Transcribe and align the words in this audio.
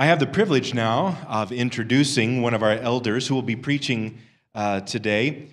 I 0.00 0.06
have 0.06 0.18
the 0.18 0.26
privilege 0.26 0.72
now 0.72 1.18
of 1.28 1.52
introducing 1.52 2.40
one 2.40 2.54
of 2.54 2.62
our 2.62 2.70
elders 2.70 3.28
who 3.28 3.34
will 3.34 3.42
be 3.42 3.54
preaching 3.54 4.16
uh, 4.54 4.80
today. 4.80 5.48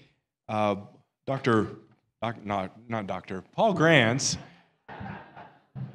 Uh, 0.48 0.78
Dr. 1.26 1.68
Doc, 2.22 2.46
not, 2.46 2.72
not 2.90 3.08
Dr. 3.08 3.44
Paul 3.52 3.74
Grants 3.74 4.38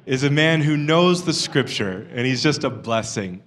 is 0.05 0.23
a 0.23 0.29
man 0.29 0.61
who 0.61 0.77
knows 0.77 1.23
the 1.23 1.33
scripture, 1.33 2.07
and 2.11 2.27
he's 2.27 2.43
just 2.43 2.63
a 2.63 2.69
blessing. 2.69 3.41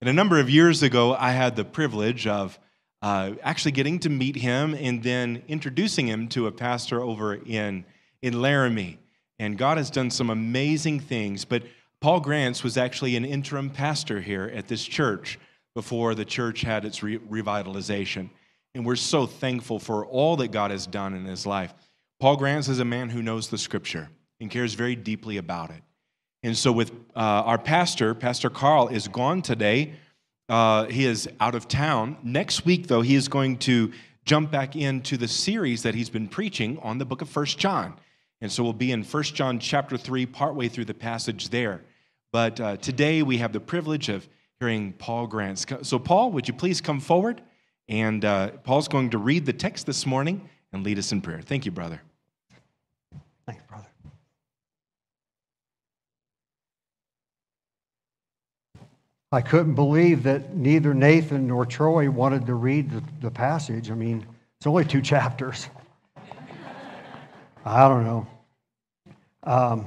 And 0.00 0.08
a 0.08 0.12
number 0.14 0.40
of 0.40 0.48
years 0.48 0.82
ago, 0.82 1.14
I 1.14 1.32
had 1.32 1.54
the 1.54 1.64
privilege 1.66 2.26
of 2.26 2.58
uh, 3.02 3.32
actually 3.42 3.72
getting 3.72 3.98
to 3.98 4.08
meet 4.08 4.36
him 4.36 4.72
and 4.72 5.02
then 5.02 5.42
introducing 5.48 6.06
him 6.06 6.28
to 6.28 6.46
a 6.46 6.50
pastor 6.50 7.02
over 7.02 7.34
in, 7.34 7.84
in 8.22 8.40
Laramie. 8.40 9.00
And 9.38 9.58
God 9.58 9.76
has 9.76 9.90
done 9.90 10.10
some 10.10 10.30
amazing 10.30 11.00
things. 11.00 11.44
But 11.44 11.64
Paul 12.00 12.20
Grants 12.20 12.62
was 12.62 12.76
actually 12.76 13.16
an 13.16 13.24
interim 13.24 13.70
pastor 13.70 14.20
here 14.20 14.50
at 14.54 14.68
this 14.68 14.84
church 14.84 15.38
before 15.74 16.14
the 16.14 16.24
church 16.24 16.62
had 16.62 16.84
its 16.84 17.02
re- 17.02 17.18
revitalization. 17.18 18.30
And 18.74 18.84
we're 18.84 18.96
so 18.96 19.26
thankful 19.26 19.78
for 19.78 20.04
all 20.04 20.36
that 20.36 20.48
God 20.48 20.70
has 20.70 20.86
done 20.86 21.14
in 21.14 21.24
his 21.24 21.46
life. 21.46 21.72
Paul 22.20 22.36
Grants 22.36 22.68
is 22.68 22.78
a 22.78 22.84
man 22.84 23.08
who 23.08 23.22
knows 23.22 23.48
the 23.48 23.58
scripture 23.58 24.08
and 24.40 24.50
cares 24.50 24.74
very 24.74 24.96
deeply 24.96 25.36
about 25.38 25.70
it. 25.70 25.82
And 26.42 26.56
so, 26.56 26.70
with 26.70 26.90
uh, 27.14 27.18
our 27.18 27.58
pastor, 27.58 28.14
Pastor 28.14 28.50
Carl, 28.50 28.88
is 28.88 29.08
gone 29.08 29.42
today. 29.42 29.94
Uh, 30.48 30.84
he 30.84 31.04
is 31.04 31.28
out 31.40 31.54
of 31.54 31.66
town. 31.66 32.18
Next 32.22 32.64
week, 32.64 32.86
though, 32.86 33.00
he 33.00 33.14
is 33.14 33.28
going 33.28 33.58
to 33.58 33.92
jump 34.24 34.50
back 34.50 34.76
into 34.76 35.16
the 35.16 35.28
series 35.28 35.82
that 35.82 35.94
he's 35.94 36.10
been 36.10 36.28
preaching 36.28 36.78
on 36.80 36.98
the 36.98 37.04
book 37.04 37.22
of 37.22 37.28
First 37.28 37.58
John. 37.58 37.94
And 38.40 38.52
so 38.52 38.62
we'll 38.62 38.72
be 38.74 38.92
in 38.92 39.02
First 39.02 39.34
John 39.34 39.58
chapter 39.58 39.96
3, 39.96 40.26
partway 40.26 40.68
through 40.68 40.84
the 40.84 40.94
passage 40.94 41.48
there. 41.48 41.82
But 42.36 42.60
uh, 42.60 42.76
today 42.76 43.22
we 43.22 43.38
have 43.38 43.54
the 43.54 43.60
privilege 43.60 44.10
of 44.10 44.28
hearing 44.60 44.92
Paul 44.92 45.26
Grants. 45.26 45.64
So, 45.80 45.98
Paul, 45.98 46.32
would 46.32 46.46
you 46.46 46.52
please 46.52 46.82
come 46.82 47.00
forward? 47.00 47.40
And 47.88 48.22
uh, 48.26 48.50
Paul's 48.62 48.88
going 48.88 49.08
to 49.08 49.16
read 49.16 49.46
the 49.46 49.54
text 49.54 49.86
this 49.86 50.04
morning 50.04 50.46
and 50.70 50.84
lead 50.84 50.98
us 50.98 51.12
in 51.12 51.22
prayer. 51.22 51.40
Thank 51.40 51.64
you, 51.64 51.72
brother. 51.72 51.98
Thanks, 53.46 53.62
brother. 53.66 53.86
I 59.32 59.40
couldn't 59.40 59.74
believe 59.74 60.22
that 60.24 60.54
neither 60.54 60.92
Nathan 60.92 61.46
nor 61.46 61.64
Troy 61.64 62.10
wanted 62.10 62.44
to 62.44 62.54
read 62.54 62.90
the, 62.90 63.02
the 63.22 63.30
passage. 63.30 63.90
I 63.90 63.94
mean, 63.94 64.26
it's 64.58 64.66
only 64.66 64.84
two 64.84 65.00
chapters. 65.00 65.70
I 67.64 67.88
don't 67.88 68.04
know. 68.04 68.26
Um, 69.44 69.86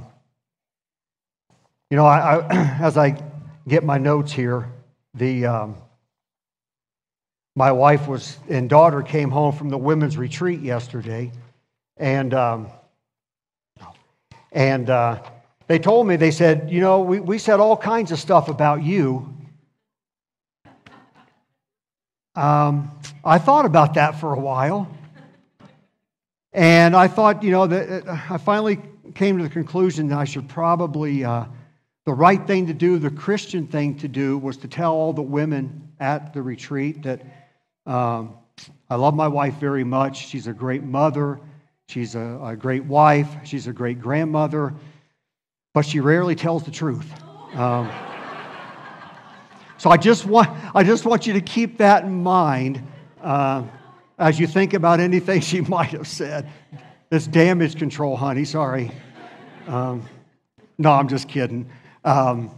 you 1.90 1.98
know, 1.98 2.06
I, 2.06 2.38
I, 2.38 2.78
as 2.82 2.98
I 2.98 3.22
get 3.68 3.84
my 3.84 3.98
notes 3.98 4.32
here, 4.32 4.72
the 5.14 5.46
um, 5.46 5.76
my 7.56 7.72
wife 7.72 8.08
was 8.08 8.38
and 8.48 8.70
daughter 8.70 9.02
came 9.02 9.32
home 9.32 9.54
from 9.54 9.70
the 9.70 9.78
women's 9.78 10.18
retreat 10.18 10.62
yesterday, 10.62 11.32
and 11.98 12.34
um, 12.34 12.68
and 14.52 14.90
uh, 14.90 15.22
they 15.68 15.78
told 15.78 16.08
me 16.08 16.16
they 16.16 16.32
said, 16.32 16.72
you 16.72 16.82
know, 16.82 17.02
we, 17.02 17.20
we 17.20 17.38
said 17.38 17.60
all 17.60 17.78
kinds 17.78 18.12
of 18.12 18.20
stuff 18.20 18.50
about 18.50 18.82
you. 18.82 19.36
Um, 22.36 22.92
I 23.24 23.38
thought 23.38 23.66
about 23.66 23.94
that 23.94 24.20
for 24.20 24.34
a 24.34 24.40
while. 24.40 24.90
And 26.54 26.96
I 26.96 27.08
thought, 27.08 27.44
you 27.44 27.52
know, 27.52 27.68
that 27.68 28.08
uh, 28.08 28.18
I 28.30 28.38
finally 28.38 28.80
came 29.14 29.38
to 29.38 29.44
the 29.44 29.50
conclusion 29.50 30.08
that 30.08 30.18
I 30.18 30.26
should 30.26 30.50
probably, 30.50 31.24
uh, 31.24 31.46
the 32.06 32.14
right 32.14 32.46
thing 32.48 32.68
to 32.68 32.74
do, 32.74 32.98
the 32.98 33.10
Christian 33.10 33.68
thing 33.68 33.98
to 34.00 34.08
do, 34.08 34.38
was 34.38 34.58
to 34.58 34.68
tell 34.68 34.94
all 34.94 35.14
the 35.14 35.22
women 35.22 35.90
at 36.00 36.34
the 36.34 36.42
retreat 36.42 37.04
that 37.04 37.22
um, 37.86 38.36
I 38.90 38.96
love 38.96 39.14
my 39.14 39.28
wife 39.28 39.56
very 39.56 39.84
much. 39.84 40.28
She's 40.28 40.48
a 40.48 40.54
great 40.54 40.84
mother, 40.84 41.40
she's 41.88 42.16
a, 42.16 42.40
a 42.44 42.56
great 42.56 42.86
wife, 42.86 43.30
she's 43.44 43.68
a 43.68 43.74
great 43.74 44.00
grandmother, 44.00 44.74
but 45.74 45.86
she 45.86 46.00
rarely 46.00 46.36
tells 46.36 46.64
the 46.64 46.72
truth. 46.72 47.12
Um, 47.54 47.92
so 49.78 49.90
I 49.90 49.98
just 49.98 50.26
want, 50.26 50.50
I 50.76 50.84
just 50.84 51.06
want 51.06 51.28
you 51.28 51.34
to 51.34 51.42
keep 51.42 51.78
that 51.78 52.04
in 52.04 52.24
mind. 52.24 52.82
Uh, 53.22 53.64
as 54.20 54.38
you 54.40 54.46
think 54.46 54.74
about 54.74 55.00
anything 55.00 55.42
she 55.52 55.62
might 55.62 55.92
have 55.92 56.08
said. 56.08 56.48
It's 57.12 57.26
damage 57.26 57.78
control, 57.78 58.16
honey. 58.16 58.46
Sorry. 58.46 58.92
Um, 59.68 60.06
no, 60.78 60.92
I'm 60.92 61.08
just 61.08 61.28
kidding. 61.28 61.70
Um, 62.04 62.52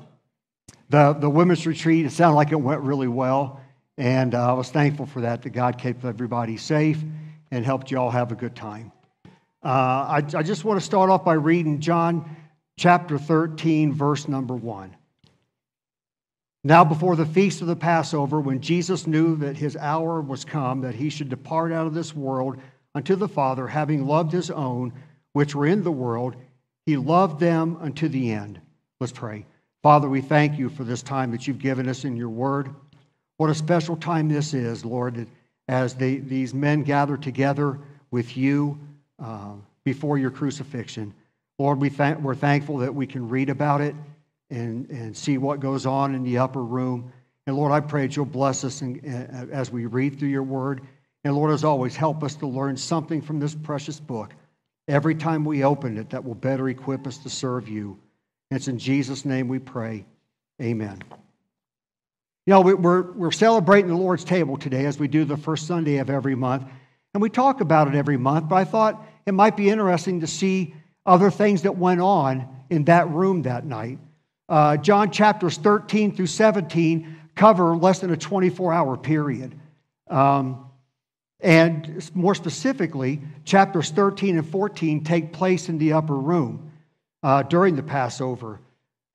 the, 0.90 1.14
the 1.14 1.30
women's 1.30 1.66
retreat, 1.66 2.06
it 2.06 2.12
sounded 2.12 2.36
like 2.36 2.52
it 2.52 2.60
went 2.60 2.82
really 2.82 3.08
well. 3.08 3.62
And 3.98 4.36
uh, 4.36 4.52
I 4.52 4.54
was 4.54 4.70
thankful 4.70 5.06
for 5.06 5.22
that, 5.22 5.42
that 5.44 5.52
God 5.52 5.78
kept 5.78 6.04
everybody 6.04 6.58
safe 6.58 7.02
and 7.52 7.66
helped 7.66 7.92
you 7.92 7.98
all 7.98 8.12
have 8.12 8.32
a 8.32 8.36
good 8.36 8.56
time. 8.56 8.92
Uh, 9.64 9.68
I, 9.68 10.24
I 10.36 10.44
just 10.44 10.66
want 10.66 10.80
to 10.80 10.86
start 10.86 11.10
off 11.10 11.24
by 11.24 11.34
reading 11.34 11.80
John 11.80 12.36
chapter 12.78 13.18
13, 13.18 13.94
verse 13.94 14.28
number 14.28 14.56
1. 14.56 14.96
Now, 16.64 16.84
before 16.84 17.16
the 17.16 17.26
feast 17.26 17.62
of 17.62 17.68
the 17.68 17.76
Passover, 17.76 18.40
when 18.40 18.62
Jesus 18.62 19.08
knew 19.08 19.36
that 19.38 19.58
his 19.58 19.76
hour 19.76 20.22
was 20.22 20.46
come, 20.46 20.82
that 20.82 20.96
he 20.96 21.10
should 21.10 21.30
depart 21.30 21.72
out 21.72 21.88
of 21.88 21.94
this 21.94 22.16
world 22.16 22.58
unto 22.94 23.16
the 23.16 23.28
Father, 23.28 23.68
having 23.68 24.06
loved 24.06 24.32
his 24.32 24.52
own 24.52 24.94
which 25.34 25.56
were 25.56 25.66
in 25.66 25.84
the 25.84 25.92
world, 25.92 26.36
he 26.86 26.98
loved 26.98 27.40
them 27.40 27.78
unto 27.80 28.08
the 28.08 28.32
end. 28.32 28.60
Let's 29.02 29.12
pray. 29.12 29.48
Father, 29.82 30.08
we 30.08 30.22
thank 30.22 30.60
you 30.60 30.70
for 30.70 30.84
this 30.84 31.02
time 31.02 31.32
that 31.32 31.48
you've 31.48 31.58
given 31.58 31.90
us 31.90 32.06
in 32.06 32.16
your 32.16 32.30
word. 32.30 32.70
What 33.38 33.50
a 33.50 33.56
special 33.56 33.96
time 33.96 34.30
this 34.30 34.54
is, 34.54 34.86
Lord, 34.86 35.26
as 35.68 35.96
they, 35.96 36.18
these 36.18 36.54
men 36.54 36.84
gather 36.84 37.18
together 37.18 37.80
with 38.12 38.38
you 38.38 38.80
uh, 39.18 39.54
before 39.84 40.20
your 40.20 40.30
crucifixion. 40.30 41.16
Lord, 41.58 41.82
we 41.82 41.90
th- 41.90 42.18
we're 42.18 42.36
thankful 42.36 42.78
that 42.78 42.94
we 42.94 43.08
can 43.08 43.28
read 43.28 43.50
about 43.50 43.82
it 43.82 43.96
and, 44.52 44.88
and 44.92 45.18
see 45.18 45.40
what 45.40 45.60
goes 45.60 45.88
on 45.88 46.14
in 46.14 46.22
the 46.22 46.38
upper 46.38 46.64
room. 46.64 47.12
And 47.48 47.58
Lord, 47.58 47.72
I 47.72 47.80
pray 47.80 48.06
that 48.06 48.16
you'll 48.16 48.26
bless 48.26 48.64
us 48.64 48.84
in, 48.84 49.04
as 49.52 49.72
we 49.72 49.88
read 49.88 50.20
through 50.20 50.30
your 50.30 50.44
word. 50.44 50.82
And 51.24 51.36
Lord, 51.36 51.52
as 51.52 51.64
always, 51.64 51.96
help 51.96 52.24
us 52.24 52.36
to 52.36 52.46
learn 52.46 52.78
something 52.78 53.20
from 53.20 53.40
this 53.40 53.56
precious 53.56 54.00
book 54.00 54.36
every 54.88 55.16
time 55.16 55.44
we 55.44 55.64
open 55.64 55.98
it 55.98 56.12
that 56.12 56.24
will 56.24 56.36
better 56.36 56.70
equip 56.70 57.08
us 57.08 57.18
to 57.18 57.32
serve 57.32 57.68
you. 57.68 57.98
It's 58.52 58.68
in 58.68 58.78
Jesus' 58.78 59.24
name 59.24 59.48
we 59.48 59.60
pray. 59.60 60.06
Amen. 60.62 61.02
You 62.46 62.52
know, 62.52 62.62
we're, 62.62 63.14
we're 63.14 63.32
celebrating 63.32 63.90
the 63.90 63.98
Lord's 63.98 64.26
table 64.26 64.58
today 64.58 64.86
as 64.86 65.00
we 65.00 65.08
do 65.08 65.24
the 65.24 65.38
first 65.38 65.68
Sunday 65.68 65.98
of 65.98 66.10
every 66.10 66.36
month. 66.36 66.66
And 67.14 67.22
we 67.22 67.30
talk 67.30 67.62
about 67.62 67.88
it 67.88 67.96
every 67.96 68.18
month, 68.18 68.50
but 68.50 68.56
I 68.56 68.66
thought 68.66 69.06
it 69.26 69.34
might 69.34 69.56
be 69.56 69.70
interesting 69.70 70.20
to 70.20 70.28
see 70.28 70.74
other 71.06 71.32
things 71.32 71.62
that 71.62 71.78
went 71.78 72.02
on 72.02 72.48
in 72.70 72.86
that 72.86 73.10
room 73.10 73.44
that 73.44 73.66
night. 73.66 74.00
Uh, 74.50 74.76
John 74.78 75.12
chapters 75.12 75.58
13 75.58 76.16
through 76.16 76.28
17 76.28 77.18
cover 77.36 77.78
less 77.78 78.00
than 78.00 78.12
a 78.12 78.18
24 78.18 78.74
hour 78.74 78.98
period. 78.98 79.58
Um, 80.10 80.66
and 81.40 82.10
more 82.14 82.36
specifically, 82.36 83.22
chapters 83.46 83.92
13 83.92 84.38
and 84.38 84.50
14 84.50 85.04
take 85.04 85.32
place 85.32 85.70
in 85.70 85.78
the 85.78 85.94
upper 85.94 86.16
room 86.16 86.71
uh, 87.24 87.44
during 87.44 87.76
the 87.76 87.84
Passover. 87.84 88.60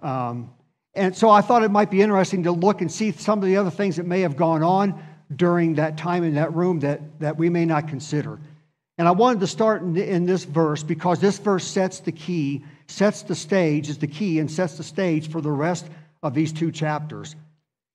Um, 0.01 0.51
and 0.95 1.17
so 1.17 1.29
I 1.29 1.41
thought 1.41 1.63
it 1.63 1.71
might 1.71 1.91
be 1.91 2.01
interesting 2.01 2.45
to 2.45 2.53
look 2.53 2.81
and 2.81 2.91
see 2.91 3.13
some 3.13 3.39
of 3.39 3.45
the 3.45 3.57
other 3.57 3.71
things 3.71 3.97
that 3.97 4.07
may 4.07 4.21
have 4.21 4.37
gone 4.37 4.63
on 4.63 5.03
during 5.35 5.75
that 5.75 5.99
time 5.99 6.25
in 6.25 6.35
that 6.35 6.55
room 6.55 6.81
that, 6.81 7.21
that 7.21 7.37
we 7.37 7.51
may 7.51 7.67
not 7.67 7.89
consider. 7.89 8.39
And 8.99 9.07
I 9.07 9.11
wanted 9.11 9.41
to 9.41 9.47
start 9.47 9.83
in, 9.83 9.97
in 9.97 10.25
this 10.25 10.45
verse 10.45 10.83
because 10.83 11.21
this 11.21 11.39
verse 11.39 11.67
sets 11.67 12.01
the 12.01 12.13
key 12.13 12.65
sets 12.89 13.23
the 13.23 13.35
stage, 13.35 13.89
is 13.89 13.99
the 13.99 14.07
key, 14.07 14.39
and 14.39 14.51
sets 14.51 14.77
the 14.77 14.85
stage 14.85 15.31
for 15.31 15.41
the 15.41 15.51
rest 15.51 15.87
of 16.23 16.35
these 16.35 16.53
two 16.53 16.71
chapters. 16.71 17.37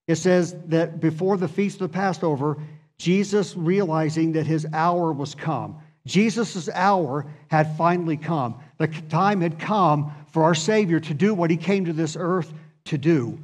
It 0.07 0.15
says 0.15 0.55
that 0.67 0.99
before 0.99 1.37
the 1.37 1.47
feast 1.47 1.81
of 1.81 1.91
the 1.91 1.97
Passover, 1.97 2.57
Jesus 2.97 3.55
realizing 3.55 4.33
that 4.33 4.45
his 4.45 4.67
hour 4.73 5.11
was 5.11 5.35
come. 5.35 5.79
Jesus' 6.05 6.69
hour 6.69 7.25
had 7.49 7.77
finally 7.77 8.17
come. 8.17 8.59
The 8.77 8.87
time 8.87 9.41
had 9.41 9.59
come 9.59 10.13
for 10.31 10.43
our 10.43 10.55
Savior 10.55 10.99
to 10.99 11.13
do 11.13 11.33
what 11.33 11.51
he 11.51 11.57
came 11.57 11.85
to 11.85 11.93
this 11.93 12.17
earth 12.19 12.51
to 12.85 12.97
do. 12.97 13.39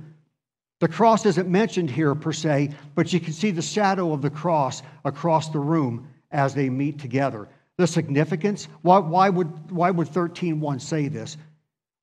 The 0.80 0.88
cross 0.88 1.26
isn't 1.26 1.50
mentioned 1.50 1.90
here 1.90 2.14
per 2.16 2.32
se, 2.32 2.72
but 2.96 3.12
you 3.12 3.20
can 3.20 3.34
see 3.34 3.52
the 3.52 3.62
shadow 3.62 4.14
of 4.14 4.22
the 4.22 4.30
cross 4.30 4.84
across 5.04 5.50
the 5.50 5.60
room 5.60 6.08
as 6.32 6.54
they 6.54 6.70
meet 6.70 7.00
together 7.00 7.48
the 7.78 7.88
significance. 7.88 8.68
Why, 8.82 9.00
why, 9.00 9.30
would, 9.30 9.72
why 9.72 9.92
would 9.92 10.08
13.1 10.08 10.82
say 10.82 11.08
this? 11.08 11.38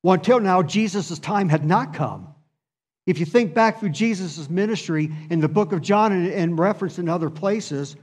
Well, 0.03 0.13
until 0.13 0.39
now, 0.39 0.61
Jesus' 0.61 1.19
time 1.19 1.49
had 1.49 1.65
not 1.65 1.93
come. 1.93 2.29
If 3.05 3.19
you 3.19 3.25
think 3.25 3.53
back 3.53 3.79
through 3.79 3.89
Jesus' 3.89 4.49
ministry 4.49 5.11
in 5.29 5.39
the 5.39 5.47
book 5.47 5.73
of 5.73 5.81
John 5.81 6.11
and, 6.11 6.31
and 6.31 6.57
referenced 6.57 6.97
in 6.97 7.09
other 7.09 7.29
places, 7.29 7.95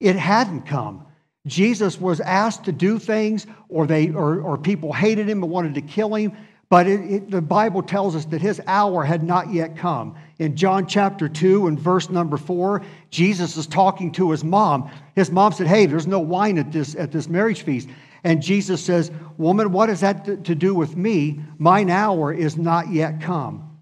it 0.00 0.16
hadn't 0.16 0.62
come. 0.62 1.06
Jesus 1.46 2.00
was 2.00 2.20
asked 2.20 2.64
to 2.64 2.72
do 2.72 2.98
things, 2.98 3.46
or, 3.68 3.86
they, 3.86 4.10
or, 4.10 4.40
or 4.40 4.56
people 4.56 4.92
hated 4.92 5.28
him 5.28 5.42
and 5.42 5.52
wanted 5.52 5.74
to 5.74 5.82
kill 5.82 6.14
him, 6.14 6.32
But 6.70 6.86
it, 6.86 7.00
it, 7.00 7.30
the 7.30 7.42
Bible 7.42 7.82
tells 7.82 8.16
us 8.16 8.24
that 8.26 8.40
his 8.40 8.60
hour 8.66 9.04
had 9.04 9.22
not 9.22 9.52
yet 9.52 9.76
come. 9.76 10.16
In 10.38 10.56
John 10.56 10.86
chapter 10.86 11.28
2 11.28 11.66
and 11.66 11.78
verse 11.78 12.08
number 12.08 12.36
4, 12.36 12.82
Jesus 13.10 13.56
is 13.56 13.66
talking 13.66 14.10
to 14.12 14.30
his 14.30 14.42
mom. 14.42 14.90
His 15.14 15.30
mom 15.30 15.52
said, 15.52 15.66
Hey, 15.66 15.86
there's 15.86 16.06
no 16.06 16.20
wine 16.20 16.58
at 16.58 16.72
this, 16.72 16.94
at 16.94 17.12
this 17.12 17.28
marriage 17.28 17.62
feast. 17.62 17.88
And 18.24 18.42
Jesus 18.42 18.82
says, 18.82 19.12
Woman, 19.36 19.70
what 19.70 19.90
has 19.90 20.00
that 20.00 20.44
to 20.44 20.54
do 20.54 20.74
with 20.74 20.96
me? 20.96 21.40
Mine 21.58 21.90
hour 21.90 22.32
is 22.32 22.56
not 22.56 22.90
yet 22.90 23.20
come. 23.20 23.78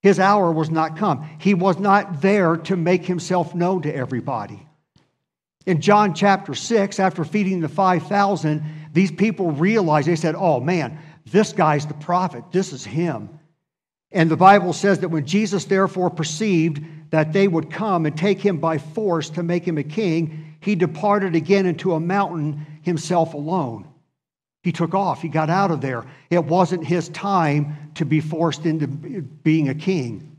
His 0.00 0.18
hour 0.18 0.50
was 0.50 0.70
not 0.70 0.96
come. 0.96 1.28
He 1.38 1.54
was 1.54 1.78
not 1.78 2.22
there 2.22 2.56
to 2.56 2.76
make 2.76 3.04
himself 3.04 3.54
known 3.54 3.82
to 3.82 3.94
everybody. 3.94 4.66
In 5.66 5.80
John 5.80 6.14
chapter 6.14 6.54
6, 6.54 6.98
after 6.98 7.24
feeding 7.24 7.60
the 7.60 7.68
5,000, 7.68 8.62
these 8.92 9.12
people 9.12 9.52
realized, 9.52 10.08
they 10.08 10.16
said, 10.16 10.34
Oh 10.36 10.60
man, 10.60 10.98
this 11.26 11.52
guy's 11.52 11.86
the 11.86 11.94
prophet. 11.94 12.44
This 12.50 12.72
is 12.72 12.84
him. 12.84 13.38
And 14.10 14.30
the 14.30 14.36
Bible 14.36 14.72
says 14.72 14.98
that 15.00 15.08
when 15.08 15.26
Jesus 15.26 15.64
therefore 15.64 16.10
perceived 16.10 16.84
that 17.10 17.32
they 17.32 17.48
would 17.48 17.70
come 17.70 18.06
and 18.06 18.16
take 18.16 18.40
him 18.40 18.58
by 18.58 18.78
force 18.78 19.30
to 19.30 19.42
make 19.42 19.66
him 19.66 19.78
a 19.78 19.82
king, 19.82 20.56
he 20.60 20.74
departed 20.74 21.34
again 21.34 21.66
into 21.66 21.94
a 21.94 22.00
mountain 22.00 22.66
himself 22.82 23.34
alone. 23.34 23.88
He 24.62 24.72
took 24.72 24.94
off, 24.94 25.22
he 25.22 25.28
got 25.28 25.50
out 25.50 25.70
of 25.70 25.80
there. 25.80 26.04
It 26.30 26.44
wasn't 26.44 26.84
his 26.84 27.08
time 27.08 27.90
to 27.94 28.04
be 28.04 28.20
forced 28.20 28.64
into 28.64 28.86
being 28.86 29.68
a 29.68 29.74
king. 29.74 30.36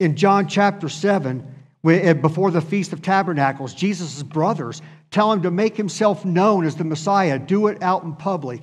In 0.00 0.16
John 0.16 0.48
chapter 0.48 0.88
7, 0.88 1.40
eh, 1.40 1.44
Eh, 1.84 2.12
before 2.12 2.50
the 2.50 2.60
Feast 2.60 2.92
of 2.92 3.02
Tabernacles, 3.02 3.74
Jesus' 3.74 4.22
brothers 4.22 4.82
tell 5.10 5.32
him 5.32 5.42
to 5.42 5.50
make 5.50 5.76
himself 5.76 6.24
known 6.24 6.64
as 6.64 6.76
the 6.76 6.84
Messiah, 6.84 7.38
do 7.38 7.66
it 7.66 7.82
out 7.82 8.04
in 8.04 8.14
public 8.14 8.62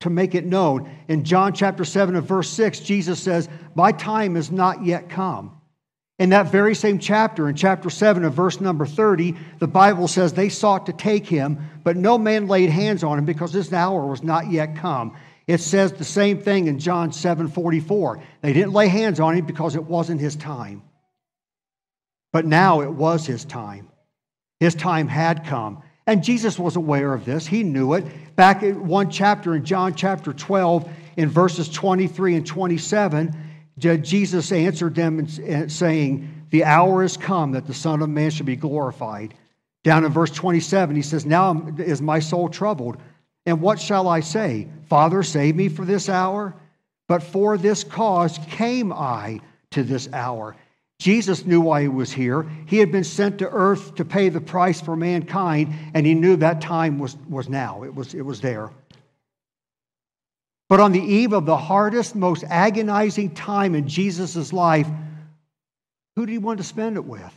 to 0.00 0.10
make 0.10 0.34
it 0.34 0.46
known. 0.46 0.90
In 1.08 1.24
John 1.24 1.52
chapter 1.52 1.84
7 1.84 2.14
and 2.16 2.26
verse 2.26 2.48
6, 2.50 2.80
Jesus 2.80 3.20
says, 3.20 3.48
My 3.74 3.92
time 3.92 4.36
is 4.36 4.50
not 4.50 4.84
yet 4.84 5.08
come. 5.08 5.60
In 6.18 6.30
that 6.30 6.52
very 6.52 6.74
same 6.74 6.98
chapter, 6.98 7.48
in 7.48 7.56
chapter 7.56 7.88
7 7.88 8.24
of 8.24 8.34
verse 8.34 8.60
number 8.60 8.86
30, 8.86 9.34
the 9.58 9.66
Bible 9.66 10.06
says 10.06 10.32
they 10.32 10.50
sought 10.50 10.86
to 10.86 10.92
take 10.92 11.26
him, 11.26 11.58
but 11.82 11.96
no 11.96 12.18
man 12.18 12.46
laid 12.46 12.68
hands 12.68 13.02
on 13.02 13.18
him 13.18 13.24
because 13.24 13.52
his 13.52 13.72
hour 13.72 14.06
was 14.06 14.22
not 14.22 14.50
yet 14.50 14.76
come. 14.76 15.16
It 15.46 15.58
says 15.58 15.92
the 15.92 16.04
same 16.04 16.38
thing 16.40 16.66
in 16.66 16.78
John 16.78 17.12
7 17.12 17.48
44. 17.48 18.22
They 18.42 18.52
didn't 18.52 18.72
lay 18.72 18.88
hands 18.88 19.18
on 19.18 19.34
him 19.34 19.46
because 19.46 19.74
it 19.74 19.84
wasn't 19.84 20.20
his 20.20 20.36
time. 20.36 20.82
But 22.32 22.46
now 22.46 22.80
it 22.80 22.90
was 22.90 23.26
his 23.26 23.44
time. 23.44 23.88
His 24.60 24.74
time 24.74 25.08
had 25.08 25.44
come. 25.46 25.82
And 26.06 26.22
Jesus 26.24 26.58
was 26.58 26.76
aware 26.76 27.14
of 27.14 27.24
this. 27.24 27.46
He 27.46 27.62
knew 27.62 27.94
it. 27.94 28.04
Back 28.36 28.62
in 28.62 28.86
one 28.86 29.10
chapter 29.10 29.54
in 29.54 29.64
John 29.64 29.94
chapter 29.94 30.32
12, 30.32 30.88
in 31.16 31.28
verses 31.28 31.68
23 31.68 32.36
and 32.36 32.46
27, 32.46 33.36
Jesus 33.78 34.52
answered 34.52 34.94
them 34.94 35.26
saying, 35.68 36.46
The 36.50 36.64
hour 36.64 37.02
is 37.02 37.16
come 37.16 37.52
that 37.52 37.66
the 37.66 37.74
Son 37.74 38.02
of 38.02 38.08
Man 38.08 38.30
should 38.30 38.46
be 38.46 38.56
glorified. 38.56 39.34
Down 39.82 40.04
in 40.04 40.12
verse 40.12 40.30
27, 40.30 40.96
he 40.96 41.02
says, 41.02 41.24
Now 41.24 41.66
is 41.78 42.02
my 42.02 42.18
soul 42.18 42.48
troubled. 42.48 42.98
And 43.46 43.60
what 43.60 43.80
shall 43.80 44.08
I 44.08 44.20
say? 44.20 44.68
Father, 44.88 45.22
save 45.22 45.56
me 45.56 45.68
for 45.68 45.84
this 45.84 46.08
hour? 46.08 46.54
But 47.08 47.22
for 47.22 47.56
this 47.56 47.82
cause 47.82 48.38
came 48.50 48.92
I 48.92 49.40
to 49.70 49.82
this 49.82 50.08
hour. 50.12 50.56
Jesus 51.00 51.46
knew 51.46 51.62
why 51.62 51.80
he 51.80 51.88
was 51.88 52.12
here. 52.12 52.46
He 52.66 52.76
had 52.76 52.92
been 52.92 53.04
sent 53.04 53.38
to 53.38 53.48
earth 53.48 53.94
to 53.94 54.04
pay 54.04 54.28
the 54.28 54.40
price 54.40 54.82
for 54.82 54.94
mankind, 54.94 55.72
and 55.94 56.04
he 56.04 56.12
knew 56.12 56.36
that 56.36 56.60
time 56.60 56.98
was, 56.98 57.16
was 57.26 57.48
now. 57.48 57.84
It 57.84 57.94
was, 57.94 58.12
it 58.12 58.20
was 58.20 58.42
there. 58.42 58.68
But 60.68 60.78
on 60.78 60.92
the 60.92 61.00
eve 61.00 61.32
of 61.32 61.46
the 61.46 61.56
hardest, 61.56 62.14
most 62.14 62.44
agonizing 62.44 63.30
time 63.30 63.74
in 63.74 63.88
Jesus' 63.88 64.52
life, 64.52 64.86
who 66.16 66.26
did 66.26 66.32
he 66.32 66.38
want 66.38 66.58
to 66.58 66.64
spend 66.64 66.96
it 66.96 67.04
with? 67.06 67.34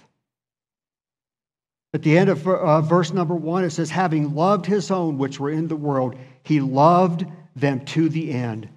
At 1.93 2.03
the 2.03 2.17
end 2.17 2.29
of 2.29 2.45
uh, 2.45 2.81
verse 2.81 3.13
number 3.13 3.33
one, 3.33 3.63
it 3.63 3.69
says, 3.69 3.89
Having 3.89 4.35
loved 4.35 4.65
his 4.65 4.91
own 4.91 5.17
which 5.17 5.39
were 5.39 5.51
in 5.51 5.69
the 5.69 5.75
world, 5.77 6.15
he 6.43 6.59
loved 6.59 7.25
them 7.55 7.85
to 7.85 8.09
the 8.09 8.33
end. 8.33 8.67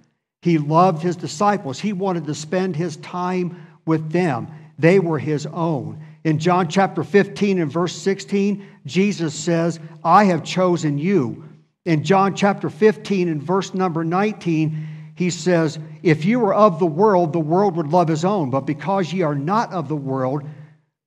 He 0.43 0.59
loved 0.59 1.03
his 1.03 1.17
disciples. 1.17 1.77
He 1.77 1.91
wanted 1.91 2.25
to 2.27 2.33
spend 2.33 2.77
his 2.77 2.95
time 2.97 3.67
with 3.85 4.13
them. 4.13 4.47
They 4.77 4.99
were 4.99 5.19
his 5.19 5.45
own. 5.47 6.03
In 6.23 6.39
John 6.39 6.67
chapter 6.67 7.03
15 7.03 7.59
and 7.59 7.71
verse 7.71 7.95
16, 7.95 8.65
Jesus 8.85 9.33
says, 9.33 9.79
I 10.03 10.25
have 10.25 10.43
chosen 10.43 10.97
you. 10.97 11.43
In 11.85 12.03
John 12.03 12.35
chapter 12.35 12.69
15 12.69 13.29
and 13.29 13.41
verse 13.41 13.73
number 13.73 14.03
19, 14.03 14.87
he 15.15 15.29
says, 15.29 15.79
If 16.03 16.25
you 16.25 16.39
were 16.39 16.53
of 16.53 16.79
the 16.79 16.85
world, 16.85 17.33
the 17.33 17.39
world 17.39 17.75
would 17.77 17.87
love 17.87 18.07
his 18.07 18.25
own. 18.25 18.49
But 18.49 18.61
because 18.61 19.11
ye 19.11 19.21
are 19.21 19.35
not 19.35 19.71
of 19.71 19.87
the 19.87 19.95
world, 19.95 20.43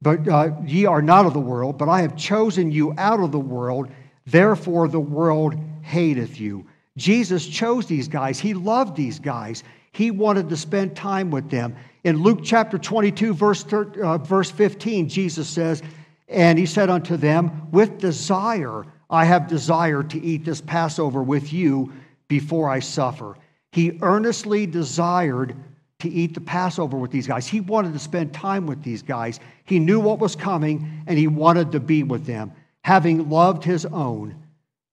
but 0.03 0.27
uh, 0.27 0.53
ye 0.65 0.87
are 0.87 1.03
not 1.03 1.27
of 1.27 1.35
the 1.35 1.41
world, 1.41 1.79
but 1.79 1.89
I 1.89 2.01
have 2.01 2.17
chosen 2.17 2.73
you 2.73 2.95
out 2.97 3.21
of 3.21 3.31
the 3.31 3.39
world, 3.39 3.89
therefore 4.27 4.89
the 4.89 5.01
world 5.01 5.55
hateth 5.83 6.41
you. 6.41 6.67
Jesus 6.97 7.47
chose 7.47 7.87
these 7.87 8.09
guys. 8.09 8.39
He 8.39 8.55
loved 8.55 8.97
these 8.97 9.19
guys. 9.19 9.63
He 9.93 10.11
wanted 10.11 10.49
to 10.49 10.57
spend 10.57 10.97
time 10.97 11.31
with 11.31 11.51
them. 11.51 11.77
In 12.05 12.23
Luke 12.23 12.41
chapter 12.43 12.79
22, 12.79 13.35
verse, 13.35 13.65
uh, 13.73 14.19
verse 14.19 14.51
15, 14.51 15.09
Jesus 15.09 15.49
says, 15.49 15.83
And 16.29 16.59
he 16.59 16.67
said 16.67 16.89
unto 16.89 17.17
them, 17.17 17.69
With 17.71 17.99
desire 17.99 18.85
I 19.11 19.25
have 19.25 19.49
desired 19.49 20.11
to 20.11 20.21
eat 20.21 20.45
this 20.45 20.61
Passover 20.61 21.23
with 21.23 21.53
you 21.53 21.93
before 22.29 22.71
I 22.71 22.79
suffer. 22.79 23.37
He 23.73 23.99
earnestly 24.03 24.67
desired 24.67 25.55
to 25.99 26.09
eat 26.09 26.35
the 26.35 26.41
Passover 26.41 26.97
with 26.97 27.11
these 27.11 27.27
guys. 27.27 27.47
He 27.47 27.61
wanted 27.61 27.93
to 27.93 27.99
spend 27.99 28.33
time 28.33 28.67
with 28.67 28.83
these 28.83 29.03
guys. 29.03 29.39
He 29.65 29.79
knew 29.79 30.01
what 30.01 30.19
was 30.19 30.35
coming 30.35 31.03
and 31.07 31.19
he 31.19 31.27
wanted 31.27 31.73
to 31.73 31.81
be 31.81 32.03
with 32.03 32.25
them, 32.25 32.53
having 32.83 33.29
loved 33.29 33.65
his 33.65 33.85
own. 33.85 34.37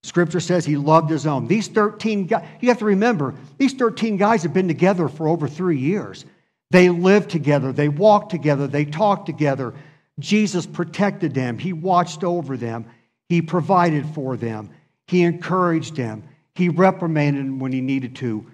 Scripture 0.04 0.40
says 0.40 0.66
he 0.66 0.78
loved 0.78 1.10
his 1.10 1.26
own. 1.26 1.48
These 1.48 1.70
13 1.70 2.28
guys, 2.28 2.46
you 2.60 2.70
have 2.70 2.80
to 2.80 2.86
remember, 2.86 3.34
these 3.58 3.74
13 3.74 4.18
guys 4.18 4.44
have 4.44 4.54
been 4.54 4.68
together 4.68 5.08
for 5.08 5.28
over 5.28 5.48
three 5.48 5.78
years. 5.78 6.26
They 6.70 6.90
lived 6.90 7.30
together, 7.30 7.72
they 7.72 7.90
walked 7.90 8.32
together, 8.32 8.68
they 8.68 8.86
talked 8.86 9.26
together. 9.26 9.74
Jesus 10.20 10.66
protected 10.66 11.34
them, 11.34 11.58
He 11.58 11.74
watched 11.74 12.24
over 12.24 12.58
them, 12.58 12.86
He 13.30 13.42
provided 13.42 14.06
for 14.08 14.36
them, 14.36 14.70
He 15.08 15.24
encouraged 15.24 15.96
them, 15.96 16.24
He 16.56 16.70
reprimanded 16.70 17.46
them 17.46 17.60
when 17.60 17.72
He 17.72 17.82
needed 17.82 18.16
to, 18.18 18.46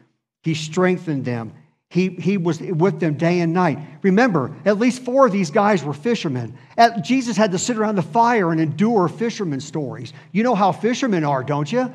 He 0.44 0.54
strengthened 0.54 1.26
them. 1.26 1.54
He, 1.90 2.10
he 2.10 2.38
was 2.38 2.60
with 2.60 3.00
them 3.00 3.18
day 3.18 3.42
and 3.42 3.54
night. 3.54 3.78
Remember, 4.02 4.52
at 4.66 4.80
least 4.80 5.04
four 5.04 5.28
of 5.28 5.32
these 5.32 5.52
guys 5.52 5.84
were 5.84 5.94
fishermen. 5.94 6.58
At, 6.76 7.04
Jesus 7.04 7.38
had 7.38 7.52
to 7.52 7.60
sit 7.60 7.78
around 7.78 7.98
the 7.98 8.02
fire 8.02 8.52
and 8.52 8.60
endure 8.60 9.08
fishermen 9.08 9.60
stories. 9.60 10.12
You 10.32 10.42
know 10.42 10.56
how 10.56 10.72
fishermen 10.72 11.24
are, 11.24 11.44
don't 11.44 11.72
you? 11.72 11.94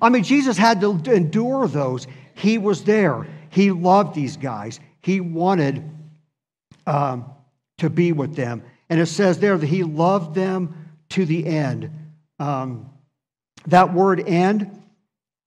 I 0.00 0.08
mean, 0.08 0.22
Jesus 0.22 0.56
had 0.56 0.80
to 0.80 1.12
endure 1.12 1.68
those. 1.68 2.06
He 2.32 2.56
was 2.56 2.84
there. 2.84 3.26
He 3.50 3.72
loved 3.72 4.14
these 4.14 4.38
guys. 4.38 4.80
He 5.06 5.20
wanted 5.20 5.88
um, 6.84 7.26
to 7.78 7.88
be 7.88 8.10
with 8.10 8.34
them. 8.34 8.64
And 8.90 8.98
it 8.98 9.06
says 9.06 9.38
there 9.38 9.56
that 9.56 9.64
he 9.64 9.84
loved 9.84 10.34
them 10.34 10.90
to 11.10 11.24
the 11.24 11.46
end. 11.46 11.92
Um, 12.40 12.90
that 13.68 13.94
word 13.94 14.28
end 14.28 14.82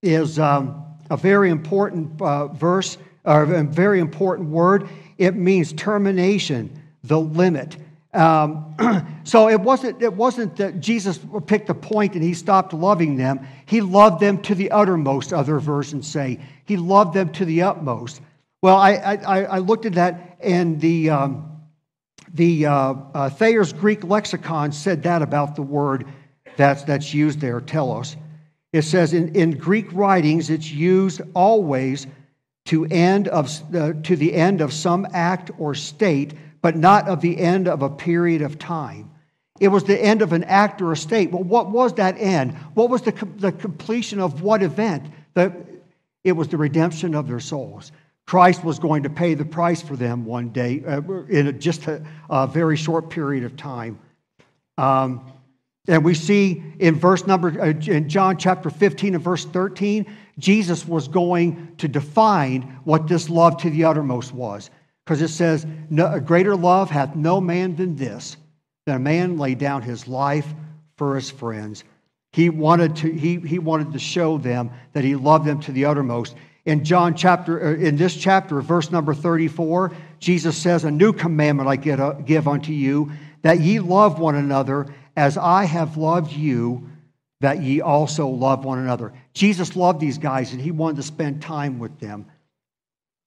is 0.02 0.40
um, 0.40 0.86
a 1.10 1.18
very 1.18 1.50
important 1.50 2.22
uh, 2.22 2.48
verse, 2.48 2.98
or 3.26 3.44
a 3.44 3.64
very 3.66 4.00
important 4.00 4.48
word. 4.48 4.88
It 5.18 5.36
means 5.36 5.74
termination, 5.74 6.82
the 7.04 7.20
limit. 7.20 7.76
Um, 8.14 9.20
so 9.26 9.50
it 9.50 9.60
wasn't, 9.60 10.02
it 10.02 10.14
wasn't 10.14 10.56
that 10.56 10.80
Jesus 10.80 11.20
picked 11.48 11.70
a 11.70 11.74
point 11.74 12.14
and 12.14 12.24
he 12.24 12.34
stopped 12.34 12.72
loving 12.72 13.18
them. 13.18 13.46
He 13.66 13.82
loved 13.82 14.22
them 14.22 14.42
to 14.44 14.56
the 14.56 14.72
uttermost, 14.72 15.34
other 15.34 15.60
versions 15.60 16.08
say. 16.08 16.40
He 16.64 16.78
loved 16.78 17.14
them 17.14 17.30
to 17.34 17.44
the 17.44 17.64
utmost. 17.64 18.22
Well, 18.62 18.76
I, 18.76 18.94
I, 18.94 19.44
I 19.44 19.58
looked 19.60 19.86
at 19.86 19.94
that, 19.94 20.38
and 20.42 20.82
the, 20.82 21.10
um, 21.10 21.62
the 22.34 22.66
uh, 22.66 22.94
uh, 23.14 23.30
Thayer's 23.30 23.72
Greek 23.72 24.04
lexicon 24.04 24.72
said 24.72 25.04
that 25.04 25.22
about 25.22 25.56
the 25.56 25.62
word 25.62 26.06
that's, 26.58 26.84
that's 26.84 27.14
used 27.14 27.40
there, 27.40 27.62
telos. 27.62 28.18
It 28.74 28.82
says 28.82 29.14
in, 29.14 29.34
in 29.36 29.52
Greek 29.58 29.92
writings, 29.94 30.50
it's 30.50 30.70
used 30.70 31.22
always 31.34 32.06
to, 32.66 32.86
end 32.86 33.30
of, 33.30 33.50
uh, 33.74 33.94
to 34.04 34.16
the 34.16 34.34
end 34.34 34.62
of 34.62 34.74
some 34.74 35.08
act 35.14 35.52
or 35.58 35.74
state, 35.74 36.34
but 36.62 36.76
not 36.76 37.08
of 37.08 37.22
the 37.22 37.40
end 37.40 37.68
of 37.68 37.82
a 37.82 37.90
period 37.90 38.42
of 38.42 38.60
time. 38.60 39.10
It 39.60 39.70
was 39.70 39.86
the 39.86 40.00
end 40.00 40.22
of 40.22 40.34
an 40.34 40.44
act 40.44 40.82
or 40.82 40.92
a 40.92 40.98
state. 40.98 41.32
Well, 41.32 41.44
what 41.44 41.72
was 41.72 41.94
that 41.94 42.18
end? 42.18 42.56
What 42.74 42.90
was 42.90 43.02
the, 43.02 43.12
the 43.38 43.52
completion 43.52 44.20
of 44.20 44.42
what 44.42 44.62
event? 44.62 45.06
The, 45.34 45.54
it 46.24 46.34
was 46.34 46.50
the 46.50 46.58
redemption 46.58 47.16
of 47.16 47.28
their 47.28 47.40
souls. 47.40 47.92
Christ 48.30 48.64
was 48.64 48.78
going 48.78 49.02
to 49.02 49.10
pay 49.10 49.34
the 49.34 49.44
price 49.44 49.82
for 49.82 49.96
them 49.96 50.24
one 50.24 50.50
day 50.50 50.84
uh, 50.86 51.02
in 51.30 51.48
a, 51.48 51.52
just 51.52 51.88
a, 51.88 52.06
a, 52.30 52.46
very 52.46 52.78
short 52.78 53.10
period 53.10 53.44
of 53.44 53.58
time. 53.58 53.98
Um, 54.78 55.26
And 55.88 56.06
we 56.06 56.14
see 56.14 56.62
in 56.78 56.94
verse 56.94 57.26
number, 57.26 57.60
uh, 57.60 57.70
in 57.70 58.08
John 58.08 58.38
chapter 58.38 58.70
15 58.70 59.16
and 59.16 59.24
verse 59.24 59.46
13, 59.46 60.06
Jesus 60.38 60.88
was 60.88 61.08
going 61.08 61.76
to 61.78 61.88
define 61.88 62.80
what 62.84 63.08
this 63.08 63.32
love 63.32 63.58
to 63.62 63.72
the 63.72 63.86
uttermost 63.86 64.32
was. 64.32 64.70
Because 65.04 65.24
it 65.24 65.30
says, 65.30 65.66
no, 65.90 66.14
A 66.14 66.22
greater 66.22 66.56
love 66.56 66.92
hath 66.92 67.16
no 67.16 67.42
man 67.42 67.76
than 67.78 67.96
this, 67.96 68.38
that 68.86 68.98
a 68.98 69.00
man 69.00 69.40
lay 69.40 69.56
down 69.56 69.82
his 69.82 70.08
life 70.08 70.54
for 70.98 71.16
his 71.16 71.32
friends. 71.32 71.84
He 72.32 72.52
wanted 72.52 72.96
to, 72.98 73.12
he, 73.12 73.38
he 73.38 73.58
wanted 73.58 73.92
to 73.94 73.98
show 73.98 74.38
them 74.38 74.70
that 74.94 75.04
he 75.04 75.16
loved 75.16 75.46
them 75.46 75.60
to 75.62 75.72
the 75.72 75.86
uttermost. 75.86 76.36
In 76.66 76.84
John 76.84 77.16
chapter, 77.16 77.70
uh, 77.70 77.74
in 77.76 77.96
this 77.96 78.16
chapter, 78.16 78.62
verse 78.62 78.92
number 78.92 79.14
34, 79.14 79.92
Jesus 80.20 80.58
says, 80.58 80.84
A 80.84 80.92
new 80.92 81.14
commandment 81.14 81.70
I 81.70 81.92
uh, 81.92 82.14
give 82.14 82.48
unto 82.48 82.74
you, 82.74 83.12
that 83.42 83.60
ye 83.60 83.80
love 83.80 84.20
one 84.20 84.36
another 84.36 84.88
as 85.16 85.38
I 85.38 85.66
have 85.66 85.98
loved 85.98 86.32
you, 86.32 86.90
that 87.42 87.62
ye 87.62 87.82
also 87.82 88.28
love 88.28 88.66
one 88.66 88.80
another. 88.80 89.14
Jesus 89.34 89.76
loved 89.76 90.00
these 90.00 90.18
guys 90.18 90.52
and 90.52 90.62
he 90.62 90.72
wanted 90.72 90.98
to 90.98 91.04
spend 91.04 91.42
time 91.42 91.80
with 91.80 92.00
them. 92.00 92.26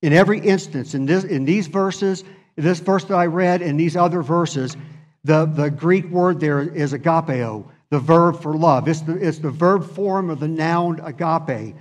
In 0.02 0.12
every 0.12 0.40
instance, 0.40 0.94
in, 0.94 1.06
this, 1.06 1.24
in 1.24 1.44
these 1.44 1.68
verses, 1.68 2.24
this 2.56 2.80
verse 2.80 3.04
that 3.04 3.14
I 3.14 3.26
read, 3.26 3.62
and 3.62 3.78
these 3.78 3.96
other 3.96 4.22
verses, 4.22 4.76
the, 5.24 5.46
the 5.46 5.70
Greek 5.70 6.06
word 6.06 6.40
there 6.40 6.60
is 6.60 6.92
agapeo, 6.92 7.66
the 7.90 7.98
verb 7.98 8.42
for 8.42 8.54
love. 8.54 8.88
It's 8.88 9.02
the, 9.02 9.16
it's 9.16 9.38
the 9.38 9.50
verb 9.50 9.84
form 9.84 10.28
of 10.28 10.40
the 10.40 10.48
noun 10.48 11.00
agape. 11.00 11.74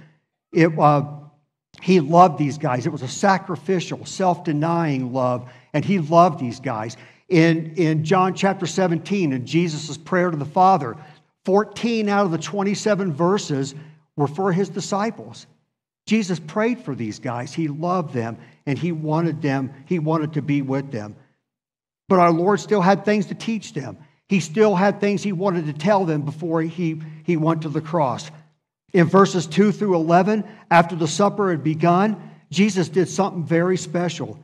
It, 0.54 0.78
uh, 0.80 1.04
he 1.82 2.00
loved 2.00 2.38
these 2.38 2.58
guys. 2.58 2.86
It 2.86 2.92
was 2.92 3.02
a 3.02 3.08
sacrificial, 3.08 4.06
self 4.06 4.44
denying 4.44 5.12
love, 5.12 5.50
and 5.74 5.84
he 5.84 6.00
loved 6.00 6.40
these 6.40 6.60
guys. 6.60 6.96
In, 7.28 7.74
in 7.76 8.04
John 8.04 8.34
chapter 8.36 8.66
17, 8.66 9.34
in 9.34 9.46
Jesus' 9.46 9.98
prayer 9.98 10.30
to 10.30 10.38
the 10.38 10.46
Father, 10.46 10.96
14 11.46 12.08
out 12.10 12.26
of 12.26 12.32
the 12.32 12.38
27 12.38 13.14
verses 13.14 13.74
were 14.16 14.28
for 14.28 14.52
his 14.52 14.70
disciples. 14.70 15.48
Jesus 16.06 16.40
prayed 16.40 16.84
for 16.84 16.94
these 16.94 17.20
guys. 17.20 17.54
He 17.54 17.68
loved 17.68 18.14
them 18.14 18.38
and 18.66 18.78
he 18.78 18.92
wanted 18.92 19.42
them, 19.42 19.74
he 19.86 19.98
wanted 19.98 20.34
to 20.34 20.42
be 20.42 20.62
with 20.62 20.92
them. 20.92 21.16
But 22.10 22.20
our 22.20 22.32
Lord 22.32 22.60
still 22.60 22.82
had 22.82 23.06
things 23.06 23.28
to 23.28 23.36
teach 23.36 23.74
them. 23.74 23.98
He 24.28 24.40
still 24.40 24.76
had 24.76 25.00
things 25.00 25.24
he 25.24 25.32
wanted 25.32 25.66
to 25.66 25.74
tell 25.74 26.06
them 26.06 26.22
before 26.22 26.62
he, 26.62 27.02
he 27.24 27.38
went 27.38 27.64
to 27.64 27.70
the 27.70 27.82
cross. 27.82 28.30
In 28.94 29.08
verses 29.08 29.48
2 29.48 29.72
through 29.72 29.96
11, 29.96 30.44
after 30.70 30.96
the 30.96 31.08
supper 31.08 31.52
had 31.52 31.64
begun, 31.64 32.32
Jesus 32.50 32.90
did 32.90 33.08
something 33.08 33.46
very 33.46 33.78
special. 33.78 34.38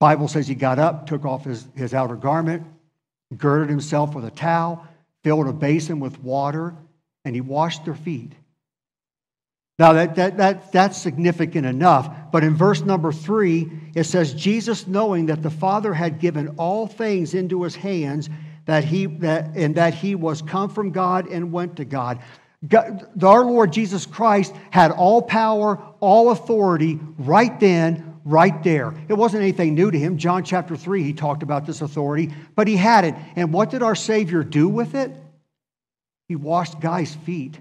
Bible 0.00 0.28
says 0.28 0.48
he 0.48 0.54
got 0.54 0.78
up, 0.78 1.06
took 1.06 1.24
off 1.24 1.44
his, 1.44 1.66
his 1.76 1.94
outer 1.94 2.16
garment, 2.16 2.66
girded 3.36 3.68
himself 3.68 4.14
with 4.14 4.24
a 4.24 4.30
towel, 4.30 4.86
filled 5.22 5.46
a 5.46 5.52
basin 5.52 6.00
with 6.00 6.20
water, 6.22 6.74
and 7.24 7.34
he 7.34 7.40
washed 7.40 7.84
their 7.84 7.94
feet. 7.94 8.32
Now, 9.78 9.94
that, 9.94 10.16
that, 10.16 10.36
that, 10.36 10.72
that's 10.72 10.98
significant 10.98 11.64
enough. 11.64 12.30
But 12.32 12.44
in 12.44 12.54
verse 12.54 12.82
number 12.82 13.12
three, 13.12 13.70
it 13.94 14.04
says, 14.04 14.34
Jesus, 14.34 14.86
knowing 14.86 15.26
that 15.26 15.42
the 15.42 15.50
Father 15.50 15.94
had 15.94 16.18
given 16.18 16.48
all 16.58 16.86
things 16.86 17.32
into 17.32 17.62
his 17.62 17.76
hands, 17.76 18.28
that 18.66 18.84
he, 18.84 19.06
that, 19.06 19.56
and 19.56 19.74
that 19.76 19.94
he 19.94 20.14
was 20.14 20.42
come 20.42 20.68
from 20.68 20.90
God 20.90 21.28
and 21.28 21.50
went 21.50 21.76
to 21.76 21.86
God. 21.86 22.20
God. 22.66 23.22
Our 23.22 23.44
Lord 23.44 23.72
Jesus 23.72 24.06
Christ 24.06 24.54
had 24.70 24.90
all 24.90 25.22
power, 25.22 25.78
all 26.00 26.30
authority 26.30 26.98
right 27.18 27.58
then, 27.58 28.20
right 28.24 28.62
there. 28.62 28.94
It 29.08 29.14
wasn't 29.14 29.42
anything 29.42 29.74
new 29.74 29.90
to 29.90 29.98
him. 29.98 30.18
John 30.18 30.44
chapter 30.44 30.76
3, 30.76 31.02
he 31.02 31.12
talked 31.12 31.42
about 31.42 31.66
this 31.66 31.80
authority, 31.80 32.32
but 32.54 32.68
he 32.68 32.76
had 32.76 33.04
it. 33.04 33.14
And 33.36 33.52
what 33.52 33.70
did 33.70 33.82
our 33.82 33.94
Savior 33.94 34.44
do 34.44 34.68
with 34.68 34.94
it? 34.94 35.10
He 36.28 36.36
washed 36.36 36.80
guys' 36.80 37.14
feet. 37.14 37.58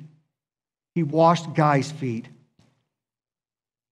He 0.95 1.03
washed 1.03 1.53
guys' 1.53 1.91
feet. 1.91 2.27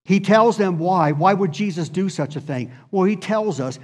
He 0.04 0.20
tells 0.20 0.58
them 0.58 0.78
why. 0.78 1.14
Why 1.14 1.34
would 1.34 1.52
Jesus 1.52 1.90
do 1.90 2.10
such 2.10 2.36
a 2.36 2.42
thing? 2.42 2.72
Well, 2.92 3.04
he 3.04 3.16
tells 3.16 3.60
us, 3.60 3.80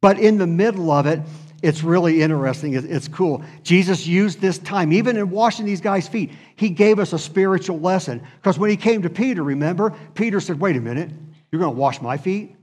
but 0.00 0.18
in 0.18 0.38
the 0.38 0.46
middle 0.46 0.90
of 0.90 1.06
it, 1.06 1.20
it's 1.62 1.84
really 1.84 2.22
interesting. 2.22 2.74
It's 2.74 3.06
cool. 3.06 3.44
Jesus 3.62 4.04
used 4.04 4.40
this 4.40 4.58
time, 4.58 4.92
even 4.92 5.16
in 5.16 5.30
washing 5.30 5.64
these 5.64 5.80
guys' 5.80 6.08
feet, 6.08 6.32
he 6.56 6.68
gave 6.68 6.98
us 6.98 7.12
a 7.12 7.18
spiritual 7.18 7.78
lesson. 7.78 8.20
Because 8.36 8.58
when 8.58 8.68
he 8.68 8.76
came 8.76 9.02
to 9.02 9.10
Peter, 9.10 9.44
remember, 9.44 9.94
Peter 10.14 10.40
said, 10.40 10.58
Wait 10.58 10.76
a 10.76 10.80
minute, 10.80 11.10
you're 11.50 11.60
going 11.60 11.72
to 11.72 11.78
wash 11.78 12.02
my 12.02 12.16
feet? 12.16 12.56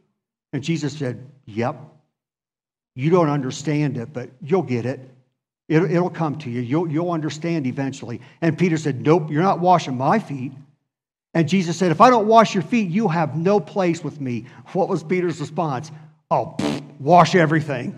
And 0.52 0.62
Jesus 0.62 0.98
said, 0.98 1.26
Yep. 1.46 1.78
You 2.96 3.10
don't 3.10 3.30
understand 3.30 3.98
it, 3.98 4.12
but 4.12 4.30
you'll 4.42 4.64
get 4.64 4.86
it. 4.86 5.00
It, 5.70 6.02
will 6.02 6.10
come 6.10 6.38
to 6.40 6.50
you. 6.50 6.60
You'll, 6.60 6.92
you'll 6.92 7.12
understand 7.12 7.68
eventually. 7.68 8.20
And 8.42 8.58
Peter 8.58 8.76
said, 8.76 9.06
Nope, 9.06 9.32
you're 9.32 9.44
not 9.44 9.62
washing 9.62 9.96
my 9.96 10.20
feet. 10.20 10.52
And 11.34 11.48
Jesus 11.48 11.78
said, 11.78 11.92
If 11.92 12.02
I 12.02 12.10
don't 12.10 12.28
wash 12.28 12.54
your 12.54 12.64
feet, 12.64 12.90
you 12.90 13.08
have 13.08 13.38
no 13.38 13.62
place 13.62 14.04
with 14.04 14.20
me. 14.20 14.48
What 14.74 14.90
was 14.90 15.04
Peter's 15.04 15.40
response? 15.40 15.90
Oh, 16.30 16.56
pfft, 16.58 17.00
wash 17.00 17.36
everything. 17.36 17.98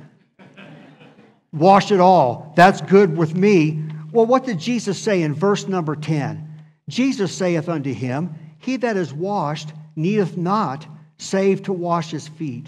Wash 1.54 1.92
it 1.92 2.00
all. 2.00 2.54
That's 2.56 2.82
good 2.82 3.18
with 3.18 3.36
me. 3.36 3.84
Well, 4.12 4.26
what 4.26 4.46
did 4.46 4.60
Jesus 4.60 5.00
say 5.00 5.22
in 5.22 5.34
verse 5.34 5.68
number 5.68 5.96
10? 5.96 6.48
Jesus 6.90 7.36
saith 7.36 7.70
unto 7.70 7.94
him, 7.94 8.36
He 8.60 8.78
that 8.78 8.98
is 8.98 9.14
washed 9.14 9.72
needeth 9.96 10.38
not 10.38 10.86
save 11.18 11.64
to 11.64 11.74
wash 11.74 12.12
his 12.12 12.28
feet, 12.28 12.68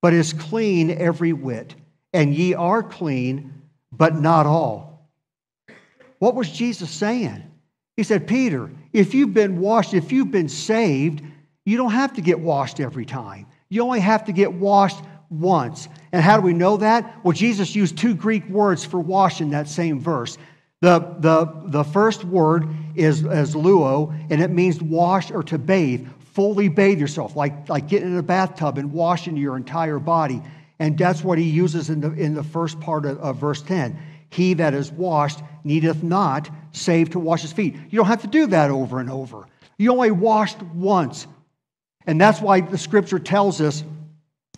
but 0.00 0.12
is 0.12 0.32
clean 0.32 0.90
every 0.90 1.32
whit. 1.32 1.74
And 2.12 2.34
ye 2.34 2.54
are 2.54 2.82
clean, 2.82 3.52
but 3.90 4.14
not 4.14 4.46
all. 4.46 5.08
What 6.18 6.34
was 6.34 6.50
Jesus 6.50 6.90
saying? 6.90 7.42
He 7.96 8.02
said, 8.02 8.26
Peter, 8.26 8.70
if 8.92 9.14
you've 9.14 9.34
been 9.34 9.60
washed, 9.60 9.94
if 9.94 10.12
you've 10.12 10.30
been 10.30 10.48
saved, 10.48 11.22
you 11.64 11.76
don't 11.76 11.92
have 11.92 12.14
to 12.14 12.20
get 12.20 12.40
washed 12.40 12.80
every 12.80 13.04
time. 13.04 13.46
You 13.68 13.82
only 13.82 14.00
have 14.00 14.24
to 14.26 14.32
get 14.32 14.52
washed 14.52 15.02
once. 15.32 15.88
And 16.12 16.22
how 16.22 16.36
do 16.36 16.42
we 16.42 16.52
know 16.52 16.76
that? 16.76 17.24
Well, 17.24 17.32
Jesus 17.32 17.74
used 17.74 17.96
two 17.96 18.14
Greek 18.14 18.46
words 18.48 18.84
for 18.84 19.00
wash 19.00 19.40
in 19.40 19.50
that 19.50 19.68
same 19.68 20.00
verse. 20.00 20.38
The, 20.80 20.98
the, 21.20 21.50
the 21.66 21.84
first 21.84 22.24
word 22.24 22.68
is, 22.94 23.22
is 23.22 23.54
luo, 23.54 24.14
and 24.30 24.42
it 24.42 24.50
means 24.50 24.82
wash 24.82 25.30
or 25.30 25.42
to 25.44 25.58
bathe. 25.58 26.08
Fully 26.34 26.68
bathe 26.68 26.98
yourself, 26.98 27.36
like, 27.36 27.68
like 27.68 27.88
getting 27.88 28.08
in 28.08 28.18
a 28.18 28.22
bathtub 28.22 28.78
and 28.78 28.92
washing 28.92 29.36
your 29.36 29.56
entire 29.56 29.98
body. 29.98 30.42
And 30.78 30.98
that's 30.98 31.22
what 31.22 31.38
he 31.38 31.44
uses 31.44 31.90
in 31.90 32.00
the, 32.00 32.12
in 32.12 32.34
the 32.34 32.42
first 32.42 32.80
part 32.80 33.06
of, 33.06 33.18
of 33.18 33.36
verse 33.36 33.62
10. 33.62 33.98
He 34.30 34.54
that 34.54 34.74
is 34.74 34.90
washed 34.90 35.40
needeth 35.62 36.02
not 36.02 36.50
save 36.72 37.10
to 37.10 37.18
wash 37.18 37.42
his 37.42 37.52
feet. 37.52 37.76
You 37.90 37.98
don't 37.98 38.06
have 38.06 38.22
to 38.22 38.26
do 38.26 38.46
that 38.48 38.70
over 38.70 38.98
and 38.98 39.10
over. 39.10 39.46
You 39.78 39.92
only 39.92 40.10
washed 40.10 40.60
once. 40.62 41.26
And 42.06 42.20
that's 42.20 42.40
why 42.40 42.62
the 42.62 42.78
scripture 42.78 43.18
tells 43.18 43.60
us 43.60 43.84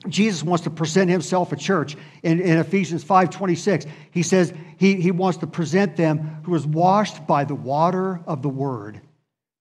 Jesus 0.08 0.42
wants 0.42 0.64
to 0.64 0.70
present 0.70 1.10
himself 1.10 1.52
a 1.52 1.56
church. 1.56 1.96
In, 2.22 2.40
in 2.40 2.58
Ephesians 2.58 3.04
5.26, 3.04 3.88
he 4.10 4.22
says 4.22 4.52
he, 4.76 5.00
he 5.00 5.10
wants 5.10 5.38
to 5.38 5.46
present 5.46 5.96
them 5.96 6.40
who 6.44 6.54
is 6.54 6.66
washed 6.66 7.26
by 7.26 7.44
the 7.44 7.54
water 7.54 8.20
of 8.26 8.42
the 8.42 8.48
word. 8.48 9.00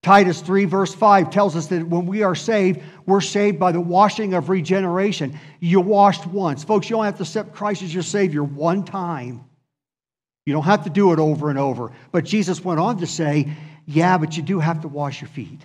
Titus 0.02 0.42
3, 0.42 0.66
verse 0.66 0.94
5 0.94 1.30
tells 1.30 1.56
us 1.56 1.68
that 1.68 1.86
when 1.86 2.04
we 2.04 2.22
are 2.22 2.34
saved, 2.34 2.82
we're 3.06 3.22
saved 3.22 3.58
by 3.58 3.72
the 3.72 3.80
washing 3.80 4.34
of 4.34 4.50
regeneration. 4.50 5.38
You're 5.60 5.80
washed 5.80 6.26
once. 6.26 6.62
Folks, 6.62 6.90
you 6.90 6.96
only 6.96 7.06
have 7.06 7.16
to 7.16 7.22
accept 7.22 7.54
Christ 7.54 7.82
as 7.82 7.94
your 7.94 8.02
Savior 8.02 8.44
one 8.44 8.84
time. 8.84 9.44
You 10.44 10.52
don't 10.52 10.64
have 10.64 10.84
to 10.84 10.90
do 10.90 11.12
it 11.12 11.18
over 11.18 11.48
and 11.48 11.58
over. 11.58 11.90
But 12.12 12.24
Jesus 12.24 12.62
went 12.62 12.80
on 12.80 12.98
to 12.98 13.06
say, 13.06 13.50
yeah, 13.86 14.18
but 14.18 14.36
you 14.36 14.42
do 14.42 14.60
have 14.60 14.82
to 14.82 14.88
wash 14.88 15.22
your 15.22 15.28
feet. 15.28 15.64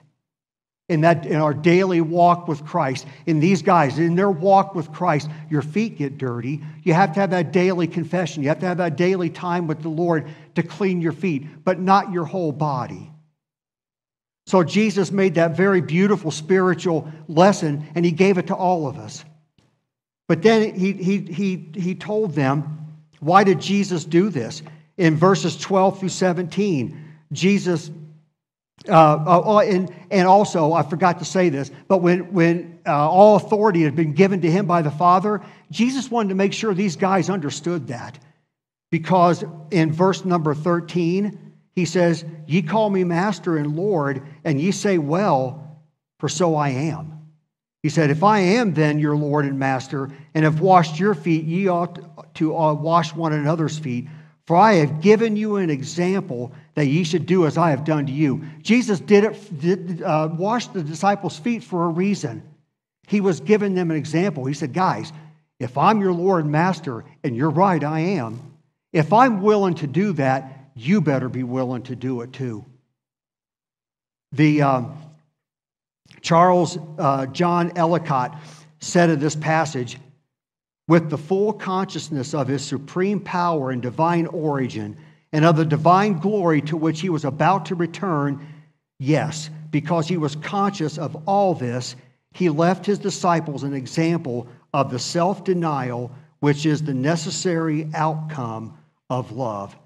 In 0.89 1.01
that 1.01 1.25
in 1.25 1.37
our 1.37 1.53
daily 1.53 2.01
walk 2.01 2.47
with 2.47 2.65
Christ, 2.65 3.05
in 3.27 3.39
these 3.39 3.61
guys, 3.61 3.99
in 3.99 4.15
their 4.15 4.31
walk 4.31 4.73
with 4.73 4.91
Christ, 4.91 5.29
your 5.49 5.61
feet 5.61 5.97
get 5.97 6.17
dirty. 6.17 6.61
You 6.83 6.93
have 6.95 7.13
to 7.13 7.19
have 7.19 7.29
that 7.29 7.53
daily 7.53 7.87
confession. 7.87 8.43
You 8.43 8.49
have 8.49 8.59
to 8.59 8.65
have 8.65 8.77
that 8.77 8.97
daily 8.97 9.29
time 9.29 9.67
with 9.67 9.83
the 9.83 9.89
Lord 9.89 10.27
to 10.55 10.63
clean 10.63 10.99
your 10.99 11.11
feet, 11.11 11.63
but 11.63 11.79
not 11.79 12.11
your 12.11 12.25
whole 12.25 12.51
body. 12.51 13.11
So 14.49 14.63
Jesus 14.63 15.11
made 15.11 15.35
that 15.35 15.55
very 15.55 15.79
beautiful 15.79 16.31
spiritual 16.31 17.07
lesson 17.27 17.85
and 17.93 18.03
he 18.03 18.11
gave 18.11 18.39
it 18.39 18.47
to 18.47 18.55
all 18.55 18.87
of 18.87 18.97
us. 18.97 19.23
But 20.27 20.41
then 20.41 20.73
he, 20.73 20.93
he, 20.93 21.19
he, 21.19 21.69
he 21.75 21.93
told 21.93 22.33
them, 22.33 22.95
why 23.19 23.43
did 23.43 23.61
Jesus 23.61 24.05
do 24.05 24.29
this? 24.29 24.63
In 24.97 25.15
verses 25.15 25.55
12 25.55 25.99
through 25.99 26.09
17, 26.09 26.97
Jesus, 27.31 27.91
uh, 28.87 28.91
uh, 28.91 29.41
oh, 29.45 29.59
and, 29.59 29.93
and 30.09 30.27
also, 30.27 30.73
I 30.73 30.83
forgot 30.83 31.19
to 31.19 31.25
say 31.25 31.49
this, 31.49 31.69
but 31.87 31.97
when, 31.97 32.31
when 32.31 32.79
uh, 32.85 33.09
all 33.09 33.35
authority 33.35 33.83
had 33.83 33.95
been 33.95 34.13
given 34.13 34.41
to 34.41 34.49
him 34.49 34.65
by 34.65 34.81
the 34.81 34.91
Father, 34.91 35.41
Jesus 35.69 36.09
wanted 36.09 36.29
to 36.29 36.35
make 36.35 36.53
sure 36.53 36.73
these 36.73 36.95
guys 36.95 37.29
understood 37.29 37.87
that. 37.87 38.17
Because 38.91 39.43
in 39.69 39.91
verse 39.91 40.25
number 40.25 40.55
13, 40.55 41.53
he 41.75 41.85
says, 41.85 42.25
Ye 42.47 42.61
call 42.61 42.89
me 42.89 43.03
master 43.03 43.57
and 43.57 43.75
Lord, 43.75 44.23
and 44.43 44.59
ye 44.59 44.71
say, 44.71 44.97
Well, 44.97 45.81
for 46.19 46.29
so 46.29 46.55
I 46.55 46.69
am. 46.69 47.19
He 47.83 47.89
said, 47.89 48.09
If 48.09 48.23
I 48.23 48.39
am 48.39 48.73
then 48.73 48.99
your 48.99 49.15
Lord 49.15 49.45
and 49.45 49.59
master, 49.59 50.09
and 50.33 50.43
have 50.43 50.61
washed 50.61 50.99
your 50.99 51.13
feet, 51.13 51.45
ye 51.45 51.67
ought 51.67 52.35
to 52.35 52.57
uh, 52.57 52.73
wash 52.73 53.13
one 53.13 53.33
another's 53.33 53.77
feet. 53.77 54.07
For 54.49 54.55
I 54.55 54.77
have 54.77 55.01
given 55.01 55.35
you 55.35 55.57
an 55.57 55.69
example 55.69 56.51
that 56.73 56.87
ye 56.87 57.03
should 57.03 57.27
do 57.27 57.45
as 57.45 57.55
I 57.55 57.69
have 57.69 57.83
done 57.83 58.07
to 58.07 58.11
you. 58.11 58.41
Jesus 58.63 58.99
did 58.99 59.23
it, 59.23 59.61
did, 59.61 60.01
uh, 60.01 60.27
washed 60.31 60.73
the 60.73 60.81
disciples' 60.81 61.37
feet 61.37 61.63
for 61.63 61.85
a 61.85 61.89
reason. 61.89 62.41
He 63.05 63.21
was 63.21 63.41
giving 63.41 63.75
them 63.75 63.91
an 63.91 63.97
example. 63.97 64.45
He 64.45 64.55
said, 64.55 64.73
Guys, 64.73 65.13
if 65.59 65.77
I'm 65.77 66.01
your 66.01 66.13
Lord 66.13 66.45
and 66.45 66.51
Master, 66.51 67.05
and 67.23 67.35
you're 67.35 67.51
right, 67.51 67.83
I 67.83 67.99
am, 67.99 68.41
if 68.91 69.13
I'm 69.13 69.43
willing 69.43 69.75
to 69.75 69.85
do 69.85 70.13
that, 70.13 70.71
you 70.75 70.99
better 70.99 71.29
be 71.29 71.43
willing 71.43 71.83
to 71.83 71.95
do 71.95 72.21
it 72.21 72.33
too. 72.33 72.65
The 74.31 74.63
um, 74.63 74.97
Charles 76.21 76.75
uh, 76.97 77.27
John 77.27 77.73
Ellicott 77.75 78.35
said 78.79 79.11
of 79.11 79.19
this 79.19 79.35
passage, 79.35 79.99
with 80.89 81.11
the 81.11 81.17
full 81.19 81.53
consciousness 81.53 82.33
of 82.33 82.47
his 82.47 82.65
supreme 82.65 83.19
power 83.19 83.69
and 83.69 83.79
divine 83.79 84.25
origin, 84.25 84.97
and 85.31 85.45
of 85.45 85.55
the 85.55 85.63
divine 85.63 86.17
glory 86.17 86.61
to 86.61 86.75
which 86.75 86.99
he 86.99 87.09
was 87.09 87.25
about 87.25 87.67
to 87.67 87.75
return, 87.75 88.43
yes, 88.97 89.51
because 89.69 90.07
he 90.07 90.17
was 90.17 90.35
conscious 90.37 90.97
of 90.97 91.15
all 91.27 91.53
this, 91.53 91.95
he 92.33 92.49
left 92.49 92.87
his 92.87 92.97
disciples 92.97 93.61
an 93.61 93.75
example 93.75 94.47
of 94.73 94.89
the 94.89 94.97
self 94.97 95.43
denial 95.43 96.11
which 96.39 96.65
is 96.65 96.81
the 96.81 96.93
necessary 96.93 97.87
outcome 97.93 98.75
of 99.11 99.31
love. 99.31 99.77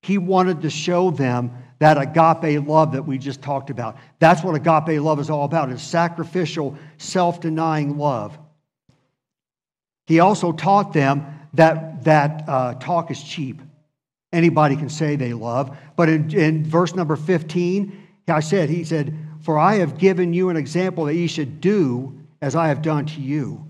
He 0.00 0.16
wanted 0.16 0.62
to 0.62 0.70
show 0.70 1.10
them 1.10 1.50
that 1.80 1.98
agape 1.98 2.66
love 2.66 2.92
that 2.92 3.02
we 3.02 3.18
just 3.18 3.42
talked 3.42 3.68
about. 3.68 3.98
That's 4.20 4.42
what 4.42 4.54
agape 4.54 5.02
love 5.02 5.20
is 5.20 5.28
all 5.28 5.44
about. 5.44 5.70
It's 5.70 5.82
sacrificial, 5.82 6.78
self-denying 6.96 7.98
love. 7.98 8.38
He 10.06 10.20
also 10.20 10.52
taught 10.52 10.92
them 10.92 11.26
that, 11.54 12.04
that 12.04 12.48
uh, 12.48 12.74
talk 12.74 13.10
is 13.10 13.22
cheap. 13.22 13.60
Anybody 14.32 14.76
can 14.76 14.88
say 14.88 15.16
they 15.16 15.32
love. 15.32 15.76
But 15.96 16.08
in, 16.08 16.34
in 16.34 16.64
verse 16.64 16.94
number 16.94 17.16
15, 17.16 18.06
I 18.28 18.40
said, 18.40 18.68
he 18.68 18.84
said, 18.84 19.16
For 19.42 19.58
I 19.58 19.76
have 19.76 19.98
given 19.98 20.32
you 20.32 20.48
an 20.50 20.56
example 20.56 21.04
that 21.04 21.14
ye 21.14 21.26
should 21.26 21.60
do 21.60 22.18
as 22.40 22.54
I 22.54 22.68
have 22.68 22.82
done 22.82 23.06
to 23.06 23.20
you. 23.20 23.66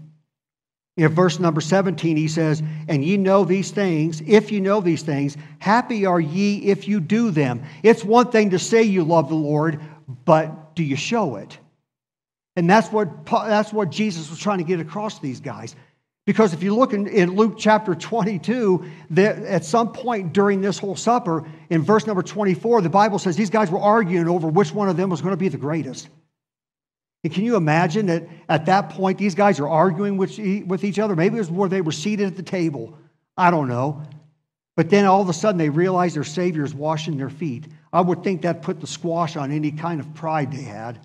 In 0.96 1.08
verse 1.08 1.38
number 1.38 1.60
17, 1.60 2.16
he 2.16 2.26
says, 2.26 2.62
And 2.88 3.04
ye 3.04 3.18
know 3.18 3.44
these 3.44 3.70
things, 3.70 4.22
if 4.26 4.50
you 4.50 4.60
know 4.60 4.80
these 4.80 5.02
things, 5.02 5.36
happy 5.58 6.06
are 6.06 6.20
ye 6.20 6.64
if 6.64 6.88
you 6.88 7.00
do 7.00 7.30
them. 7.30 7.62
It's 7.82 8.02
one 8.02 8.30
thing 8.30 8.50
to 8.50 8.58
say 8.58 8.82
you 8.82 9.04
love 9.04 9.28
the 9.28 9.34
Lord, 9.34 9.80
but 10.24 10.74
do 10.74 10.82
you 10.82 10.96
show 10.96 11.36
it? 11.36 11.58
And 12.56 12.68
that's 12.68 12.90
what, 12.90 13.26
that's 13.26 13.74
what 13.74 13.90
Jesus 13.90 14.30
was 14.30 14.38
trying 14.38 14.58
to 14.58 14.64
get 14.64 14.80
across 14.80 15.16
to 15.16 15.22
these 15.22 15.40
guys. 15.40 15.76
Because 16.26 16.52
if 16.52 16.62
you 16.62 16.74
look 16.74 16.92
in, 16.92 17.06
in 17.06 17.36
Luke 17.36 17.54
chapter 17.56 17.94
22, 17.94 18.84
that 19.10 19.38
at 19.44 19.64
some 19.64 19.92
point 19.92 20.32
during 20.32 20.60
this 20.60 20.76
whole 20.76 20.96
supper, 20.96 21.48
in 21.70 21.82
verse 21.82 22.04
number 22.04 22.22
24, 22.22 22.82
the 22.82 22.90
Bible 22.90 23.20
says 23.20 23.36
these 23.36 23.48
guys 23.48 23.70
were 23.70 23.78
arguing 23.78 24.28
over 24.28 24.48
which 24.48 24.74
one 24.74 24.88
of 24.88 24.96
them 24.96 25.08
was 25.08 25.22
going 25.22 25.32
to 25.32 25.38
be 25.38 25.48
the 25.48 25.56
greatest. 25.56 26.08
And 27.22 27.32
can 27.32 27.44
you 27.44 27.54
imagine 27.54 28.06
that 28.06 28.28
at 28.48 28.66
that 28.66 28.90
point 28.90 29.18
these 29.18 29.36
guys 29.36 29.60
are 29.60 29.68
arguing 29.68 30.16
with, 30.16 30.36
with 30.66 30.82
each 30.82 30.98
other? 30.98 31.14
Maybe 31.14 31.36
it 31.36 31.40
was 31.40 31.50
where 31.50 31.68
they 31.68 31.80
were 31.80 31.92
seated 31.92 32.26
at 32.26 32.36
the 32.36 32.42
table. 32.42 32.98
I 33.36 33.52
don't 33.52 33.68
know. 33.68 34.02
But 34.74 34.90
then 34.90 35.06
all 35.06 35.22
of 35.22 35.28
a 35.28 35.32
sudden 35.32 35.58
they 35.58 35.70
realize 35.70 36.14
their 36.14 36.24
Savior 36.24 36.64
is 36.64 36.74
washing 36.74 37.16
their 37.16 37.30
feet. 37.30 37.66
I 37.92 38.00
would 38.00 38.24
think 38.24 38.42
that 38.42 38.62
put 38.62 38.80
the 38.80 38.86
squash 38.86 39.36
on 39.36 39.52
any 39.52 39.70
kind 39.70 40.00
of 40.00 40.12
pride 40.14 40.52
they 40.52 40.62
had. 40.62 40.98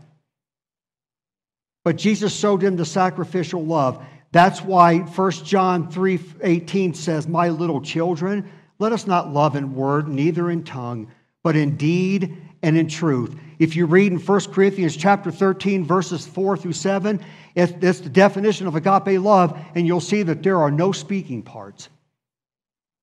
But 1.84 1.96
Jesus 1.96 2.36
showed 2.36 2.62
them 2.62 2.76
the 2.76 2.86
sacrificial 2.86 3.64
love. 3.64 4.04
That's 4.32 4.62
why 4.62 5.00
1 5.00 5.32
John 5.32 5.90
3 5.90 6.20
18 6.42 6.94
says, 6.94 7.28
My 7.28 7.50
little 7.50 7.82
children, 7.82 8.50
let 8.80 8.94
us 8.94 9.06
not 9.06 9.34
love 9.34 9.56
in 9.56 9.76
word, 9.76 10.08
neither 10.08 10.50
in 10.50 10.64
tongue, 10.64 11.12
but 11.44 11.56
in 11.56 11.76
deed 11.76 12.38
and 12.64 12.78
in 12.78 12.88
truth. 12.88 13.36
If 13.60 13.76
you 13.76 13.86
read 13.86 14.12
in 14.12 14.20
1 14.20 14.40
Corinthians 14.52 14.96
chapter 14.96 15.32
13, 15.32 15.86
verses 15.86 16.26
4 16.26 16.58
through 16.58 16.74
7, 16.74 17.24
it's 17.56 18.00
the 18.00 18.10
definition 18.10 18.68
of 18.68 18.76
agape 18.76 19.20
love, 19.20 19.60
and 19.76 19.86
you'll 19.86 20.00
see 20.00 20.24
that 20.24 20.42
there 20.42 20.58
are 20.58 20.72
no 20.72 20.92
speaking 20.92 21.44
parts. 21.44 21.90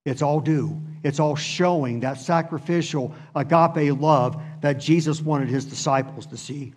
It's 0.04 0.23
all 0.23 0.40
do. 0.40 0.80
It's 1.04 1.20
all 1.20 1.37
showing 1.37 2.00
that 2.00 2.19
sacrificial 2.19 3.14
agape 3.34 4.00
love 4.00 4.41
that 4.62 4.80
Jesus 4.80 5.21
wanted 5.21 5.49
his 5.49 5.67
disciples 5.67 6.26
to 6.26 6.36
see. 6.36 6.73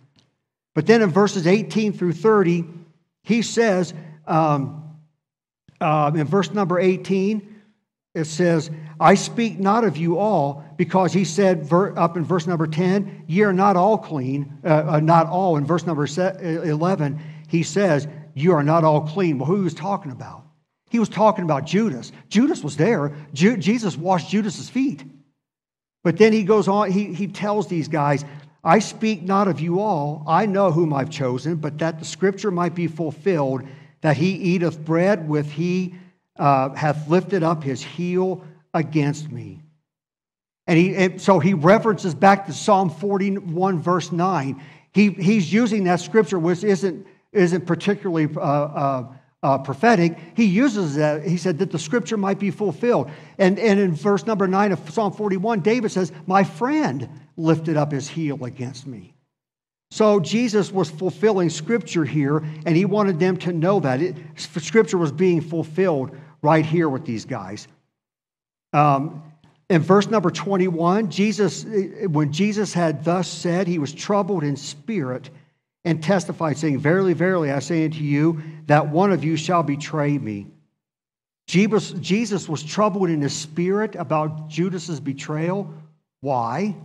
But 0.76 0.86
then 0.86 1.02
in 1.02 1.10
verses 1.10 1.48
18 1.48 1.94
through 1.94 2.14
30, 2.14 2.66
he 3.24 3.42
says, 3.42 3.94
um, 4.28 4.98
uh, 5.80 6.12
in 6.14 6.26
verse 6.26 6.52
number 6.52 6.80
18, 6.80 7.62
it 8.14 8.26
says, 8.26 8.70
I 9.00 9.16
speak 9.16 9.60
not 9.60 9.84
of 9.84 9.98
you 9.98 10.18
all, 10.18 10.64
because 10.78 11.14
he 11.14 11.24
said 11.26 11.72
up 11.72 12.18
in 12.18 12.26
verse 12.26 12.46
number 12.46 12.68
10, 12.68 13.26
ye 13.28 13.44
are 13.44 13.54
not 13.54 13.78
all 13.78 13.98
clean, 13.98 14.60
uh, 14.64 14.86
uh 14.88 15.00
not 15.00 15.28
all. 15.28 15.58
In 15.58 15.66
verse 15.66 15.86
number 15.86 16.06
11, 16.06 17.20
he 17.48 17.64
says, 17.64 18.08
you 18.34 18.54
are 18.54 18.64
not 18.64 18.84
all 18.84 19.02
clean. 19.02 19.40
Well, 19.40 19.48
who 19.48 19.58
he 19.58 19.64
was 19.64 19.74
talking 19.74 20.12
about? 20.12 20.46
He 20.90 21.00
was 21.00 21.10
talking 21.10 21.46
about 21.46 21.66
Judas. 21.66 22.12
Judas 22.30 22.64
was 22.64 22.76
there. 22.76 23.16
Ju- 23.34 23.58
Jesus 23.58 23.98
washed 23.98 24.30
Judas's 24.30 24.70
feet. 24.70 25.04
But 26.04 26.18
then 26.18 26.34
he 26.34 26.44
goes 26.44 26.68
on, 26.68 26.92
he, 26.92 27.14
he 27.14 27.28
tells 27.28 27.68
these 27.68 27.88
guys, 27.88 28.26
I 28.64 28.80
speak 28.80 29.24
not 29.24 29.48
of 29.48 29.60
you 29.60 29.80
all. 29.80 30.24
I 30.28 30.46
know 30.46 30.72
whom 30.72 30.94
I've 30.94 31.10
chosen, 31.10 31.56
but 31.56 31.78
that 31.80 32.00
the 32.00 32.06
scripture 32.06 32.52
might 32.52 32.76
be 32.76 32.88
fulfilled, 32.88 33.64
that 34.02 34.18
he 34.18 34.32
eateth 34.32 34.84
bread 34.84 35.28
with 35.28 35.52
he 35.52 35.96
uh, 36.38 36.70
hath 36.74 37.08
lifted 37.08 37.44
up 37.44 37.64
his 37.64 37.82
heel 37.82 38.44
against 38.74 39.32
me. 39.32 39.62
And, 40.68 40.78
he, 40.78 40.96
and 40.96 41.22
so 41.22 41.40
he 41.40 41.54
references 41.54 42.16
back 42.16 42.46
to 42.46 42.54
Psalm 42.54 42.90
41, 42.90 43.80
verse 43.80 44.12
9. 44.12 44.62
He, 44.94 45.10
he's 45.10 45.52
using 45.52 45.86
that 45.86 46.00
scripture, 46.00 46.40
which 46.40 46.64
isn't, 46.64 47.06
isn't 47.32 47.66
particularly 47.66 48.30
uh, 48.36 48.40
uh, 48.40 49.14
uh, 49.44 49.58
prophetic. 49.60 50.18
He 50.36 50.46
uses 50.46 50.96
that. 50.96 51.26
He 51.26 51.38
said 51.38 51.60
that 51.60 51.72
the 51.72 51.80
scripture 51.80 52.18
might 52.18 52.40
be 52.40 52.52
fulfilled. 52.52 53.10
And, 53.38 53.58
and 53.58 53.80
in 53.80 53.94
verse 53.94 54.26
number 54.26 54.48
9 54.48 54.72
of 54.72 54.90
Psalm 54.90 55.14
41, 55.14 55.62
David 55.62 55.92
says, 55.92 56.12
My 56.28 56.44
friend 56.44 57.10
lifted 57.38 57.78
up 57.78 57.92
his 57.92 58.08
heel 58.08 58.44
against 58.46 58.86
me. 58.86 59.11
So 59.92 60.22
Jesus 60.22 60.72
was 60.72 60.90
fulfilling 60.90 61.50
Scripture 61.50 62.06
here, 62.06 62.38
and 62.66 62.78
he 62.78 62.86
wanted 62.86 63.20
them 63.20 63.36
to 63.38 63.52
know 63.52 63.82
that 63.82 64.02
it, 64.02 64.16
Scripture 64.38 64.98
was 64.98 65.12
being 65.12 65.42
fulfilled 65.42 66.16
right 66.42 66.66
here 66.66 66.88
with 66.88 67.06
these 67.06 67.26
guys. 67.26 67.68
Um, 68.72 69.22
in 69.70 69.82
verse 69.82 70.08
number 70.08 70.32
21, 70.32 71.12
Jesus, 71.12 71.66
when 72.08 72.32
Jesus 72.32 72.74
had 72.74 73.04
thus 73.04 73.28
said, 73.28 73.68
he 73.68 73.80
was 73.80 73.94
troubled 73.94 74.44
in 74.46 74.56
spirit 74.56 75.30
and 75.84 76.02
testified, 76.02 76.58
saying, 76.58 76.80
Verily, 76.80 77.14
verily, 77.14 77.52
I 77.52 77.60
say 77.60 77.84
unto 77.84 78.00
you, 78.00 78.42
that 78.68 78.88
one 78.88 79.12
of 79.12 79.26
you 79.26 79.36
shall 79.36 79.62
betray 79.62 80.18
me. 80.18 80.48
Jesus, 81.48 81.92
Jesus 81.92 82.48
was 82.48 82.64
troubled 82.64 83.10
in 83.10 83.22
his 83.22 83.36
spirit 83.36 83.96
about 83.96 84.48
Judas's 84.48 85.02
betrayal. 85.02 85.74
Why? 86.22 86.78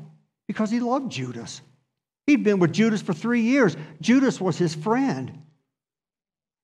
Because 0.49 0.73
he 0.73 0.81
loved 0.81 1.12
Judas. 1.12 1.61
He'd 2.27 2.43
been 2.43 2.59
with 2.59 2.73
Judas 2.73 3.03
for 3.03 3.12
three 3.12 3.43
years. 3.43 3.77
Judas 4.01 4.41
was 4.41 4.59
his 4.59 4.75
friend. 4.75 5.43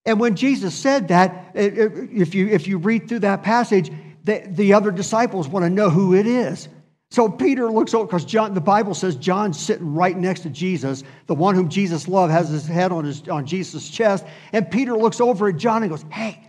And 0.05 0.19
when 0.19 0.35
Jesus 0.35 0.75
said 0.75 1.09
that, 1.09 1.53
if 1.55 2.35
you, 2.35 2.49
if 2.49 2.67
you 2.67 2.79
read 2.79 3.09
through 3.09 3.21
that 3.21 3.43
passage, 3.43 3.93
the, 4.25 4.43
the 4.49 4.75
other 4.75 4.91
disciples 4.91 5.49
want 5.49 5.65
to 5.65 5.71
know 5.71 5.91
who 5.91 6.15
it 6.15 6.27
is. 6.27 6.69
So 7.11 7.29
Peter 7.29 7.71
looks 7.71 7.93
over 7.93 8.07
because 8.07 8.25
John, 8.25 8.55
the 8.55 8.61
Bible 8.61 8.95
says 8.95 9.17
John's 9.17 9.61
sitting 9.61 9.95
right 9.95 10.17
next 10.17 10.41
to 10.41 10.51
Jesus. 10.51 11.05
The 11.27 11.35
one 11.35 11.55
whom 11.55 11.69
Jesus 11.69 12.09
loved 12.09 12.33
has 12.33 12.49
his 12.49 12.67
head 12.67 12.91
on, 12.91 13.05
his, 13.05 13.29
on 13.29 13.47
Jesus' 13.47 13.89
chest. 13.91 14.25
And 14.53 14.69
Peter 14.71 14.97
looks 14.97 15.21
over 15.21 15.49
at 15.49 15.57
John 15.57 15.83
and 15.83 15.91
goes, 15.91 16.05
Hey, 16.11 16.43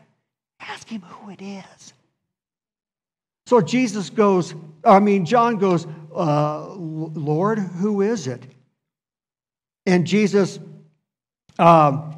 ask 0.62 0.88
him 0.88 1.02
who 1.02 1.32
it 1.32 1.42
is. 1.42 1.94
So 3.46 3.60
Jesus 3.60 4.10
goes, 4.10 4.56
I 4.86 5.00
mean, 5.00 5.26
John 5.26 5.58
goes, 5.58 5.86
uh, 6.16 6.74
Lord, 6.76 7.60
who 7.60 8.02
is 8.02 8.28
it? 8.28 8.42
And 9.86 10.08
Jesus 10.08 10.60
um, 11.60 12.16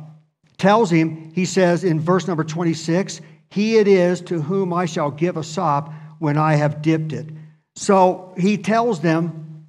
tells 0.58 0.92
him, 0.92 1.32
he 1.34 1.46
says 1.46 1.84
in 1.84 2.00
verse 2.00 2.28
number 2.28 2.44
26, 2.44 3.22
He 3.50 3.78
it 3.78 3.88
is 3.88 4.22
to 4.22 4.42
whom 4.42 4.74
I 4.74 4.86
shall 4.86 5.12
give 5.12 5.38
a 5.38 5.44
sop 5.44 5.94
when 6.20 6.38
I 6.38 6.56
have 6.56 6.82
dipped 6.82 7.14
it. 7.14 7.28
So 7.76 8.34
he 8.38 8.58
tells 8.58 9.02
them 9.02 9.66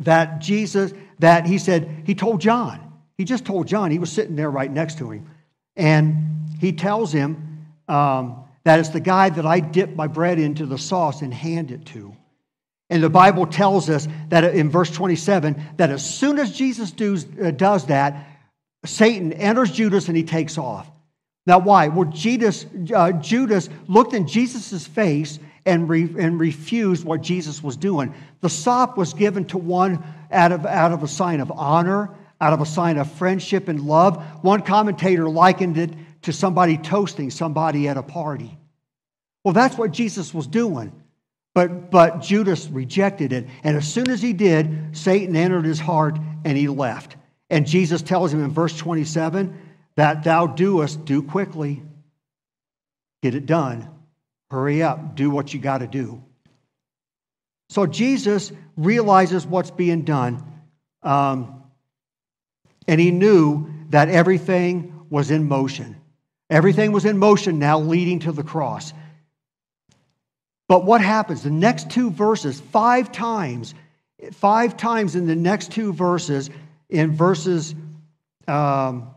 that 0.00 0.40
Jesus, 0.40 0.92
that 1.18 1.46
he 1.46 1.58
said, 1.58 2.02
he 2.06 2.14
told 2.14 2.40
John. 2.40 2.92
He 3.18 3.24
just 3.24 3.44
told 3.44 3.66
John. 3.66 3.90
He 3.90 3.98
was 3.98 4.10
sitting 4.10 4.36
there 4.36 4.50
right 4.50 4.70
next 4.70 4.98
to 4.98 5.10
him. 5.10 5.30
And 5.76 6.48
he 6.60 6.72
tells 6.72 7.12
him 7.12 7.66
um, 7.88 8.44
that 8.64 8.80
it's 8.80 8.88
the 8.90 9.00
guy 9.00 9.28
that 9.28 9.46
I 9.46 9.60
dip 9.60 9.94
my 9.94 10.06
bread 10.06 10.38
into 10.38 10.66
the 10.66 10.78
sauce 10.78 11.22
and 11.22 11.32
hand 11.32 11.70
it 11.70 11.86
to. 11.86 12.16
And 12.92 13.02
the 13.02 13.08
Bible 13.08 13.46
tells 13.46 13.88
us 13.88 14.06
that 14.28 14.44
in 14.44 14.68
verse 14.68 14.90
27 14.90 15.58
that 15.78 15.88
as 15.88 16.04
soon 16.04 16.38
as 16.38 16.52
Jesus 16.52 16.90
does, 16.90 17.26
uh, 17.42 17.50
does 17.50 17.86
that, 17.86 18.28
Satan 18.84 19.32
enters 19.32 19.70
Judas 19.70 20.08
and 20.08 20.16
he 20.16 20.24
takes 20.24 20.58
off. 20.58 20.90
Now, 21.46 21.58
why? 21.58 21.88
Well, 21.88 22.10
Judas, 22.10 22.66
uh, 22.94 23.12
Judas 23.12 23.70
looked 23.88 24.12
in 24.12 24.26
Jesus' 24.26 24.86
face 24.86 25.38
and, 25.64 25.88
re, 25.88 26.02
and 26.18 26.38
refused 26.38 27.02
what 27.06 27.22
Jesus 27.22 27.62
was 27.62 27.78
doing. 27.78 28.14
The 28.42 28.50
sop 28.50 28.98
was 28.98 29.14
given 29.14 29.46
to 29.46 29.56
one 29.56 30.04
out 30.30 30.52
of, 30.52 30.66
out 30.66 30.92
of 30.92 31.02
a 31.02 31.08
sign 31.08 31.40
of 31.40 31.50
honor, 31.50 32.10
out 32.42 32.52
of 32.52 32.60
a 32.60 32.66
sign 32.66 32.98
of 32.98 33.10
friendship 33.12 33.68
and 33.68 33.80
love. 33.80 34.22
One 34.42 34.60
commentator 34.60 35.30
likened 35.30 35.78
it 35.78 35.94
to 36.22 36.32
somebody 36.34 36.76
toasting 36.76 37.30
somebody 37.30 37.88
at 37.88 37.96
a 37.96 38.02
party. 38.02 38.54
Well, 39.44 39.54
that's 39.54 39.78
what 39.78 39.92
Jesus 39.92 40.34
was 40.34 40.46
doing. 40.46 40.92
But, 41.54 41.90
but 41.90 42.20
Judas 42.20 42.68
rejected 42.68 43.32
it. 43.32 43.46
And 43.62 43.76
as 43.76 43.92
soon 43.92 44.10
as 44.10 44.22
he 44.22 44.32
did, 44.32 44.96
Satan 44.96 45.36
entered 45.36 45.64
his 45.64 45.78
heart 45.78 46.18
and 46.44 46.56
he 46.56 46.68
left. 46.68 47.16
And 47.50 47.66
Jesus 47.66 48.00
tells 48.00 48.32
him 48.32 48.42
in 48.42 48.50
verse 48.50 48.76
27 48.76 49.58
that 49.96 50.24
thou 50.24 50.46
doest, 50.46 51.04
do 51.04 51.22
quickly, 51.22 51.82
get 53.22 53.34
it 53.34 53.44
done, 53.44 53.88
hurry 54.50 54.82
up, 54.82 55.14
do 55.14 55.30
what 55.30 55.52
you 55.52 55.60
got 55.60 55.78
to 55.78 55.86
do. 55.86 56.22
So 57.68 57.86
Jesus 57.86 58.52
realizes 58.76 59.46
what's 59.46 59.70
being 59.70 60.02
done, 60.02 60.42
um, 61.02 61.62
and 62.88 63.00
he 63.00 63.10
knew 63.10 63.70
that 63.90 64.08
everything 64.08 65.06
was 65.10 65.30
in 65.30 65.46
motion. 65.46 65.96
Everything 66.50 66.92
was 66.92 67.04
in 67.04 67.16
motion 67.16 67.58
now, 67.58 67.78
leading 67.78 68.20
to 68.20 68.32
the 68.32 68.42
cross. 68.42 68.92
But 70.72 70.86
what 70.86 71.02
happens? 71.02 71.42
The 71.42 71.50
next 71.50 71.90
two 71.90 72.10
verses, 72.10 72.58
five 72.58 73.12
times, 73.12 73.74
five 74.32 74.74
times 74.74 75.16
in 75.16 75.26
the 75.26 75.36
next 75.36 75.70
two 75.70 75.92
verses, 75.92 76.48
in 76.88 77.12
verses 77.12 77.74
um, 78.48 79.10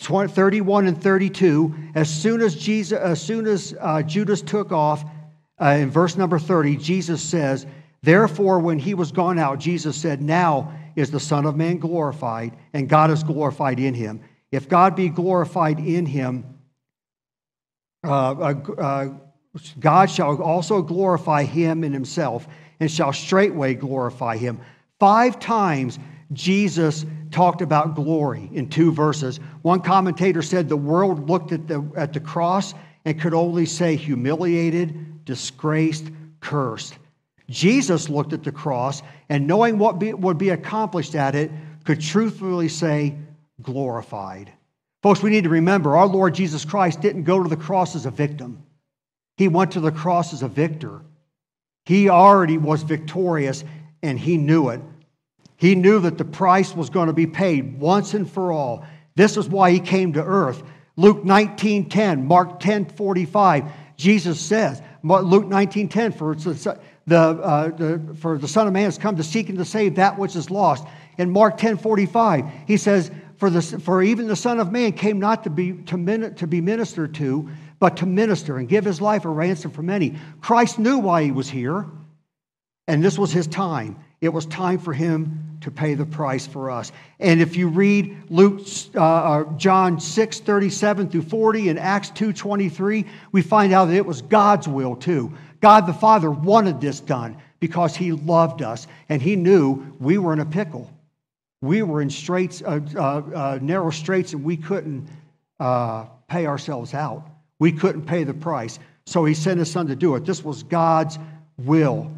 20, 0.00 0.32
31 0.32 0.88
and 0.88 1.00
32, 1.00 1.72
as 1.94 2.12
soon 2.12 2.40
as, 2.40 2.56
Jesus, 2.56 2.98
as, 2.98 3.22
soon 3.22 3.46
as 3.46 3.72
uh, 3.78 4.02
Judas 4.02 4.42
took 4.42 4.72
off, 4.72 5.04
uh, 5.60 5.66
in 5.78 5.90
verse 5.90 6.16
number 6.16 6.40
30, 6.40 6.74
Jesus 6.78 7.22
says, 7.22 7.68
Therefore, 8.02 8.58
when 8.58 8.80
he 8.80 8.94
was 8.94 9.12
gone 9.12 9.38
out, 9.38 9.60
Jesus 9.60 9.96
said, 9.96 10.20
Now 10.20 10.76
is 10.96 11.12
the 11.12 11.20
Son 11.20 11.46
of 11.46 11.54
Man 11.54 11.78
glorified, 11.78 12.56
and 12.72 12.88
God 12.88 13.12
is 13.12 13.22
glorified 13.22 13.78
in 13.78 13.94
him. 13.94 14.22
If 14.50 14.68
God 14.68 14.96
be 14.96 15.08
glorified 15.08 15.78
in 15.78 16.04
him, 16.04 16.58
uh, 18.02 18.32
uh, 18.32 18.54
uh 18.76 19.08
God 19.78 20.10
shall 20.10 20.40
also 20.42 20.82
glorify 20.82 21.44
him 21.44 21.82
in 21.82 21.92
himself 21.92 22.46
and 22.78 22.90
shall 22.90 23.12
straightway 23.12 23.74
glorify 23.74 24.36
him. 24.36 24.60
Five 24.98 25.40
times 25.40 25.98
Jesus 26.32 27.04
talked 27.30 27.60
about 27.60 27.94
glory 27.94 28.48
in 28.52 28.68
two 28.68 28.92
verses. 28.92 29.40
One 29.62 29.80
commentator 29.80 30.42
said 30.42 30.68
the 30.68 30.76
world 30.76 31.28
looked 31.28 31.52
at 31.52 31.66
the, 31.66 31.90
at 31.96 32.12
the 32.12 32.20
cross 32.20 32.74
and 33.04 33.20
could 33.20 33.34
only 33.34 33.66
say 33.66 33.96
humiliated, 33.96 35.24
disgraced, 35.24 36.10
cursed. 36.40 36.98
Jesus 37.48 38.08
looked 38.08 38.32
at 38.32 38.44
the 38.44 38.52
cross 38.52 39.02
and 39.28 39.46
knowing 39.46 39.78
what 39.78 39.98
be, 39.98 40.12
would 40.12 40.38
be 40.38 40.50
accomplished 40.50 41.14
at 41.16 41.34
it, 41.34 41.50
could 41.84 42.00
truthfully 42.00 42.68
say 42.68 43.16
glorified. 43.62 44.52
Folks, 45.02 45.22
we 45.22 45.30
need 45.30 45.44
to 45.44 45.50
remember 45.50 45.96
our 45.96 46.06
Lord 46.06 46.34
Jesus 46.34 46.64
Christ 46.64 47.00
didn't 47.00 47.24
go 47.24 47.42
to 47.42 47.48
the 47.48 47.56
cross 47.56 47.96
as 47.96 48.06
a 48.06 48.10
victim. 48.10 48.62
He 49.40 49.48
went 49.48 49.70
to 49.70 49.80
the 49.80 49.90
cross 49.90 50.34
as 50.34 50.42
a 50.42 50.48
victor. 50.48 51.00
He 51.86 52.10
already 52.10 52.58
was 52.58 52.82
victorious 52.82 53.64
and 54.02 54.18
he 54.18 54.36
knew 54.36 54.68
it. 54.68 54.82
He 55.56 55.74
knew 55.74 55.98
that 56.00 56.18
the 56.18 56.26
price 56.26 56.76
was 56.76 56.90
going 56.90 57.06
to 57.06 57.14
be 57.14 57.26
paid 57.26 57.80
once 57.80 58.12
and 58.12 58.30
for 58.30 58.52
all. 58.52 58.84
This 59.16 59.38
is 59.38 59.48
why 59.48 59.70
he 59.70 59.80
came 59.80 60.12
to 60.12 60.22
earth. 60.22 60.62
Luke 60.96 61.24
19:10, 61.24 62.22
Mark 62.22 62.60
10:45. 62.60 63.72
Jesus 63.96 64.38
says, 64.38 64.82
Luke 65.02 65.46
19:10, 65.46 66.14
for 66.14 66.34
the, 67.06 67.16
uh, 67.16 67.68
the, 67.68 68.14
for 68.20 68.36
the 68.36 68.46
Son 68.46 68.66
of 68.66 68.74
Man 68.74 68.84
has 68.84 68.98
come 68.98 69.16
to 69.16 69.24
seek 69.24 69.48
and 69.48 69.56
to 69.56 69.64
save 69.64 69.94
that 69.94 70.18
which 70.18 70.36
is 70.36 70.50
lost. 70.50 70.86
In 71.16 71.30
Mark 71.30 71.56
10:45, 71.56 72.50
he 72.66 72.76
says, 72.76 73.10
for, 73.38 73.48
the, 73.48 73.62
for 73.62 74.02
even 74.02 74.28
the 74.28 74.36
Son 74.36 74.60
of 74.60 74.70
Man 74.70 74.92
came 74.92 75.18
not 75.18 75.44
to 75.44 75.50
be, 75.50 75.72
to, 75.84 75.96
min, 75.96 76.34
to 76.34 76.46
be 76.46 76.60
ministered 76.60 77.14
to, 77.14 77.48
but 77.80 77.96
to 77.96 78.06
minister 78.06 78.58
and 78.58 78.68
give 78.68 78.84
his 78.84 79.00
life 79.00 79.24
a 79.24 79.28
ransom 79.28 79.72
for 79.72 79.82
many. 79.82 80.14
Christ 80.40 80.78
knew 80.78 80.98
why 80.98 81.24
he 81.24 81.32
was 81.32 81.50
here, 81.50 81.86
and 82.86 83.02
this 83.02 83.18
was 83.18 83.32
his 83.32 83.48
time. 83.48 83.96
It 84.20 84.28
was 84.28 84.46
time 84.46 84.78
for 84.78 84.92
him 84.92 85.58
to 85.62 85.70
pay 85.70 85.94
the 85.94 86.06
price 86.06 86.46
for 86.46 86.70
us. 86.70 86.92
And 87.18 87.40
if 87.40 87.56
you 87.56 87.68
read 87.68 88.16
Luke, 88.30 88.66
uh, 88.94 89.00
uh 89.00 89.44
John 89.56 89.98
6, 89.98 90.40
37 90.40 91.10
through 91.10 91.22
40 91.22 91.70
and 91.70 91.78
Acts 91.78 92.10
2, 92.10 92.32
23, 92.32 93.06
we 93.32 93.42
find 93.42 93.72
out 93.72 93.86
that 93.86 93.96
it 93.96 94.06
was 94.06 94.22
God's 94.22 94.68
will 94.68 94.96
too. 94.96 95.32
God 95.60 95.86
the 95.86 95.92
Father 95.92 96.30
wanted 96.30 96.80
this 96.80 97.00
done 97.00 97.36
because 97.60 97.94
he 97.94 98.12
loved 98.12 98.62
us 98.62 98.86
and 99.08 99.20
he 99.20 99.36
knew 99.36 99.94
we 99.98 100.18
were 100.18 100.32
in 100.32 100.40
a 100.40 100.46
pickle. 100.46 100.90
We 101.62 101.82
were 101.82 102.00
in 102.00 102.08
straits, 102.08 102.62
uh, 102.62 102.80
uh, 102.96 103.00
uh 103.00 103.58
narrow 103.60 103.90
straits, 103.90 104.32
and 104.32 104.42
we 104.42 104.56
couldn't 104.56 105.06
uh, 105.58 106.06
pay 106.26 106.46
ourselves 106.46 106.94
out. 106.94 107.29
We 107.60 107.70
couldn't 107.70 108.06
pay 108.06 108.24
the 108.24 108.34
price. 108.34 108.80
So 109.06 109.24
he 109.24 109.34
sent 109.34 109.60
his 109.60 109.70
son 109.70 109.86
to 109.86 109.94
do 109.94 110.16
it. 110.16 110.24
This 110.24 110.42
was 110.42 110.64
God's 110.64 111.18
will. 111.56 112.10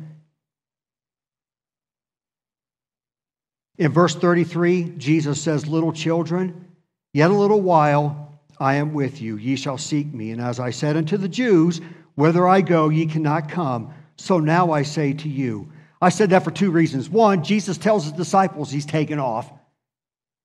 In 3.77 3.93
verse 3.93 4.15
33, 4.15 4.95
Jesus 4.97 5.43
says, 5.43 5.67
Little 5.67 5.93
children, 5.93 6.69
yet 7.13 7.31
a 7.31 7.35
little 7.35 7.61
while 7.61 8.39
I 8.59 8.77
am 8.77 8.95
with 8.95 9.21
you. 9.21 9.37
Ye 9.37 9.57
shall 9.57 9.79
seek 9.79 10.13
me. 10.15 10.31
And 10.31 10.41
as 10.41 10.61
I 10.61 10.71
said 10.71 10.97
unto 10.97 11.17
the 11.17 11.29
Jews, 11.29 11.81
Whither 12.15 12.47
I 12.47 12.61
go, 12.61 12.91
ye 12.91 13.07
cannot 13.07 13.49
come. 13.49 13.93
So 14.17 14.39
now 14.39 14.71
I 14.71 14.83
say 14.83 15.15
to 15.15 15.29
you. 15.29 15.73
I 16.01 16.11
said 16.11 16.31
that 16.31 16.45
for 16.45 16.51
two 16.51 16.71
reasons. 16.71 17.09
One, 17.09 17.43
Jesus 17.43 17.79
tells 17.79 18.05
his 18.05 18.13
disciples 18.13 18.71
he's 18.71 18.87
taken 18.87 19.19
off. 19.19 19.51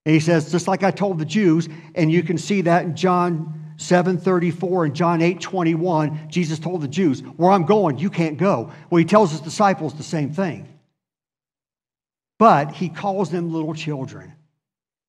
And 0.05 0.13
he 0.13 0.21
says, 0.21 0.51
just 0.51 0.67
like 0.67 0.83
I 0.83 0.91
told 0.91 1.19
the 1.19 1.25
Jews, 1.25 1.67
and 1.93 2.09
you 2.09 2.23
can 2.23 2.37
see 2.37 2.61
that 2.61 2.85
in 2.85 2.95
John 2.95 3.66
7:34 3.77 4.85
and 4.85 4.95
John 4.95 5.21
8:21, 5.21 6.29
Jesus 6.29 6.59
told 6.59 6.81
the 6.81 6.87
Jews, 6.87 7.21
"Where 7.21 7.51
I'm 7.51 7.65
going, 7.65 7.99
you 7.99 8.09
can't 8.09 8.37
go." 8.37 8.71
Well, 8.89 8.99
he 8.99 9.05
tells 9.05 9.31
his 9.31 9.41
disciples 9.41 9.93
the 9.93 10.03
same 10.03 10.31
thing. 10.31 10.67
But 12.39 12.71
he 12.71 12.89
calls 12.89 13.29
them 13.29 13.51
little 13.51 13.73
children. 13.73 14.33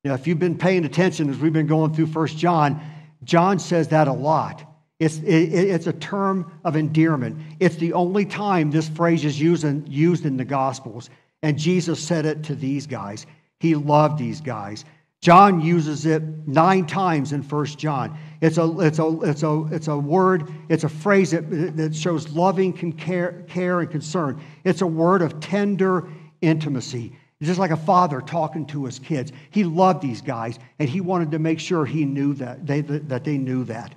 Now, 0.04 0.14
if 0.14 0.26
you've 0.26 0.38
been 0.38 0.56
paying 0.56 0.84
attention 0.84 1.28
as 1.28 1.38
we've 1.38 1.52
been 1.52 1.66
going 1.66 1.92
through 1.92 2.06
First 2.06 2.38
John, 2.38 2.80
John 3.24 3.58
says 3.58 3.88
that 3.88 4.08
a 4.08 4.12
lot. 4.12 4.64
It's, 4.98 5.18
it, 5.18 5.52
it's 5.52 5.86
a 5.86 5.92
term 5.92 6.50
of 6.64 6.76
endearment. 6.76 7.38
It's 7.60 7.76
the 7.76 7.92
only 7.92 8.24
time 8.24 8.70
this 8.70 8.88
phrase 8.88 9.24
is 9.24 9.40
used 9.40 9.64
in, 9.64 9.86
used 9.86 10.24
in 10.24 10.36
the 10.36 10.44
Gospels. 10.44 11.10
And 11.42 11.58
Jesus 11.58 12.02
said 12.02 12.26
it 12.26 12.44
to 12.44 12.54
these 12.54 12.86
guys. 12.86 13.26
He 13.60 13.74
loved 13.74 14.18
these 14.18 14.40
guys. 14.40 14.84
John 15.20 15.60
uses 15.60 16.06
it 16.06 16.22
nine 16.46 16.86
times 16.86 17.32
in 17.32 17.42
First 17.42 17.78
John. 17.78 18.16
It's 18.40 18.56
a, 18.56 18.80
it's, 18.80 19.00
a, 19.00 19.20
it's, 19.22 19.42
a, 19.42 19.66
it's 19.72 19.88
a 19.88 19.98
word, 19.98 20.48
it's 20.68 20.84
a 20.84 20.88
phrase 20.88 21.32
that, 21.32 21.50
that 21.76 21.94
shows 21.94 22.28
loving 22.28 22.72
care, 22.92 23.44
care 23.48 23.80
and 23.80 23.90
concern. 23.90 24.40
It's 24.64 24.80
a 24.80 24.86
word 24.86 25.22
of 25.22 25.40
tender 25.40 26.08
intimacy. 26.40 27.12
It's 27.40 27.48
just 27.48 27.58
like 27.58 27.72
a 27.72 27.76
father 27.76 28.20
talking 28.20 28.64
to 28.66 28.84
his 28.84 29.00
kids. 29.00 29.32
He 29.50 29.64
loved 29.64 30.02
these 30.02 30.20
guys, 30.20 30.58
and 30.78 30.88
he 30.88 31.00
wanted 31.00 31.32
to 31.32 31.38
make 31.38 31.58
sure 31.58 31.84
he 31.84 32.04
knew 32.04 32.34
that 32.34 32.66
they, 32.66 32.80
that 32.80 33.24
they 33.24 33.38
knew 33.38 33.64
that. 33.64 33.94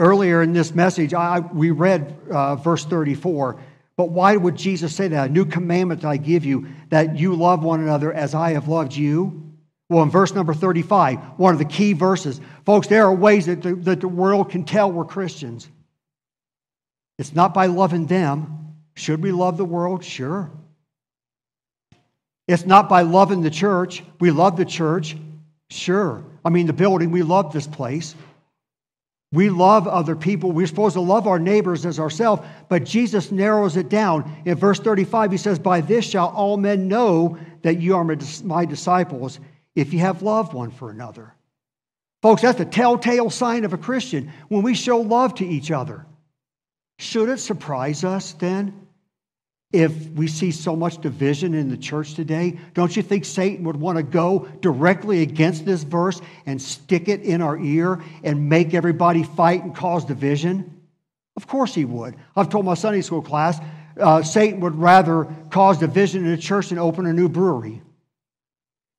Earlier 0.00 0.42
in 0.42 0.52
this 0.52 0.74
message, 0.74 1.14
I, 1.14 1.40
we 1.40 1.72
read 1.72 2.16
uh, 2.30 2.56
verse 2.56 2.84
34. 2.84 3.60
But 3.98 4.10
why 4.10 4.36
would 4.36 4.54
Jesus 4.54 4.94
say 4.94 5.08
that? 5.08 5.28
A 5.28 5.32
new 5.32 5.44
commandment 5.44 6.04
I 6.04 6.18
give 6.18 6.44
you, 6.44 6.68
that 6.90 7.18
you 7.18 7.34
love 7.34 7.64
one 7.64 7.80
another 7.80 8.12
as 8.12 8.32
I 8.32 8.52
have 8.52 8.68
loved 8.68 8.94
you. 8.94 9.52
Well, 9.90 10.04
in 10.04 10.10
verse 10.10 10.32
number 10.32 10.54
35, 10.54 11.18
one 11.36 11.52
of 11.52 11.58
the 11.58 11.64
key 11.64 11.94
verses, 11.94 12.40
folks, 12.64 12.86
there 12.86 13.06
are 13.06 13.14
ways 13.14 13.46
that 13.46 13.60
the, 13.60 13.74
that 13.74 14.00
the 14.00 14.06
world 14.06 14.50
can 14.50 14.62
tell 14.62 14.92
we're 14.92 15.04
Christians. 15.04 15.68
It's 17.18 17.34
not 17.34 17.52
by 17.52 17.66
loving 17.66 18.06
them. 18.06 18.76
Should 18.94 19.20
we 19.20 19.32
love 19.32 19.56
the 19.56 19.64
world? 19.64 20.04
Sure. 20.04 20.48
It's 22.46 22.64
not 22.64 22.88
by 22.88 23.02
loving 23.02 23.42
the 23.42 23.50
church. 23.50 24.04
We 24.20 24.30
love 24.30 24.56
the 24.56 24.64
church. 24.64 25.16
Sure. 25.70 26.24
I 26.44 26.50
mean, 26.50 26.68
the 26.68 26.72
building, 26.72 27.10
we 27.10 27.24
love 27.24 27.52
this 27.52 27.66
place. 27.66 28.14
We 29.30 29.50
love 29.50 29.86
other 29.86 30.16
people. 30.16 30.52
We're 30.52 30.66
supposed 30.66 30.94
to 30.94 31.02
love 31.02 31.26
our 31.26 31.38
neighbors 31.38 31.84
as 31.84 31.98
ourselves, 31.98 32.42
but 32.68 32.84
Jesus 32.84 33.30
narrows 33.30 33.76
it 33.76 33.90
down. 33.90 34.42
In 34.46 34.54
verse 34.54 34.80
35, 34.80 35.32
he 35.32 35.36
says, 35.36 35.58
By 35.58 35.82
this 35.82 36.06
shall 36.06 36.28
all 36.28 36.56
men 36.56 36.88
know 36.88 37.38
that 37.62 37.80
you 37.80 37.96
are 37.96 38.04
my 38.44 38.64
disciples 38.64 39.38
if 39.74 39.92
you 39.92 39.98
have 39.98 40.22
love 40.22 40.54
one 40.54 40.70
for 40.70 40.90
another. 40.90 41.34
Folks, 42.22 42.42
that's 42.42 42.58
a 42.58 42.64
telltale 42.64 43.30
sign 43.30 43.64
of 43.64 43.74
a 43.74 43.78
Christian 43.78 44.32
when 44.48 44.62
we 44.62 44.74
show 44.74 44.98
love 44.98 45.34
to 45.36 45.46
each 45.46 45.70
other. 45.70 46.06
Should 46.98 47.28
it 47.28 47.38
surprise 47.38 48.04
us 48.04 48.32
then 48.32 48.87
if 49.72 50.08
we 50.10 50.26
see 50.26 50.50
so 50.50 50.74
much 50.74 51.00
division 51.02 51.52
in 51.52 51.68
the 51.68 51.76
church 51.76 52.14
today, 52.14 52.58
don't 52.72 52.96
you 52.96 53.02
think 53.02 53.24
Satan 53.26 53.64
would 53.64 53.76
want 53.76 53.98
to 53.98 54.02
go 54.02 54.48
directly 54.60 55.20
against 55.20 55.66
this 55.66 55.82
verse 55.82 56.20
and 56.46 56.60
stick 56.60 57.08
it 57.08 57.20
in 57.20 57.42
our 57.42 57.58
ear 57.58 58.02
and 58.24 58.48
make 58.48 58.72
everybody 58.72 59.22
fight 59.22 59.62
and 59.62 59.74
cause 59.74 60.06
division? 60.06 60.80
Of 61.36 61.46
course 61.46 61.74
he 61.74 61.84
would. 61.84 62.16
I've 62.34 62.48
told 62.48 62.64
my 62.64 62.74
Sunday 62.74 63.02
school 63.02 63.20
class 63.20 63.60
uh, 64.00 64.22
Satan 64.22 64.60
would 64.60 64.76
rather 64.76 65.28
cause 65.50 65.78
division 65.78 66.24
in 66.24 66.32
a 66.32 66.36
church 66.36 66.70
than 66.70 66.78
open 66.78 67.04
a 67.06 67.12
new 67.12 67.28
brewery. 67.28 67.82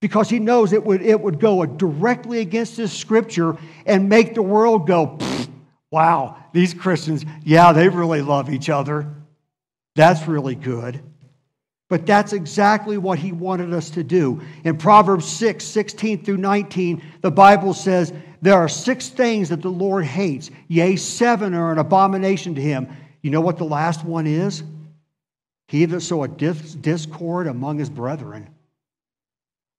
Because 0.02 0.30
he 0.30 0.40
knows 0.40 0.72
it 0.72 0.86
would, 0.86 1.02
it 1.02 1.20
would 1.20 1.40
go 1.40 1.66
directly 1.66 2.40
against 2.40 2.78
this 2.78 2.94
scripture 2.94 3.58
and 3.86 4.08
make 4.08 4.34
the 4.34 4.42
world 4.42 4.88
go, 4.88 5.18
wow, 5.92 6.38
these 6.54 6.74
Christians, 6.74 7.26
yeah, 7.44 7.74
they 7.74 7.90
really 7.90 8.22
love 8.22 8.50
each 8.50 8.70
other. 8.70 9.14
That's 9.96 10.28
really 10.28 10.56
good. 10.56 11.02
But 11.90 12.06
that's 12.06 12.34
exactly 12.34 12.98
what 12.98 13.18
he 13.18 13.32
wanted 13.32 13.74
us 13.74 13.90
to 13.92 14.04
do. 14.04 14.42
In 14.64 14.78
Proverbs 14.78 15.26
6, 15.28 15.64
16 15.64 16.24
through 16.24 16.38
19, 16.38 17.02
the 17.22 17.32
Bible 17.32 17.74
says, 17.74 18.14
There 18.44 18.54
are 18.54 18.70
six 18.70 19.10
things 19.10 19.50
that 19.50 19.64
the 19.64 19.72
Lord 19.72 20.06
hates, 20.06 20.52
yea, 20.68 20.96
seven 20.96 21.56
are 21.56 21.72
an 21.72 21.80
abomination 21.80 22.54
to 22.56 22.62
him. 22.62 22.88
You 23.24 23.32
know 23.32 23.42
what 23.42 23.58
the 23.58 23.66
last 23.66 24.06
one 24.06 24.28
is? 24.28 24.64
He 25.68 25.86
that 25.86 26.02
sow 26.02 26.24
a 26.24 26.28
discord 26.28 27.48
among 27.48 27.80
his 27.80 27.90
brethren. 27.90 28.50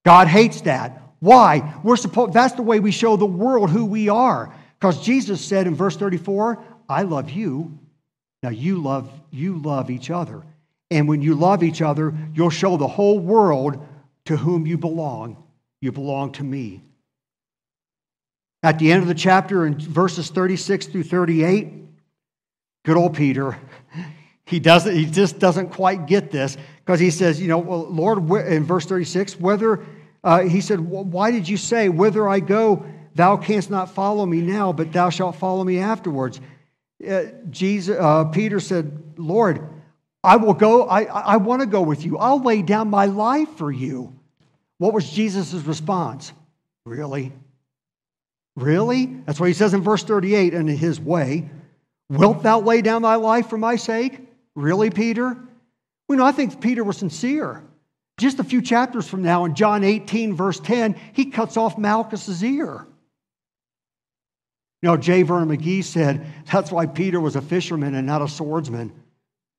God 0.04 0.28
hates 0.28 0.62
that. 0.62 1.02
Why? 1.20 1.74
We're 1.82 1.96
supposed 1.96 2.32
that's 2.32 2.54
the 2.54 2.62
way 2.62 2.80
we 2.80 2.90
show 2.90 3.16
the 3.16 3.26
world 3.26 3.70
who 3.70 3.84
we 3.84 4.08
are. 4.08 4.54
Because 4.78 5.02
Jesus 5.04 5.44
said 5.44 5.66
in 5.66 5.74
verse 5.74 5.96
34, 5.96 6.62
I 6.88 7.02
love 7.02 7.30
you. 7.30 7.78
Now 8.42 8.50
you 8.50 8.80
love 8.80 9.10
you 9.30 9.58
love 9.58 9.90
each 9.90 10.10
other. 10.10 10.42
And 10.90 11.08
when 11.08 11.22
you 11.22 11.34
love 11.34 11.62
each 11.62 11.82
other, 11.82 12.12
you'll 12.34 12.50
show 12.50 12.76
the 12.76 12.88
whole 12.88 13.18
world 13.18 13.86
to 14.24 14.36
whom 14.36 14.66
you 14.66 14.76
belong. 14.76 15.42
You 15.80 15.92
belong 15.92 16.32
to 16.32 16.44
me. 16.44 16.82
At 18.62 18.78
the 18.78 18.92
end 18.92 19.02
of 19.02 19.08
the 19.08 19.14
chapter, 19.14 19.66
in 19.66 19.78
verses 19.78 20.28
36 20.28 20.86
through 20.86 21.04
38, 21.04 21.72
good 22.84 22.96
old 22.96 23.14
Peter, 23.14 23.56
he 24.44 24.60
doesn't, 24.60 24.94
he 24.94 25.06
just 25.06 25.38
doesn't 25.38 25.70
quite 25.70 26.06
get 26.06 26.30
this 26.30 26.58
because 26.84 27.00
he 27.00 27.10
says, 27.10 27.40
you 27.40 27.48
know, 27.48 27.58
well, 27.58 27.86
Lord, 27.88 28.18
in 28.46 28.64
verse 28.64 28.84
36, 28.84 29.40
whether, 29.40 29.86
uh, 30.22 30.40
he 30.40 30.60
said, 30.60 30.80
why 30.80 31.30
did 31.30 31.48
you 31.48 31.56
say, 31.56 31.88
whither 31.88 32.28
I 32.28 32.40
go, 32.40 32.84
thou 33.14 33.38
canst 33.38 33.70
not 33.70 33.94
follow 33.94 34.26
me 34.26 34.42
now, 34.42 34.72
but 34.72 34.92
thou 34.92 35.08
shalt 35.08 35.36
follow 35.36 35.64
me 35.64 35.78
afterwards? 35.78 36.40
Uh, 37.06 37.24
Jesus, 37.50 37.96
uh, 37.98 38.24
Peter 38.26 38.60
said, 38.60 39.14
Lord, 39.16 39.66
I 40.22 40.36
will 40.36 40.54
go, 40.54 40.86
I, 40.86 41.04
I 41.04 41.36
want 41.38 41.60
to 41.60 41.66
go 41.66 41.80
with 41.80 42.04
you. 42.04 42.18
I'll 42.18 42.42
lay 42.42 42.62
down 42.62 42.90
my 42.90 43.06
life 43.06 43.48
for 43.56 43.72
you. 43.72 44.14
What 44.78 44.92
was 44.92 45.10
Jesus' 45.10 45.54
response? 45.54 46.32
Really? 46.84 47.32
Really? 48.56 49.06
That's 49.06 49.40
what 49.40 49.46
he 49.46 49.54
says 49.54 49.74
in 49.74 49.82
verse 49.82 50.04
38 50.04 50.54
and 50.54 50.68
in 50.68 50.76
his 50.76 51.00
way. 51.00 51.48
Wilt 52.10 52.42
thou 52.42 52.60
lay 52.60 52.82
down 52.82 53.02
thy 53.02 53.14
life 53.14 53.48
for 53.48 53.56
my 53.56 53.76
sake? 53.76 54.20
Really, 54.54 54.90
Peter? 54.90 55.36
We 56.08 56.16
know, 56.16 56.24
I 56.24 56.32
think 56.32 56.60
Peter 56.60 56.82
was 56.82 56.98
sincere. 56.98 57.62
Just 58.18 58.40
a 58.40 58.44
few 58.44 58.60
chapters 58.60 59.08
from 59.08 59.22
now, 59.22 59.44
in 59.46 59.54
John 59.54 59.84
18, 59.84 60.34
verse 60.34 60.60
10, 60.60 60.96
he 61.12 61.26
cuts 61.26 61.56
off 61.56 61.78
Malchus's 61.78 62.42
ear. 62.44 62.86
You 64.82 64.88
know, 64.88 64.96
J. 64.96 65.22
Vernon 65.22 65.54
McGee 65.54 65.84
said 65.84 66.26
that's 66.50 66.72
why 66.72 66.86
Peter 66.86 67.20
was 67.20 67.36
a 67.36 67.42
fisherman 67.42 67.94
and 67.94 68.06
not 68.06 68.22
a 68.22 68.28
swordsman. 68.28 68.92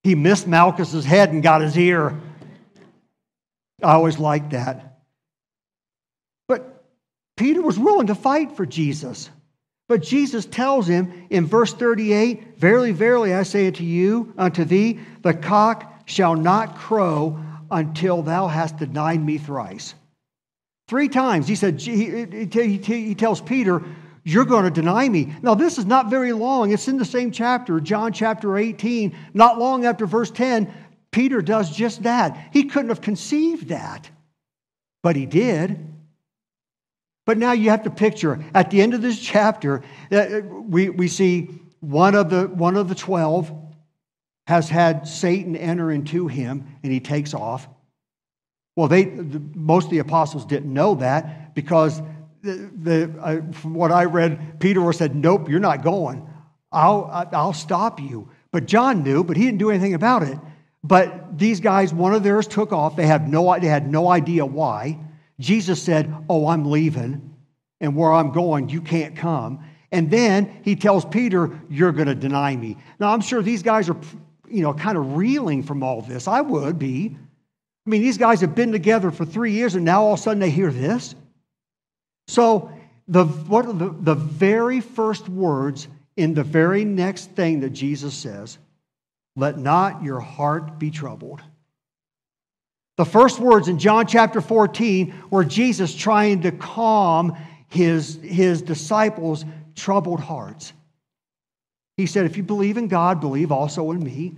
He 0.04 0.16
missed 0.16 0.48
Malchus's 0.48 1.06
head 1.06 1.32
and 1.32 1.44
got 1.44 1.62
his 1.62 1.78
ear. 1.78 2.20
I 3.84 3.94
always 3.94 4.18
liked 4.18 4.52
that. 4.52 5.00
But 6.48 6.84
Peter 7.38 7.62
was 7.62 7.78
willing 7.78 8.08
to 8.08 8.16
fight 8.16 8.56
for 8.56 8.66
Jesus. 8.66 9.30
But 9.88 10.02
Jesus 10.02 10.46
tells 10.46 10.88
him 10.88 11.28
in 11.30 11.46
verse 11.46 11.74
38 11.74 12.58
Verily, 12.58 12.92
verily, 12.92 13.34
I 13.34 13.44
say 13.44 13.68
unto 13.68 13.84
you, 13.84 14.34
unto 14.38 14.64
thee, 14.64 15.00
the 15.22 15.34
cock 15.34 16.04
shall 16.06 16.36
not 16.36 16.78
crow 16.78 17.40
until 17.70 18.22
thou 18.22 18.48
hast 18.48 18.78
denied 18.78 19.24
me 19.24 19.38
thrice. 19.38 19.94
Three 20.88 21.10
times 21.10 21.48
he 21.48 21.56
said, 21.56 21.80
he, 21.80 23.16
tells 23.16 23.40
Peter, 23.40 23.84
you're 24.24 24.46
going 24.46 24.66
to 24.66 24.72
deny 24.72 25.08
me. 25.08 25.34
Now, 25.42 25.56
this 25.56 25.78
is 25.78 25.86
not 25.86 26.10
very 26.10 26.34
long. 26.34 26.72
It's 26.72 26.88
in 26.88 26.98
the 26.98 27.06
same 27.06 27.32
chapter, 27.32 27.80
John 27.80 28.14
chapter 28.14 28.58
18. 28.58 29.16
Not 29.34 29.58
long 29.58 29.86
after 29.86 30.06
verse 30.06 30.30
10, 30.30 30.72
Peter 31.12 31.42
does 31.42 31.76
just 31.76 32.04
that. 32.04 32.50
He 32.54 32.66
couldn't 32.66 32.90
have 32.90 33.02
conceived 33.02 33.70
that, 33.70 34.10
but 35.02 35.16
he 35.16 35.26
did. 35.26 35.88
But 37.26 37.38
now 37.38 37.52
you 37.52 37.70
have 37.70 37.84
to 37.84 37.90
picture 37.90 38.44
at 38.54 38.72
the 38.72 38.82
end 38.82 38.94
of 38.94 39.02
this 39.02 39.20
chapter, 39.20 39.84
uh, 40.12 40.42
we, 40.44 40.90
we 40.90 41.08
see 41.08 41.50
one 41.80 42.16
of, 42.16 42.30
the, 42.30 42.48
one 42.48 42.78
of 42.78 42.90
the 42.90 42.96
12 42.96 43.52
has 44.48 44.70
had 44.70 45.08
Satan 45.08 45.56
enter 45.56 45.92
into 45.92 46.28
him 46.28 46.68
and 46.84 46.92
he 46.92 47.00
takes 47.00 47.34
off. 47.34 47.68
Well, 48.76 48.88
they, 48.88 49.06
the, 49.06 49.42
most 49.56 49.86
of 49.86 49.92
the 49.92 50.00
apostles 50.00 50.46
didn't 50.46 50.74
know 50.74 50.96
that 50.96 51.54
because 51.54 52.02
the, 52.42 52.72
the, 52.82 53.14
uh, 53.20 53.52
from 53.54 53.74
what 53.74 53.92
I 53.92 54.06
read, 54.06 54.60
Peter 54.60 54.92
said, 54.94 55.16
Nope, 55.16 55.50
you're 55.50 55.60
not 55.60 55.84
going. 55.84 56.28
I'll, 56.72 57.28
I'll 57.32 57.54
stop 57.54 58.00
you. 58.00 58.30
But 58.52 58.66
John 58.66 59.04
knew, 59.04 59.24
but 59.24 59.38
he 59.38 59.46
didn't 59.46 59.60
do 59.60 59.70
anything 59.70 59.94
about 59.94 60.24
it. 60.24 60.38
But 60.84 61.38
these 61.38 61.60
guys, 61.60 61.94
one 61.94 62.14
of 62.14 62.24
theirs 62.24 62.48
took 62.48 62.74
off. 62.74 62.96
They 62.96 63.06
had 63.06 63.30
no, 63.30 63.58
they 63.60 63.68
had 63.68 63.90
no 63.90 64.10
idea 64.10 64.46
why. 64.46 65.00
Jesus 65.40 65.82
said, 65.82 66.14
Oh, 66.30 66.48
I'm 66.48 66.70
leaving, 66.70 67.36
and 67.80 67.96
where 67.96 68.12
I'm 68.12 68.32
going, 68.32 68.70
you 68.70 68.82
can't 68.82 69.16
come. 69.16 69.64
And 69.92 70.10
then 70.10 70.62
he 70.64 70.76
tells 70.76 71.06
Peter, 71.06 71.60
You're 71.70 71.92
going 71.92 72.08
to 72.08 72.16
deny 72.16 72.56
me. 72.56 72.78
Now, 73.00 73.14
I'm 73.14 73.22
sure 73.22 73.42
these 73.42 73.64
guys 73.64 73.90
are, 73.90 73.98
you 74.50 74.62
know, 74.62 74.74
kind 74.74 74.98
of 74.98 75.16
reeling 75.16 75.64
from 75.64 75.84
all 75.84 76.02
this. 76.02 76.28
I 76.28 76.42
would 76.42 76.80
be. 76.80 77.18
I 77.86 77.90
mean, 77.90 78.02
these 78.02 78.18
guys 78.18 78.42
have 78.42 78.54
been 78.54 78.72
together 78.72 79.12
for 79.12 79.26
three 79.26 79.54
years, 79.54 79.76
and 79.76 79.84
now 79.84 80.04
all 80.04 80.14
of 80.14 80.20
a 80.20 80.22
sudden 80.22 80.40
they 80.40 80.52
hear 80.52 80.72
this. 80.72 81.16
So, 82.32 82.72
the, 83.10 83.26
what 83.26 83.66
the, 83.78 83.94
the 84.00 84.16
very 84.16 84.80
first 84.80 85.28
words 85.28 85.90
in 86.16 86.34
the 86.34 86.46
very 86.46 86.86
next 86.86 87.32
thing 87.32 87.60
that 87.60 87.72
Jesus 87.72 88.14
says? 88.14 88.58
Let 89.36 89.58
not 89.58 90.02
your 90.02 90.22
heart 90.22 90.80
be 90.80 90.92
troubled. 90.92 91.42
The 92.96 93.04
first 93.04 93.42
words 93.42 93.68
in 93.68 93.80
John 93.80 94.08
chapter 94.08 94.40
14 94.40 95.14
were 95.30 95.44
Jesus 95.44 95.94
trying 95.94 96.44
to 96.44 96.54
calm 96.54 97.36
his, 97.68 98.18
his 98.24 98.62
disciples' 98.62 99.44
troubled 99.76 100.22
hearts. 100.22 100.72
He 101.98 102.06
said, 102.06 102.26
If 102.26 102.38
you 102.38 102.44
believe 102.44 102.78
in 102.78 102.88
God, 102.88 103.20
believe 103.20 103.52
also 103.52 103.92
in 103.92 104.02
me. 104.02 104.38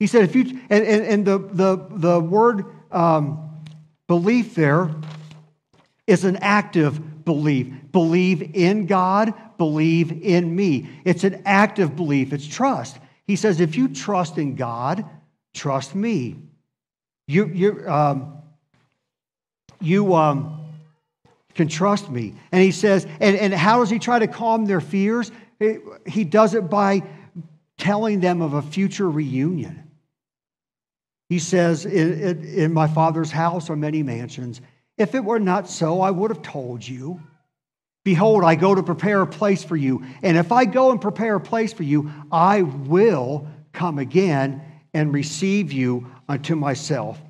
He 0.00 0.08
said, 0.08 0.24
if 0.24 0.34
you, 0.34 0.58
and, 0.70 0.84
and, 0.84 1.04
and 1.04 1.24
the, 1.24 1.38
the, 1.38 1.86
the 1.90 2.18
word 2.18 2.64
um, 2.90 3.62
belief 4.08 4.56
there 4.56 4.90
is 6.08 6.24
an 6.24 6.36
active 6.36 7.00
believe. 7.28 7.92
Believe 7.92 8.56
in 8.56 8.86
God, 8.86 9.34
believe 9.58 10.10
in 10.22 10.56
me. 10.56 10.88
It's 11.04 11.24
an 11.24 11.42
active 11.44 11.94
belief, 11.94 12.32
it's 12.32 12.46
trust. 12.46 12.96
He 13.26 13.36
says, 13.36 13.60
if 13.60 13.76
you 13.76 13.88
trust 13.88 14.38
in 14.38 14.54
God, 14.54 15.04
trust 15.52 15.94
me. 15.94 16.36
You, 17.26 17.44
you, 17.48 17.86
um, 17.86 18.38
you 19.78 20.14
um, 20.14 20.64
can 21.54 21.68
trust 21.68 22.08
me. 22.08 22.32
And 22.50 22.62
he 22.62 22.70
says, 22.70 23.06
and, 23.20 23.36
and 23.36 23.52
how 23.52 23.80
does 23.80 23.90
he 23.90 23.98
try 23.98 24.18
to 24.18 24.26
calm 24.26 24.64
their 24.64 24.80
fears? 24.80 25.30
He 26.06 26.24
does 26.24 26.54
it 26.54 26.70
by 26.70 27.02
telling 27.76 28.20
them 28.20 28.40
of 28.40 28.54
a 28.54 28.62
future 28.62 29.10
reunion. 29.10 29.90
He 31.28 31.40
says, 31.40 31.84
in, 31.84 32.22
in, 32.22 32.44
in 32.44 32.72
my 32.72 32.88
father's 32.88 33.30
house 33.30 33.68
are 33.68 33.76
many 33.76 34.02
mansions. 34.02 34.62
If 34.98 35.14
it 35.14 35.24
were 35.24 35.38
not 35.38 35.68
so, 35.68 36.00
I 36.00 36.10
would 36.10 36.30
have 36.30 36.42
told 36.42 36.86
you. 36.86 37.22
Behold, 38.04 38.42
I 38.44 38.54
go 38.54 38.74
to 38.74 38.82
prepare 38.82 39.22
a 39.22 39.26
place 39.26 39.62
for 39.62 39.76
you. 39.76 40.04
And 40.22 40.36
if 40.36 40.50
I 40.50 40.64
go 40.64 40.90
and 40.90 41.00
prepare 41.00 41.36
a 41.36 41.40
place 41.40 41.72
for 41.72 41.82
you, 41.82 42.10
I 42.32 42.62
will 42.62 43.46
come 43.72 43.98
again 43.98 44.62
and 44.94 45.12
receive 45.12 45.72
you 45.72 46.10
unto 46.28 46.56
myself, 46.56 47.20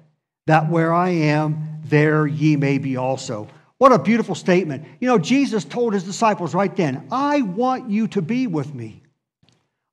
that 0.47 0.71
where 0.71 0.93
I 0.93 1.11
am, 1.11 1.81
there 1.85 2.27
ye 2.27 2.57
may 2.57 2.79
be 2.79 2.97
also. 2.97 3.49
What 3.79 3.93
a 3.93 3.99
beautiful 3.99 4.35
statement. 4.35 4.87
You 5.01 5.09
know, 5.09 5.19
Jesus 5.19 5.65
told 5.65 5.93
his 5.93 6.05
disciples 6.05 6.55
right 6.55 6.75
then, 6.75 7.07
I 7.11 7.43
want 7.43 7.91
you 7.91 8.09
to 8.09 8.23
be 8.23 8.47
with 8.47 8.75
me. 8.75 9.03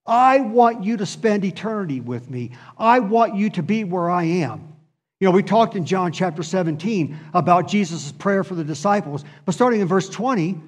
I 0.06 0.40
want 0.42 0.84
you 0.84 0.98
to 0.98 1.06
spend 1.06 1.44
eternity 1.44 2.00
with 2.00 2.30
me. 2.30 2.52
I 2.78 3.00
want 3.00 3.36
you 3.36 3.50
to 3.52 3.64
be 3.64 3.84
where 3.84 4.10
I 4.10 4.24
am. 4.24 4.75
You 5.20 5.26
know, 5.26 5.32
we 5.32 5.44
talked 5.44 5.76
in 5.76 5.86
John 5.86 6.12
chapter 6.12 6.44
17 6.44 7.18
about 7.34 7.68
Jesus' 7.68 8.12
prayer 8.12 8.44
for 8.44 8.56
the 8.56 8.64
disciples, 8.64 9.24
but 9.46 9.56
starting 9.56 9.80
in 9.80 9.88
verse 9.88 10.10
20, 10.10 10.60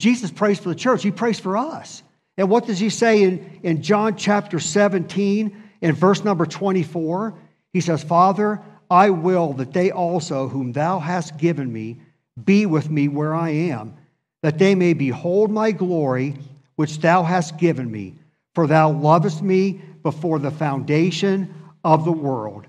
Jesus 0.00 0.30
prays 0.30 0.58
for 0.58 0.68
the 0.68 0.74
church. 0.74 1.02
He 1.02 1.10
prays 1.10 1.38
for 1.38 1.56
us. 1.56 2.02
And 2.36 2.50
what 2.50 2.66
does 2.66 2.78
he 2.78 2.90
say 2.90 3.22
in, 3.22 3.60
in 3.62 3.82
John 3.82 4.16
chapter 4.16 4.58
17, 4.58 5.62
in 5.80 5.92
verse 5.94 6.24
number 6.24 6.46
24? 6.46 7.34
He 7.72 7.80
says, 7.80 8.02
Father, 8.02 8.60
I 8.90 9.10
will 9.10 9.52
that 9.54 9.72
they 9.72 9.90
also, 9.90 10.48
whom 10.48 10.72
thou 10.72 10.98
hast 10.98 11.38
given 11.38 11.72
me, 11.72 11.98
be 12.44 12.66
with 12.66 12.90
me 12.90 13.08
where 13.08 13.34
I 13.34 13.50
am, 13.50 13.94
that 14.42 14.58
they 14.58 14.74
may 14.74 14.92
behold 14.92 15.50
my 15.50 15.70
glory 15.70 16.36
which 16.74 16.98
thou 16.98 17.22
hast 17.22 17.56
given 17.56 17.90
me. 17.90 18.14
For 18.54 18.66
thou 18.66 18.90
lovest 18.90 19.42
me 19.42 19.80
before 20.02 20.38
the 20.38 20.50
foundation 20.50 21.54
of 21.84 22.04
the 22.04 22.12
world. 22.12 22.66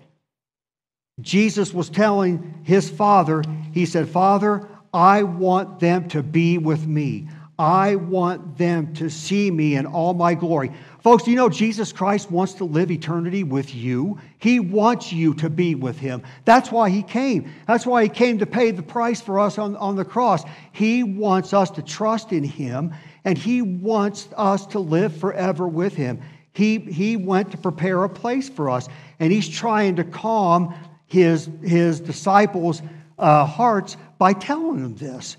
Jesus 1.21 1.73
was 1.73 1.89
telling 1.89 2.62
his 2.63 2.89
father, 2.89 3.43
he 3.73 3.86
said, 3.86 4.08
Father, 4.08 4.67
I 4.93 5.23
want 5.23 5.80
them 5.80 6.08
to 6.10 6.21
be 6.21 6.58
with 6.58 6.86
me. 6.86 7.27
I 7.60 7.95
want 7.95 8.58
them 8.58 8.93
to 8.95 9.10
see 9.10 9.49
me 9.49 9.75
in 9.75 9.88
all 9.88 10.13
my 10.13 10.36
glory. 10.36 10.71
Folks, 11.01 11.25
you 11.25 11.36
know 11.36 11.49
Jesus 11.49 11.91
Christ 11.91 12.30
wants 12.30 12.53
to 12.56 12.65
live 12.65 12.91
eternity 12.91 13.43
with 13.43 13.73
you? 13.73 14.19
He 14.38 14.60
wants 14.60 15.12
you 15.12 15.34
to 15.36 15.49
be 15.49 15.73
with 15.73 15.97
him. 15.97 16.21
That's 16.45 16.71
why 16.71 16.91
he 16.91 17.01
came. 17.01 17.51
That's 17.65 17.86
why 17.86 18.03
he 18.03 18.10
came 18.10 18.38
to 18.39 18.45
pay 18.45 18.69
the 18.69 18.84
price 18.84 19.21
for 19.21 19.39
us 19.39 19.58
on, 19.58 19.75
on 19.77 19.95
the 19.95 20.06
cross. 20.06 20.43
He 20.71 21.01
wants 21.01 21.51
us 21.51 21.71
to 21.71 21.82
trust 21.82 22.32
in 22.32 22.43
him, 22.43 22.93
and 23.25 23.39
he 23.39 23.63
wants 23.63 24.30
us 24.38 24.67
to 24.67 24.80
live 24.80 25.17
forever 25.17 25.67
with 25.67 25.95
him. 25.95 26.21
He, 26.53 26.80
he 26.80 27.17
went 27.17 27.51
to 27.51 27.58
prepare 27.58 28.03
a 28.03 28.10
place 28.10 28.49
for 28.49 28.69
us, 28.69 28.88
and 29.19 29.32
he's 29.32 29.49
trying 29.49 29.95
to 29.95 30.03
calm 30.03 30.75
his, 31.07 31.49
his 31.63 31.99
disciples' 31.99 32.81
uh, 33.17 33.45
hearts 33.45 33.97
by 34.17 34.33
telling 34.33 34.81
them 34.81 34.95
this. 34.95 35.37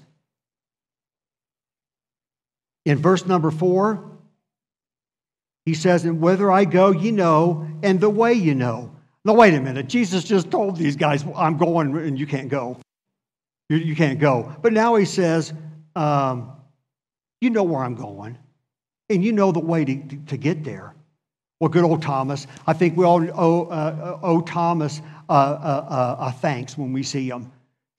In 2.85 2.99
verse 2.99 3.27
number 3.27 3.51
four, 3.51 4.05
he 5.67 5.75
says, 5.75 6.05
And 6.05 6.21
whither 6.21 6.51
I 6.51 6.65
go, 6.65 6.91
you 6.91 7.13
know, 7.13 7.69
and 7.83 8.01
the 8.01 8.09
way 8.09 8.33
you 8.33 8.55
know. 8.55 8.91
Now, 9.25 9.35
wait 9.35 9.53
a 9.53 9.61
minute. 9.61 9.89
Jesus 9.89 10.25
just 10.25 10.51
told 10.51 10.77
these 10.77 10.97
guys, 10.97 11.25
I'm 11.37 11.59
going 11.59 11.95
and 11.97 12.19
you 12.19 12.27
can't 12.27 12.49
go. 12.49 12.79
You, 13.69 13.77
you 13.77 13.95
can't 13.95 14.19
go. 14.19 14.57
But 14.63 14.73
now 14.73 14.95
he 14.95 15.05
says, 15.05 15.53
um, 15.95 16.53
You 17.43 17.51
know 17.51 17.65
where 17.65 17.83
I'm 17.83 17.95
going, 17.95 18.39
and 19.11 19.23
you 19.23 19.33
know 19.33 19.53
the 19.53 19.61
way 19.61 19.85
to, 19.85 19.95
to, 19.95 20.17
to 20.29 20.37
get 20.39 20.65
there. 20.65 20.95
Well, 21.61 21.69
good 21.69 21.85
old 21.85 22.03
Thomas. 22.03 22.47
I 22.67 22.73
think 22.73 22.97
we 22.97 23.05
all 23.05 23.27
owe, 23.35 23.65
uh, 23.67 24.19
owe 24.23 24.41
Thomas 24.41 25.01
uh, 25.29 25.33
uh, 25.33 26.17
uh, 26.21 26.33
thanks 26.33 26.79
when 26.79 26.93
we 26.93 27.03
see 27.03 27.29
him. 27.29 27.51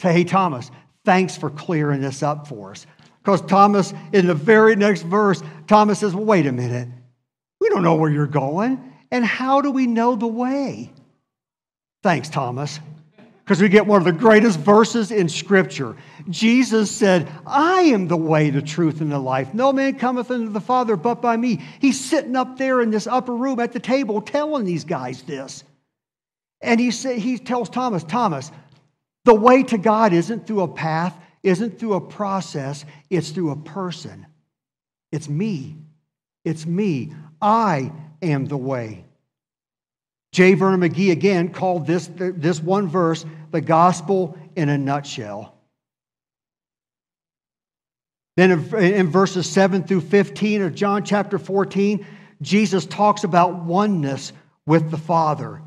Say, 0.02 0.14
hey, 0.14 0.24
Thomas, 0.24 0.72
thanks 1.04 1.36
for 1.36 1.50
clearing 1.50 2.02
this 2.02 2.24
up 2.24 2.48
for 2.48 2.72
us. 2.72 2.86
Because 3.22 3.42
Thomas, 3.42 3.94
in 4.14 4.28
the 4.28 4.34
very 4.34 4.76
next 4.76 5.02
verse, 5.02 5.44
Thomas 5.68 6.00
says, 6.00 6.16
well, 6.16 6.24
wait 6.24 6.46
a 6.46 6.52
minute. 6.52 6.88
We 7.60 7.70
don't 7.70 7.84
know 7.84 7.96
where 7.96 8.10
you're 8.10 8.28
going. 8.28 8.94
And 9.12 9.26
how 9.26 9.62
do 9.62 9.72
we 9.72 9.88
know 9.88 10.16
the 10.16 10.28
way? 10.28 10.92
Thanks, 12.02 12.30
Thomas. 12.30 12.80
Because 13.50 13.64
we 13.64 13.70
get 13.70 13.88
one 13.88 13.98
of 13.98 14.06
the 14.06 14.12
greatest 14.12 14.60
verses 14.60 15.10
in 15.10 15.28
Scripture. 15.28 15.96
Jesus 16.30 16.92
said, 16.92 17.28
I 17.48 17.82
am 17.82 18.08
the 18.08 18.16
way, 18.16 18.52
the 18.52 18.62
truth, 18.62 19.02
and 19.02 19.12
the 19.12 19.18
life. 19.18 19.56
No 19.56 19.74
man 19.74 19.98
cometh 19.98 20.30
unto 20.30 20.52
the 20.52 20.62
Father 20.62 20.96
but 20.96 21.20
by 21.20 21.36
me. 21.36 21.60
He's 21.80 22.00
sitting 22.00 22.36
up 22.36 22.60
there 22.60 22.80
in 22.80 22.92
this 22.92 23.08
upper 23.08 23.36
room 23.36 23.60
at 23.60 23.74
the 23.74 23.80
table 23.80 24.22
telling 24.22 24.66
these 24.66 24.84
guys 24.84 25.24
this. 25.24 25.64
And 26.62 26.80
he, 26.80 26.92
say, 26.92 27.18
he 27.18 27.40
tells 27.40 27.72
Thomas, 27.72 28.04
Thomas, 28.04 28.52
the 29.26 29.34
way 29.34 29.64
to 29.64 29.80
God 29.80 30.14
isn't 30.14 30.46
through 30.46 30.62
a 30.62 30.68
path, 30.68 31.18
isn't 31.42 31.80
through 31.80 31.94
a 31.94 32.02
process, 32.02 32.86
it's 33.10 33.32
through 33.32 33.50
a 33.50 33.56
person. 33.56 34.28
It's 35.12 35.28
me. 35.28 35.76
It's 36.46 36.68
me. 36.68 37.16
I 37.42 37.94
am 38.22 38.46
the 38.46 38.58
way. 38.58 39.06
J. 40.32 40.54
Vernon 40.54 40.82
McGee 40.82 41.12
again 41.12 41.50
called 41.50 41.88
this, 41.88 42.10
this 42.16 42.62
one 42.62 42.88
verse 42.88 43.26
the 43.52 43.62
gospel 43.62 44.38
in 44.56 44.70
a 44.70 44.78
nutshell. 44.78 45.56
Then 48.38 48.52
in 48.52 49.08
verses 49.10 49.50
7 49.50 49.84
through 49.84 50.02
15 50.02 50.62
of 50.62 50.76
John 50.76 51.04
chapter 51.04 51.38
14, 51.38 52.06
Jesus 52.42 52.86
talks 52.86 53.24
about 53.24 53.64
oneness 53.64 54.32
with 54.66 54.92
the 54.92 54.98
Father. 54.98 55.62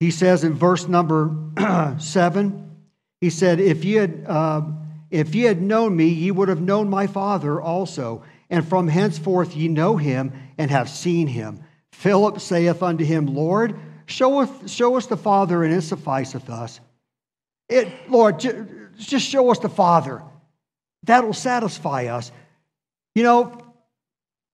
He 0.00 0.10
says 0.10 0.44
in 0.44 0.54
verse 0.54 0.88
number 0.88 1.36
7, 1.98 2.76
he 3.20 3.30
said, 3.30 3.60
If 3.60 3.84
you 3.84 4.00
had, 4.00 4.24
uh, 4.26 4.62
if 5.10 5.34
ye 5.34 5.42
had 5.42 5.60
known 5.60 5.96
me, 5.96 6.08
ye 6.08 6.30
would 6.30 6.48
have 6.48 6.60
known 6.60 6.88
my 6.88 7.06
Father 7.08 7.60
also. 7.60 8.22
And 8.48 8.66
from 8.66 8.88
henceforth 8.88 9.54
ye 9.54 9.68
know 9.68 9.96
him 9.96 10.32
and 10.56 10.70
have 10.70 10.88
seen 10.88 11.26
him. 11.26 11.62
Philip 11.98 12.38
saith 12.38 12.80
unto 12.80 13.04
him, 13.04 13.26
Lord, 13.26 13.74
show 14.06 14.38
us, 14.38 14.70
show 14.70 14.94
us 14.94 15.06
the 15.06 15.16
Father, 15.16 15.64
and 15.64 15.74
it 15.74 15.82
sufficeth 15.82 16.48
us. 16.48 16.78
It, 17.68 17.88
Lord, 18.08 18.38
just 18.38 19.26
show 19.26 19.50
us 19.50 19.58
the 19.58 19.68
Father. 19.68 20.22
That'll 21.02 21.32
satisfy 21.32 22.06
us. 22.06 22.30
You 23.16 23.24
know, 23.24 23.74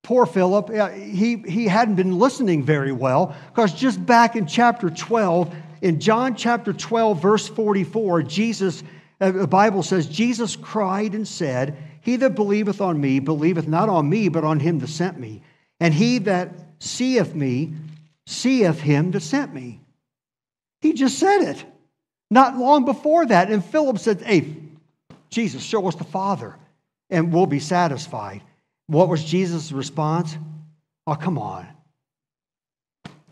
poor 0.02 0.24
Philip, 0.24 0.70
he, 0.94 1.36
he 1.36 1.66
hadn't 1.66 1.96
been 1.96 2.18
listening 2.18 2.62
very 2.62 2.92
well 2.92 3.36
because 3.48 3.74
just 3.74 4.04
back 4.06 4.36
in 4.36 4.46
chapter 4.46 4.88
12, 4.88 5.54
in 5.82 6.00
John 6.00 6.36
chapter 6.36 6.72
12, 6.72 7.20
verse 7.20 7.46
44, 7.46 8.22
Jesus, 8.22 8.82
uh, 9.20 9.32
the 9.32 9.46
Bible 9.46 9.82
says, 9.82 10.06
Jesus 10.06 10.56
cried 10.56 11.14
and 11.14 11.28
said, 11.28 11.76
He 12.00 12.16
that 12.16 12.36
believeth 12.36 12.80
on 12.80 12.98
me 12.98 13.18
believeth 13.18 13.68
not 13.68 13.90
on 13.90 14.08
me, 14.08 14.30
but 14.30 14.44
on 14.44 14.60
him 14.60 14.78
that 14.78 14.88
sent 14.88 15.20
me. 15.20 15.42
And 15.78 15.92
he 15.92 16.16
that 16.20 16.63
seeth 16.84 17.34
me 17.34 17.72
seeth 18.26 18.80
him 18.80 19.10
that 19.12 19.20
sent 19.20 19.54
me. 19.54 19.80
He 20.80 20.92
just 20.92 21.18
said 21.18 21.42
it 21.42 21.64
not 22.30 22.56
long 22.56 22.84
before 22.84 23.26
that. 23.26 23.50
And 23.50 23.64
Philip 23.64 23.98
said, 23.98 24.22
Hey, 24.22 24.54
Jesus, 25.30 25.62
show 25.62 25.86
us 25.88 25.94
the 25.94 26.04
Father, 26.04 26.56
and 27.10 27.32
we'll 27.32 27.46
be 27.46 27.60
satisfied. 27.60 28.42
What 28.86 29.08
was 29.08 29.24
Jesus' 29.24 29.72
response? 29.72 30.36
Oh, 31.06 31.14
come 31.14 31.38
on. 31.38 31.66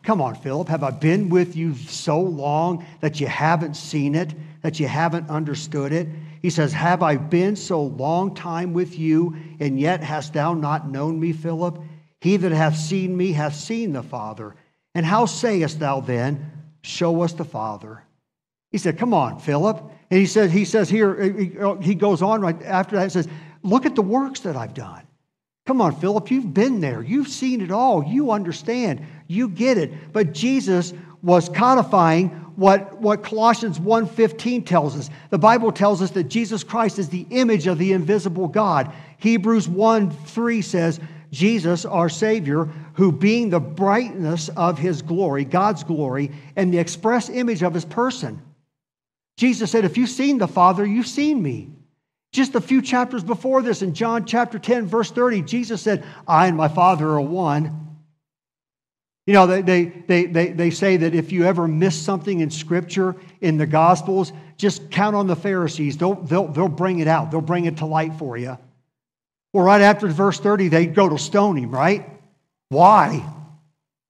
Come 0.03 0.21
on, 0.21 0.35
Philip. 0.35 0.69
Have 0.69 0.83
I 0.83 0.91
been 0.91 1.29
with 1.29 1.55
you 1.55 1.75
so 1.75 2.21
long 2.21 2.85
that 3.01 3.21
you 3.21 3.29
haven't 3.29 3.75
seen 3.75 4.15
it, 4.15 4.35
that 4.62 4.81
you 4.81 4.88
haven't 4.88 5.31
understood 5.31 5.93
it? 5.93 6.09
He 6.41 6.51
says, 6.51 6.73
Have 6.73 7.03
I 7.03 7.17
been 7.17 7.55
so 7.55 7.83
long 7.83 8.35
time 8.35 8.73
with 8.73 8.99
you, 8.99 9.37
and 9.61 9.79
yet 9.79 10.03
hast 10.03 10.33
thou 10.33 10.55
not 10.55 10.91
known 10.91 11.21
me, 11.21 11.33
Philip? 11.33 11.81
He 12.23 12.37
that 12.37 12.53
hath 12.53 12.77
seen 12.77 13.17
me 13.17 13.33
hath 13.33 13.57
seen 13.57 13.93
the 13.93 14.03
Father. 14.03 14.55
And 14.95 15.05
how 15.05 15.27
sayest 15.27 15.81
thou 15.81 16.01
then, 16.01 16.53
Show 16.85 17.23
us 17.23 17.33
the 17.33 17.45
Father? 17.45 18.05
He 18.71 18.79
said, 18.79 18.97
Come 18.97 19.13
on, 19.13 19.41
Philip. 19.41 19.83
And 20.09 20.21
he 20.21 20.27
says, 20.27 20.53
he 20.53 20.65
says 20.65 20.89
here, 20.89 21.57
oh, 21.61 21.81
he 21.81 21.97
goes 21.97 22.23
on 22.23 22.41
right 22.41 22.63
after 22.63 22.95
that 22.95 23.11
says, 23.11 23.27
Look 23.65 23.87
at 23.87 23.97
the 23.97 24.03
works 24.03 24.41
that 24.41 24.57
I've 24.57 24.73
done. 24.73 25.03
Come 25.67 25.81
on, 25.81 25.97
Philip, 25.97 26.31
you've 26.31 26.55
been 26.55 26.81
there. 26.81 27.03
You've 27.03 27.27
seen 27.27 27.61
it 27.61 27.73
all. 27.73 28.05
You 28.05 28.31
understand. 28.31 29.05
You 29.27 29.49
get 29.49 29.77
it. 29.77 30.13
But 30.13 30.33
Jesus 30.33 30.93
was 31.23 31.49
codifying 31.49 32.29
what, 32.55 33.01
what 33.01 33.25
Colossians 33.25 33.81
1.15 33.81 34.65
tells 34.65 34.97
us. 34.97 35.11
The 35.31 35.39
Bible 35.39 35.73
tells 35.73 36.03
us 36.03 36.13
that 36.13 36.25
Jesus 36.25 36.63
Christ 36.63 37.01
is 37.01 37.09
the 37.09 37.27
image 37.31 37.67
of 37.67 37.79
the 37.79 37.93
invisible 37.93 38.47
God. 38.47 38.93
Hebrews 39.19 39.67
1.3 39.67 40.65
says, 40.65 41.01
Jesus, 41.33 41.87
our 41.87 42.11
Savior, 42.11 42.66
who 42.95 43.11
being 43.11 43.49
the 43.49 43.61
brightness 43.61 44.51
of 44.51 44.79
his 44.79 45.01
glory, 45.01 45.45
God's 45.45 45.83
glory, 45.83 46.31
and 46.57 46.73
the 46.73 46.79
express 46.79 47.31
image 47.31 47.62
of 47.62 47.73
his 47.73 47.87
person. 47.87 48.40
Jesus 49.38 49.71
said, 49.71 49.85
If 49.85 49.97
you've 49.97 50.11
seen 50.11 50.38
the 50.38 50.47
Father, 50.47 50.85
you've 50.85 51.07
seen 51.07 51.42
me. 51.42 51.71
Just 52.33 52.55
a 52.55 52.61
few 52.61 52.83
chapters 52.83 53.25
before 53.25 53.62
this, 53.62 53.83
in 53.83 53.95
John 53.95 54.27
chapter 54.27 54.59
10, 54.59 54.87
verse 54.87 55.11
30, 55.11 55.42
Jesus 55.42 55.83
said, 55.83 56.05
I 56.29 56.47
and 56.47 56.57
my 56.57 56.68
Father 56.68 57.09
are 57.09 57.21
one. 57.21 57.97
You 59.27 59.35
know, 59.35 59.47
they, 59.47 59.62
they, 59.62 59.85
they, 59.85 60.27
they, 60.27 60.49
they 60.49 60.71
say 60.71 60.97
that 60.99 61.14
if 61.14 61.31
you 61.33 61.45
ever 61.45 61.68
miss 61.68 61.97
something 61.97 62.40
in 62.40 62.51
Scripture, 62.51 63.16
in 63.40 63.57
the 63.57 63.66
Gospels, 63.66 64.33
just 64.57 64.90
count 64.90 65.14
on 65.14 65.27
the 65.27 65.37
Pharisees. 65.37 65.97
They'll, 65.97 66.14
they'll, 66.14 66.49
they'll 66.49 66.68
bring 66.68 66.99
it 66.99 67.09
out, 67.09 67.31
they'll 67.31 67.40
bring 67.40 67.66
it 67.66 67.79
to 67.79 67.87
light 67.87 68.14
for 68.14 68.37
you. 68.37 68.59
Well, 69.53 69.65
right 69.65 69.83
after 69.83 70.07
verse 70.09 70.41
30, 70.41 70.69
they 70.69 70.87
go 70.87 71.09
to 71.09 71.19
stone 71.19 71.57
him, 71.57 71.71
right? 71.71 72.09
Why? 72.69 73.23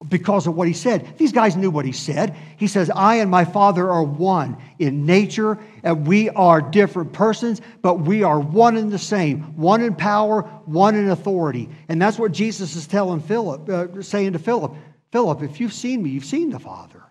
because 0.09 0.46
of 0.46 0.55
what 0.55 0.68
he 0.68 0.74
said. 0.74 1.16
These 1.18 1.33
guys 1.33 1.57
knew 1.57 1.70
what 1.70 1.85
he 1.85 1.92
said. 1.92 2.37
He 2.57 2.66
says, 2.66 2.90
I 2.90 3.16
and 3.16 3.31
my 3.31 3.44
Father 3.44 3.88
are 3.90 4.02
one 4.02 4.57
in 4.78 5.07
nature, 5.07 5.58
and 5.83 6.06
we 6.06 6.29
are 6.31 6.60
different 6.60 7.12
persons, 7.12 7.60
but 7.83 8.00
we 8.00 8.23
are 8.23 8.40
one 8.40 8.77
in 8.77 8.90
the 8.90 8.98
same, 8.98 9.56
one 9.56 9.83
in 9.83 9.94
power, 9.94 10.42
one 10.64 10.94
in 10.94 11.10
authority. 11.10 11.69
And 11.88 12.00
that's 12.00 12.19
what 12.19 12.33
Jesus 12.33 12.77
is 12.77 12.87
telling 12.87 13.21
Philip, 13.21 13.69
uh, 13.69 14.02
saying 14.02 14.33
to 14.33 14.38
Philip, 14.38 14.75
Philip, 15.12 15.42
if 15.42 15.60
you've 15.60 15.73
seen 15.73 16.02
me, 16.02 16.10
you've 16.10 16.25
seen 16.25 16.50
the 16.50 16.58
Father. 16.58 17.02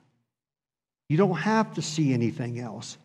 You 1.08 1.18
don't 1.18 1.36
have 1.38 1.74
to 1.76 1.82
see 1.82 2.14
anything 2.14 2.60
else. 2.60 2.98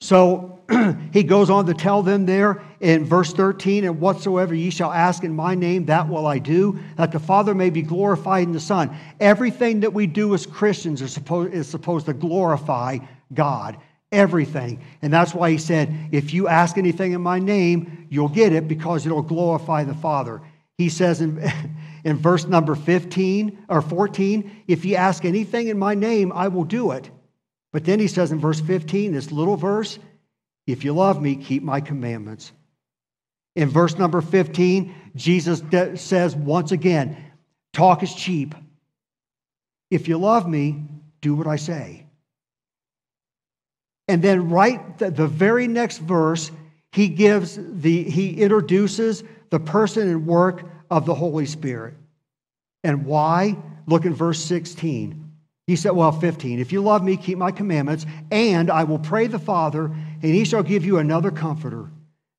So 0.00 0.60
he 1.12 1.22
goes 1.22 1.50
on 1.50 1.66
to 1.66 1.74
tell 1.74 2.02
them 2.02 2.26
there 2.26 2.62
in 2.80 3.04
verse 3.04 3.32
13, 3.32 3.84
and 3.84 4.00
whatsoever 4.00 4.54
ye 4.54 4.70
shall 4.70 4.92
ask 4.92 5.24
in 5.24 5.34
my 5.34 5.54
name, 5.54 5.86
that 5.86 6.08
will 6.08 6.26
I 6.26 6.38
do, 6.38 6.78
that 6.96 7.10
the 7.10 7.18
Father 7.18 7.54
may 7.54 7.70
be 7.70 7.82
glorified 7.82 8.44
in 8.44 8.52
the 8.52 8.60
Son. 8.60 8.96
Everything 9.18 9.80
that 9.80 9.92
we 9.92 10.06
do 10.06 10.34
as 10.34 10.46
Christians 10.46 11.02
is 11.02 11.12
supposed, 11.12 11.52
is 11.52 11.68
supposed 11.68 12.06
to 12.06 12.12
glorify 12.12 12.98
God. 13.34 13.76
everything. 14.10 14.80
And 15.02 15.12
that's 15.12 15.34
why 15.34 15.50
he 15.50 15.58
said, 15.58 15.94
If 16.12 16.32
you 16.32 16.48
ask 16.48 16.78
anything 16.78 17.12
in 17.12 17.20
my 17.20 17.38
name, 17.38 18.06
you'll 18.08 18.28
get 18.28 18.54
it 18.54 18.66
because 18.66 19.04
it'll 19.04 19.20
glorify 19.20 19.84
the 19.84 19.94
Father. 19.94 20.40
He 20.78 20.88
says 20.88 21.20
in, 21.20 21.42
in 22.04 22.16
verse 22.16 22.46
number 22.46 22.74
15 22.74 23.66
or 23.68 23.82
14, 23.82 24.62
If 24.66 24.84
you 24.84 24.94
ask 24.96 25.24
anything 25.24 25.68
in 25.68 25.78
my 25.78 25.94
name, 25.94 26.32
I 26.32 26.48
will 26.48 26.64
do 26.64 26.92
it. 26.92 27.10
But 27.72 27.84
then 27.84 28.00
he 28.00 28.08
says 28.08 28.32
in 28.32 28.40
verse 28.40 28.60
15, 28.60 29.12
this 29.12 29.30
little 29.30 29.56
verse, 29.56 29.98
If 30.66 30.84
you 30.84 30.94
love 30.94 31.20
me, 31.20 31.36
keep 31.36 31.62
my 31.62 31.80
commandments. 31.80 32.52
In 33.54 33.68
verse 33.68 33.98
number 33.98 34.20
15, 34.20 34.94
Jesus 35.16 35.62
says 36.00 36.36
once 36.36 36.72
again, 36.72 37.16
Talk 37.72 38.02
is 38.02 38.14
cheap. 38.14 38.54
If 39.90 40.08
you 40.08 40.18
love 40.18 40.48
me, 40.48 40.84
do 41.20 41.34
what 41.34 41.46
I 41.46 41.56
say. 41.56 42.06
And 44.06 44.22
then, 44.22 44.48
right 44.48 44.96
the, 44.98 45.10
the 45.10 45.26
very 45.26 45.68
next 45.68 45.98
verse, 45.98 46.50
he 46.92 47.08
gives 47.08 47.58
the 47.60 48.04
he 48.04 48.40
introduces 48.40 49.22
the 49.50 49.60
person 49.60 50.08
and 50.08 50.26
work 50.26 50.64
of 50.90 51.04
the 51.04 51.14
Holy 51.14 51.46
Spirit. 51.46 51.94
And 52.82 53.04
why? 53.04 53.56
Look 53.86 54.04
in 54.04 54.14
verse 54.14 54.42
16. 54.44 55.27
He 55.68 55.76
said, 55.76 55.90
well, 55.92 56.12
15, 56.12 56.60
if 56.60 56.72
you 56.72 56.80
love 56.80 57.04
me, 57.04 57.18
keep 57.18 57.36
my 57.36 57.52
commandments, 57.52 58.06
and 58.30 58.70
I 58.70 58.84
will 58.84 58.98
pray 58.98 59.26
the 59.26 59.38
Father, 59.38 59.84
and 59.84 60.22
he 60.22 60.46
shall 60.46 60.62
give 60.62 60.82
you 60.82 60.96
another 60.96 61.30
comforter, 61.30 61.90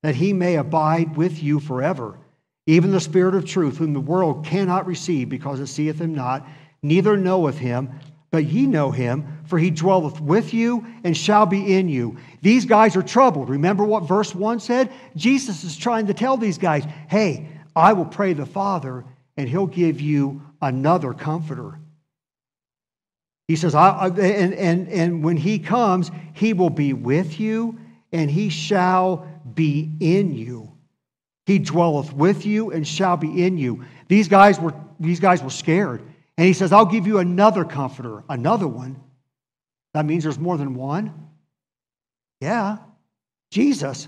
that 0.02 0.16
he 0.16 0.32
may 0.32 0.56
abide 0.56 1.16
with 1.16 1.40
you 1.40 1.60
forever. 1.60 2.18
Even 2.66 2.90
the 2.90 2.98
Spirit 2.98 3.36
of 3.36 3.46
truth, 3.46 3.78
whom 3.78 3.92
the 3.92 4.00
world 4.00 4.44
cannot 4.44 4.84
receive, 4.84 5.28
because 5.28 5.60
it 5.60 5.68
seeth 5.68 6.00
him 6.00 6.12
not, 6.12 6.44
neither 6.82 7.16
knoweth 7.16 7.56
him, 7.56 7.90
but 8.32 8.46
ye 8.46 8.66
know 8.66 8.90
him, 8.90 9.38
for 9.44 9.60
he 9.60 9.70
dwelleth 9.70 10.20
with 10.20 10.52
you 10.52 10.84
and 11.04 11.16
shall 11.16 11.46
be 11.46 11.74
in 11.74 11.88
you. 11.88 12.16
These 12.42 12.64
guys 12.64 12.96
are 12.96 13.02
troubled. 13.02 13.48
Remember 13.48 13.84
what 13.84 14.08
verse 14.08 14.34
1 14.34 14.58
said? 14.58 14.92
Jesus 15.14 15.62
is 15.62 15.76
trying 15.76 16.08
to 16.08 16.14
tell 16.14 16.36
these 16.36 16.58
guys, 16.58 16.84
hey, 17.08 17.48
I 17.76 17.92
will 17.92 18.06
pray 18.06 18.32
the 18.32 18.44
Father, 18.44 19.04
and 19.36 19.48
he'll 19.48 19.68
give 19.68 20.00
you 20.00 20.42
another 20.60 21.14
comforter. 21.14 21.79
He 23.50 23.56
says, 23.56 23.74
I, 23.74 24.06
and, 24.06 24.54
and, 24.54 24.88
and 24.88 25.24
when 25.24 25.36
he 25.36 25.58
comes, 25.58 26.12
he 26.34 26.52
will 26.52 26.70
be 26.70 26.92
with 26.92 27.40
you, 27.40 27.80
and 28.12 28.30
he 28.30 28.48
shall 28.48 29.26
be 29.54 29.90
in 29.98 30.32
you. 30.32 30.70
He 31.46 31.58
dwelleth 31.58 32.12
with 32.12 32.46
you 32.46 32.70
and 32.70 32.86
shall 32.86 33.16
be 33.16 33.44
in 33.44 33.58
you. 33.58 33.84
These 34.06 34.28
guys 34.28 34.60
were, 34.60 34.72
these 35.00 35.18
guys 35.18 35.42
were 35.42 35.50
scared. 35.50 36.00
And 36.38 36.46
he 36.46 36.52
says, 36.52 36.70
I'll 36.70 36.86
give 36.86 37.08
you 37.08 37.18
another 37.18 37.64
comforter, 37.64 38.22
another 38.28 38.68
one. 38.68 39.02
That 39.94 40.06
means 40.06 40.22
there's 40.22 40.38
more 40.38 40.56
than 40.56 40.76
one? 40.76 41.12
Yeah, 42.40 42.76
Jesus. 43.50 44.06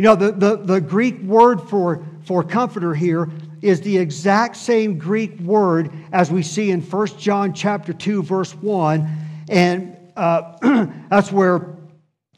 You 0.00 0.06
know, 0.06 0.16
the, 0.16 0.32
the, 0.32 0.56
the 0.56 0.80
Greek 0.80 1.20
word 1.20 1.60
for, 1.60 2.04
for 2.24 2.42
comforter 2.42 2.92
here 2.92 3.30
is 3.62 3.80
the 3.80 3.98
exact 3.98 4.56
same 4.56 4.98
Greek 4.98 5.38
word 5.40 5.92
as 6.12 6.30
we 6.30 6.42
see 6.42 6.70
in 6.70 6.80
1 6.80 7.06
John 7.18 7.52
chapter 7.52 7.92
2, 7.92 8.22
verse 8.22 8.54
1. 8.54 9.08
And 9.48 9.96
uh, 10.16 10.86
that's 11.10 11.30
where, 11.30 11.76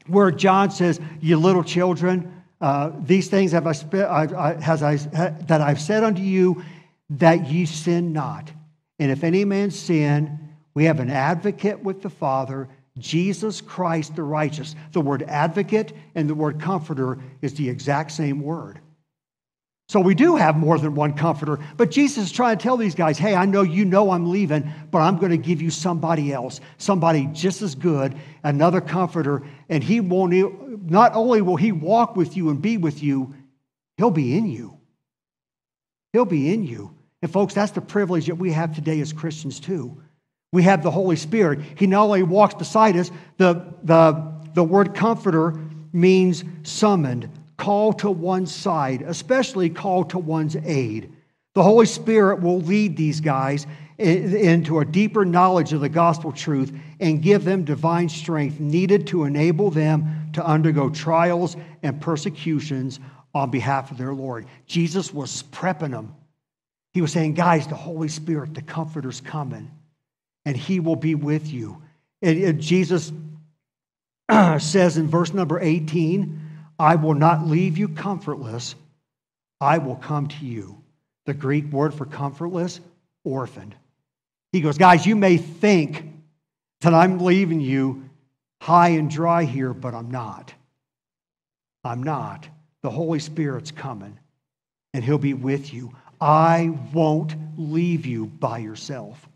where 0.06 0.30
John 0.30 0.70
says, 0.70 1.00
You 1.20 1.36
little 1.36 1.64
children, 1.64 2.42
uh, 2.60 2.92
these 3.00 3.28
things 3.28 3.52
have 3.52 3.66
I, 3.66 3.72
I, 3.94 4.50
I, 4.50 4.60
has 4.60 4.82
I, 4.82 4.96
that 4.96 5.60
I've 5.60 5.80
said 5.80 6.04
unto 6.04 6.22
you 6.22 6.62
that 7.10 7.48
ye 7.48 7.66
sin 7.66 8.12
not. 8.12 8.50
And 8.98 9.10
if 9.10 9.24
any 9.24 9.44
man 9.44 9.70
sin, 9.70 10.38
we 10.74 10.84
have 10.84 11.00
an 11.00 11.10
advocate 11.10 11.82
with 11.82 12.02
the 12.02 12.10
Father, 12.10 12.68
Jesus 12.98 13.60
Christ 13.60 14.16
the 14.16 14.22
righteous. 14.22 14.74
The 14.92 15.00
word 15.00 15.24
advocate 15.24 15.92
and 16.14 16.28
the 16.28 16.34
word 16.34 16.60
comforter 16.60 17.18
is 17.40 17.54
the 17.54 17.68
exact 17.68 18.12
same 18.12 18.40
word. 18.40 18.80
So 19.92 20.00
we 20.00 20.14
do 20.14 20.36
have 20.36 20.56
more 20.56 20.78
than 20.78 20.94
one 20.94 21.12
comforter. 21.12 21.58
But 21.76 21.90
Jesus 21.90 22.24
is 22.24 22.32
trying 22.32 22.56
to 22.56 22.62
tell 22.62 22.78
these 22.78 22.94
guys, 22.94 23.18
hey, 23.18 23.34
I 23.34 23.44
know 23.44 23.60
you 23.60 23.84
know 23.84 24.10
I'm 24.10 24.30
leaving, 24.30 24.72
but 24.90 25.02
I'm 25.02 25.18
going 25.18 25.32
to 25.32 25.36
give 25.36 25.60
you 25.60 25.68
somebody 25.68 26.32
else, 26.32 26.62
somebody 26.78 27.28
just 27.34 27.60
as 27.60 27.74
good, 27.74 28.16
another 28.42 28.80
comforter. 28.80 29.42
And 29.68 29.84
he 29.84 30.00
won't, 30.00 30.90
not 30.90 31.14
only 31.14 31.42
will 31.42 31.56
he 31.56 31.72
walk 31.72 32.16
with 32.16 32.38
you 32.38 32.48
and 32.48 32.62
be 32.62 32.78
with 32.78 33.02
you, 33.02 33.34
he'll 33.98 34.10
be 34.10 34.34
in 34.34 34.46
you. 34.46 34.78
He'll 36.14 36.24
be 36.24 36.54
in 36.54 36.64
you. 36.64 36.96
And 37.20 37.30
folks, 37.30 37.52
that's 37.52 37.72
the 37.72 37.82
privilege 37.82 38.28
that 38.28 38.36
we 38.36 38.50
have 38.52 38.74
today 38.74 38.98
as 39.02 39.12
Christians 39.12 39.60
too. 39.60 40.00
We 40.54 40.62
have 40.62 40.82
the 40.82 40.90
Holy 40.90 41.16
Spirit. 41.16 41.60
He 41.76 41.86
not 41.86 42.04
only 42.04 42.22
walks 42.22 42.54
beside 42.54 42.96
us, 42.96 43.10
the, 43.36 43.74
the, 43.82 44.32
the 44.54 44.64
word 44.64 44.94
comforter 44.94 45.60
means 45.92 46.44
summoned, 46.62 47.28
called 47.62 48.00
to 48.00 48.10
one's 48.10 48.54
side, 48.54 49.02
especially 49.02 49.70
call 49.70 50.04
to 50.04 50.18
one's 50.18 50.56
aid. 50.56 51.12
The 51.54 51.62
Holy 51.62 51.86
Spirit 51.86 52.40
will 52.40 52.60
lead 52.60 52.96
these 52.96 53.20
guys 53.20 53.66
into 53.98 54.80
a 54.80 54.84
deeper 54.84 55.24
knowledge 55.24 55.72
of 55.72 55.80
the 55.80 55.88
gospel 55.88 56.32
truth 56.32 56.72
and 57.00 57.22
give 57.22 57.44
them 57.44 57.64
divine 57.64 58.08
strength 58.08 58.58
needed 58.58 59.06
to 59.08 59.24
enable 59.24 59.70
them 59.70 60.30
to 60.32 60.44
undergo 60.44 60.90
trials 60.90 61.56
and 61.82 62.00
persecutions 62.00 63.00
on 63.34 63.50
behalf 63.50 63.90
of 63.90 63.98
their 63.98 64.14
Lord. 64.14 64.46
Jesus 64.66 65.12
was 65.12 65.42
prepping 65.44 65.92
them 65.92 66.14
he 66.92 67.00
was 67.00 67.12
saying, 67.12 67.34
guys, 67.34 67.66
the 67.66 67.74
Holy 67.74 68.08
Spirit, 68.08 68.54
the 68.54 68.62
Comforter's 68.62 69.20
coming, 69.20 69.70
and 70.44 70.56
He 70.56 70.80
will 70.80 70.96
be 70.96 71.14
with 71.14 71.50
you. 71.50 71.82
And 72.20 72.60
Jesus 72.60 73.12
says 74.58 74.96
in 74.98 75.08
verse 75.08 75.32
number 75.32 75.58
18, 75.58 76.41
I 76.82 76.96
will 76.96 77.14
not 77.14 77.46
leave 77.46 77.78
you 77.78 77.86
comfortless, 77.86 78.74
I 79.60 79.78
will 79.78 79.94
come 79.94 80.26
to 80.26 80.44
you. 80.44 80.82
The 81.26 81.32
Greek 81.32 81.66
word 81.66 81.94
for 81.94 82.06
comfortless, 82.06 82.80
orphaned. 83.22 83.76
He 84.50 84.60
goes, 84.60 84.78
guys, 84.78 85.06
you 85.06 85.14
may 85.14 85.36
think 85.36 86.04
that 86.80 86.92
I'm 86.92 87.20
leaving 87.20 87.60
you 87.60 88.10
high 88.60 88.88
and 88.88 89.08
dry 89.08 89.44
here, 89.44 89.72
but 89.72 89.94
I'm 89.94 90.10
not. 90.10 90.52
I'm 91.84 92.02
not. 92.02 92.48
The 92.82 92.90
Holy 92.90 93.20
Spirit's 93.20 93.70
coming, 93.70 94.18
and 94.92 95.04
He'll 95.04 95.18
be 95.18 95.34
with 95.34 95.72
you. 95.72 95.94
I 96.20 96.76
won't 96.92 97.36
leave 97.56 98.06
you 98.06 98.26
by 98.26 98.58
yourself. 98.58 99.28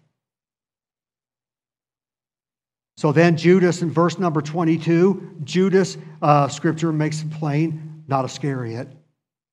So 2.97 3.13
then, 3.13 3.37
Judas 3.37 3.83
in 3.83 3.91
verse 3.91 4.19
number 4.19 4.41
22, 4.41 5.41
Judas, 5.45 5.99
uh, 6.23 6.49
scripture 6.49 6.93
makes 6.93 7.23
it 7.23 7.31
plain, 7.31 8.05
not 8.09 8.25
Iscariot. 8.25 8.89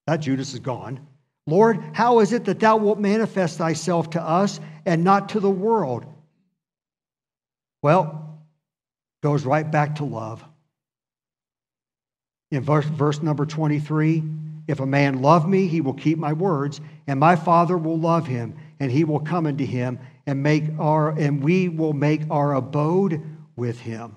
That 0.08 0.18
Judas 0.18 0.54
is 0.54 0.60
gone. 0.60 1.06
Lord, 1.46 1.84
how 1.92 2.20
is 2.20 2.32
it 2.32 2.46
that 2.46 2.62
thou 2.62 2.78
wilt 2.78 3.00
manifest 3.00 3.58
thyself 3.58 4.10
to 4.12 4.22
us 4.22 4.62
and 4.86 5.04
not 5.04 5.30
to 5.30 5.42
the 5.42 5.50
world? 5.50 6.06
Well, 7.82 8.40
goes 9.22 9.46
right 9.46 9.70
back 9.70 9.96
to 9.96 10.06
love. 10.06 10.44
In 12.52 12.62
verse, 12.62 12.86
verse 12.86 13.22
number 13.22 13.46
23, 13.46 14.24
if 14.68 14.80
a 14.80 14.86
man 14.86 15.22
love 15.22 15.50
me, 15.50 15.68
he 15.68 15.82
will 15.82 15.94
keep 15.94 16.18
my 16.18 16.32
words, 16.32 16.80
and 17.08 17.20
my 17.20 17.36
Father 17.36 17.78
will 17.78 18.00
love 18.00 18.26
him, 18.26 18.56
and 18.80 18.90
he 18.90 19.04
will 19.04 19.20
come 19.20 19.48
unto 19.48 19.66
him 19.66 20.00
and 20.26 20.42
make 20.42 20.64
our 20.80 21.10
and 21.20 21.44
we 21.44 21.68
will 21.68 21.94
make 21.94 22.22
our 22.30 22.54
abode 22.54 23.22
with 23.56 23.80
him. 23.80 24.16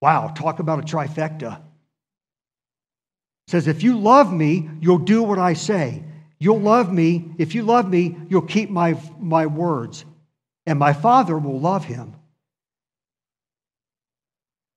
Wow, 0.00 0.28
talk 0.28 0.58
about 0.60 0.78
a 0.78 0.82
trifecta. 0.82 1.56
It 1.56 3.50
says, 3.50 3.66
if 3.66 3.82
you 3.82 3.98
love 3.98 4.32
me, 4.32 4.68
you'll 4.80 4.98
do 4.98 5.22
what 5.22 5.38
I 5.38 5.54
say. 5.54 6.02
You'll 6.38 6.60
love 6.60 6.92
me. 6.92 7.30
If 7.38 7.54
you 7.54 7.62
love 7.62 7.88
me, 7.88 8.16
you'll 8.28 8.42
keep 8.42 8.70
my, 8.70 9.00
my 9.18 9.46
words, 9.46 10.04
and 10.66 10.78
my 10.78 10.92
Father 10.92 11.36
will 11.36 11.58
love 11.58 11.84
him. 11.84 12.14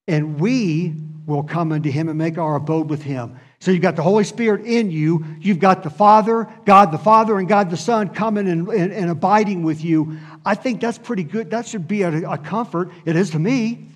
And 0.08 0.40
we 0.40 0.96
will 1.26 1.44
come 1.44 1.72
unto 1.72 1.92
him 1.92 2.10
and 2.10 2.18
make 2.18 2.38
our 2.38 2.56
abode 2.56 2.90
with 2.90 3.04
him. 3.04 3.38
So 3.60 3.70
you've 3.70 3.84
got 3.84 3.96
the 3.96 4.02
Holy 4.02 4.24
Spirit 4.24 4.66
in 4.66 4.90
you. 4.90 5.24
You've 5.40 5.60
got 5.60 5.84
the 5.84 5.92
Father, 5.92 6.48
God 6.66 6.92
the 6.92 6.98
Father, 6.98 7.38
and 7.38 7.48
God 7.48 7.70
the 7.70 7.78
Son 7.78 8.10
coming 8.10 8.48
and, 8.48 8.68
and, 8.70 8.92
and 8.92 9.12
abiding 9.12 9.62
with 9.62 9.84
you. 9.84 10.18
I 10.46 10.56
think 10.56 10.82
that's 10.82 10.98
pretty 10.98 11.24
good. 11.24 11.52
That 11.52 11.68
should 11.68 11.88
be 11.88 12.02
a, 12.02 12.32
a 12.32 12.38
comfort. 12.38 12.92
It 13.06 13.16
is 13.16 13.32
to 13.32 13.40
me. 13.40 13.88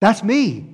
That's 0.00 0.22
me. 0.22 0.70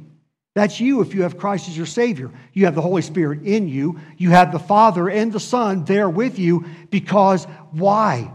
That's 0.54 0.80
you 0.80 1.00
if 1.00 1.14
you 1.14 1.22
have 1.22 1.38
Christ 1.38 1.68
as 1.68 1.76
your 1.76 1.86
Savior. 1.86 2.30
You 2.52 2.64
have 2.64 2.74
the 2.74 2.80
Holy 2.80 3.02
Spirit 3.02 3.42
in 3.42 3.68
you. 3.68 4.00
You 4.16 4.30
have 4.30 4.52
the 4.52 4.58
Father 4.58 5.08
and 5.08 5.32
the 5.32 5.40
Son 5.40 5.84
there 5.84 6.10
with 6.10 6.38
you 6.38 6.66
because 6.90 7.44
why? 7.70 8.32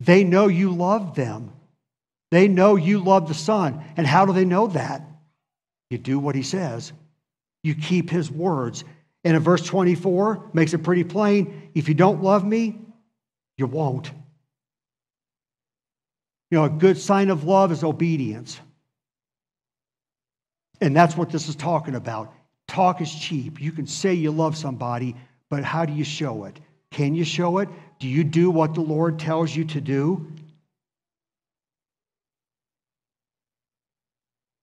They 0.00 0.24
know 0.24 0.48
you 0.48 0.70
love 0.70 1.14
them. 1.14 1.52
They 2.30 2.48
know 2.48 2.76
you 2.76 3.00
love 3.00 3.28
the 3.28 3.34
Son. 3.34 3.84
And 3.96 4.06
how 4.06 4.24
do 4.24 4.32
they 4.32 4.44
know 4.44 4.68
that? 4.68 5.02
You 5.90 5.98
do 5.98 6.18
what 6.18 6.34
He 6.34 6.42
says 6.42 6.92
you 7.62 7.74
keep 7.74 8.10
his 8.10 8.30
words. 8.30 8.84
And 9.24 9.36
in 9.36 9.42
verse 9.42 9.64
24, 9.66 10.50
makes 10.52 10.72
it 10.72 10.78
pretty 10.78 11.04
plain 11.04 11.70
if 11.74 11.88
you 11.88 11.94
don't 11.94 12.22
love 12.22 12.44
me, 12.44 12.78
you 13.56 13.66
won't. 13.66 14.10
You 16.50 16.58
know, 16.58 16.64
a 16.64 16.70
good 16.70 16.98
sign 16.98 17.30
of 17.30 17.44
love 17.44 17.70
is 17.70 17.84
obedience. 17.84 18.60
And 20.80 20.96
that's 20.96 21.16
what 21.16 21.30
this 21.30 21.48
is 21.48 21.56
talking 21.56 21.94
about. 21.94 22.32
Talk 22.66 23.00
is 23.00 23.12
cheap. 23.12 23.60
You 23.60 23.72
can 23.72 23.86
say 23.86 24.14
you 24.14 24.30
love 24.30 24.56
somebody, 24.56 25.14
but 25.48 25.64
how 25.64 25.84
do 25.84 25.92
you 25.92 26.04
show 26.04 26.44
it? 26.44 26.58
Can 26.90 27.14
you 27.14 27.24
show 27.24 27.58
it? 27.58 27.68
Do 27.98 28.08
you 28.08 28.24
do 28.24 28.50
what 28.50 28.74
the 28.74 28.80
Lord 28.80 29.18
tells 29.18 29.54
you 29.54 29.64
to 29.66 29.80
do? 29.80 30.32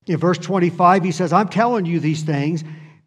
In 0.08 0.18
verse 0.18 0.38
25, 0.38 1.04
he 1.04 1.12
says, 1.12 1.34
I'm 1.34 1.50
telling 1.50 1.86
you 1.86 2.00
these 2.00 2.24
things 2.24 2.64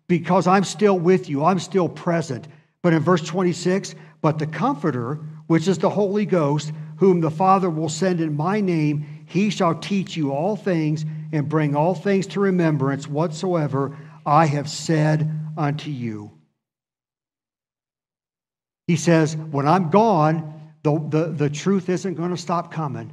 because 0.06 0.46
I'm 0.46 0.64
still 0.64 0.98
with 0.98 1.28
you, 1.28 1.44
I'm 1.44 1.58
still 1.58 1.88
present. 1.88 2.46
But 2.82 2.92
in 2.92 3.02
verse 3.02 3.22
26, 3.22 3.94
but 4.20 4.38
the 4.38 4.46
Comforter, 4.46 5.18
which 5.46 5.66
is 5.66 5.78
the 5.78 5.90
Holy 5.90 6.26
Ghost, 6.26 6.72
whom 7.00 7.22
the 7.22 7.30
Father 7.30 7.70
will 7.70 7.88
send 7.88 8.20
in 8.20 8.36
my 8.36 8.60
name, 8.60 9.24
he 9.26 9.48
shall 9.48 9.74
teach 9.74 10.18
you 10.18 10.32
all 10.32 10.54
things 10.54 11.06
and 11.32 11.48
bring 11.48 11.74
all 11.74 11.94
things 11.94 12.26
to 12.26 12.40
remembrance 12.40 13.08
whatsoever 13.08 13.96
I 14.26 14.44
have 14.44 14.68
said 14.68 15.28
unto 15.56 15.90
you. 15.90 16.30
He 18.86 18.96
says, 18.96 19.34
When 19.34 19.66
I'm 19.66 19.88
gone, 19.88 20.72
the, 20.82 21.02
the, 21.08 21.24
the 21.30 21.48
truth 21.48 21.88
isn't 21.88 22.14
going 22.14 22.32
to 22.32 22.36
stop 22.36 22.70
coming. 22.70 23.10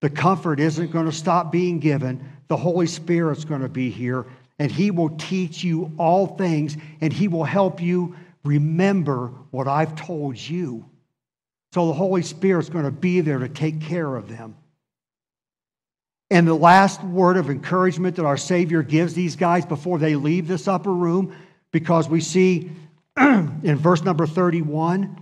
The 0.00 0.10
comfort 0.10 0.58
isn't 0.58 0.90
going 0.90 1.06
to 1.06 1.12
stop 1.12 1.52
being 1.52 1.78
given. 1.78 2.28
The 2.48 2.56
Holy 2.56 2.88
Spirit's 2.88 3.44
going 3.44 3.62
to 3.62 3.68
be 3.68 3.88
here, 3.88 4.26
and 4.58 4.72
He 4.72 4.90
will 4.90 5.10
teach 5.10 5.62
you 5.62 5.92
all 5.96 6.26
things, 6.26 6.76
and 7.00 7.12
He 7.12 7.28
will 7.28 7.44
help 7.44 7.80
you 7.80 8.16
remember 8.42 9.28
what 9.52 9.68
I've 9.68 9.94
told 9.94 10.36
you. 10.36 10.86
So 11.72 11.86
the 11.86 11.94
Holy 11.94 12.22
Spirit's 12.22 12.68
going 12.68 12.84
to 12.84 12.90
be 12.90 13.22
there 13.22 13.38
to 13.38 13.48
take 13.48 13.80
care 13.80 14.14
of 14.14 14.28
them. 14.28 14.56
And 16.30 16.46
the 16.46 16.54
last 16.54 17.02
word 17.02 17.36
of 17.36 17.50
encouragement 17.50 18.16
that 18.16 18.24
our 18.24 18.36
Savior 18.36 18.82
gives 18.82 19.14
these 19.14 19.36
guys 19.36 19.64
before 19.64 19.98
they 19.98 20.14
leave 20.14 20.48
this 20.48 20.68
upper 20.68 20.92
room, 20.92 21.34
because 21.72 22.08
we 22.08 22.20
see 22.20 22.70
in 23.18 23.76
verse 23.76 24.02
number 24.02 24.26
31, 24.26 25.16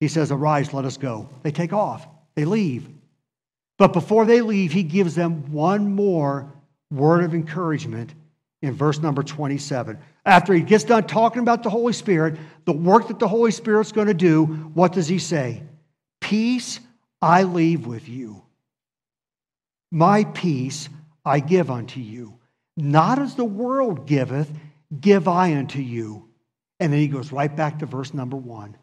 he 0.00 0.08
says, 0.08 0.30
Arise, 0.30 0.72
let 0.72 0.84
us 0.84 0.96
go. 0.96 1.28
They 1.42 1.50
take 1.50 1.72
off, 1.72 2.06
they 2.34 2.44
leave. 2.44 2.88
But 3.76 3.92
before 3.92 4.24
they 4.24 4.40
leave, 4.40 4.72
he 4.72 4.82
gives 4.82 5.14
them 5.14 5.52
one 5.52 5.94
more 5.94 6.52
word 6.90 7.24
of 7.24 7.34
encouragement 7.34 8.14
in 8.62 8.72
verse 8.72 9.00
number 9.00 9.22
27. 9.22 9.98
After 10.24 10.54
he 10.54 10.62
gets 10.62 10.84
done 10.84 11.06
talking 11.06 11.42
about 11.42 11.62
the 11.62 11.70
Holy 11.70 11.92
Spirit, 11.92 12.38
the 12.64 12.72
work 12.72 13.08
that 13.08 13.18
the 13.18 13.28
Holy 13.28 13.50
Spirit's 13.50 13.92
going 13.92 14.06
to 14.08 14.14
do, 14.14 14.44
what 14.44 14.92
does 14.92 15.08
he 15.08 15.18
say? 15.18 15.62
Peace 16.24 16.80
I 17.20 17.42
leave 17.42 17.86
with 17.86 18.08
you. 18.08 18.42
My 19.92 20.24
peace 20.24 20.88
I 21.22 21.40
give 21.40 21.70
unto 21.70 22.00
you. 22.00 22.38
Not 22.78 23.18
as 23.18 23.34
the 23.34 23.44
world 23.44 24.06
giveth, 24.06 24.50
give 24.98 25.28
I 25.28 25.54
unto 25.54 25.80
you. 25.80 26.30
And 26.80 26.90
then 26.90 27.00
he 27.00 27.08
goes 27.08 27.30
right 27.30 27.54
back 27.54 27.80
to 27.80 27.86
verse 27.86 28.14
number 28.14 28.38
one. 28.38 28.74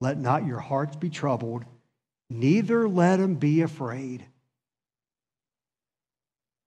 Let 0.00 0.16
not 0.16 0.46
your 0.46 0.60
hearts 0.60 0.96
be 0.96 1.10
troubled, 1.10 1.66
neither 2.30 2.88
let 2.88 3.18
them 3.18 3.34
be 3.34 3.60
afraid. 3.60 4.24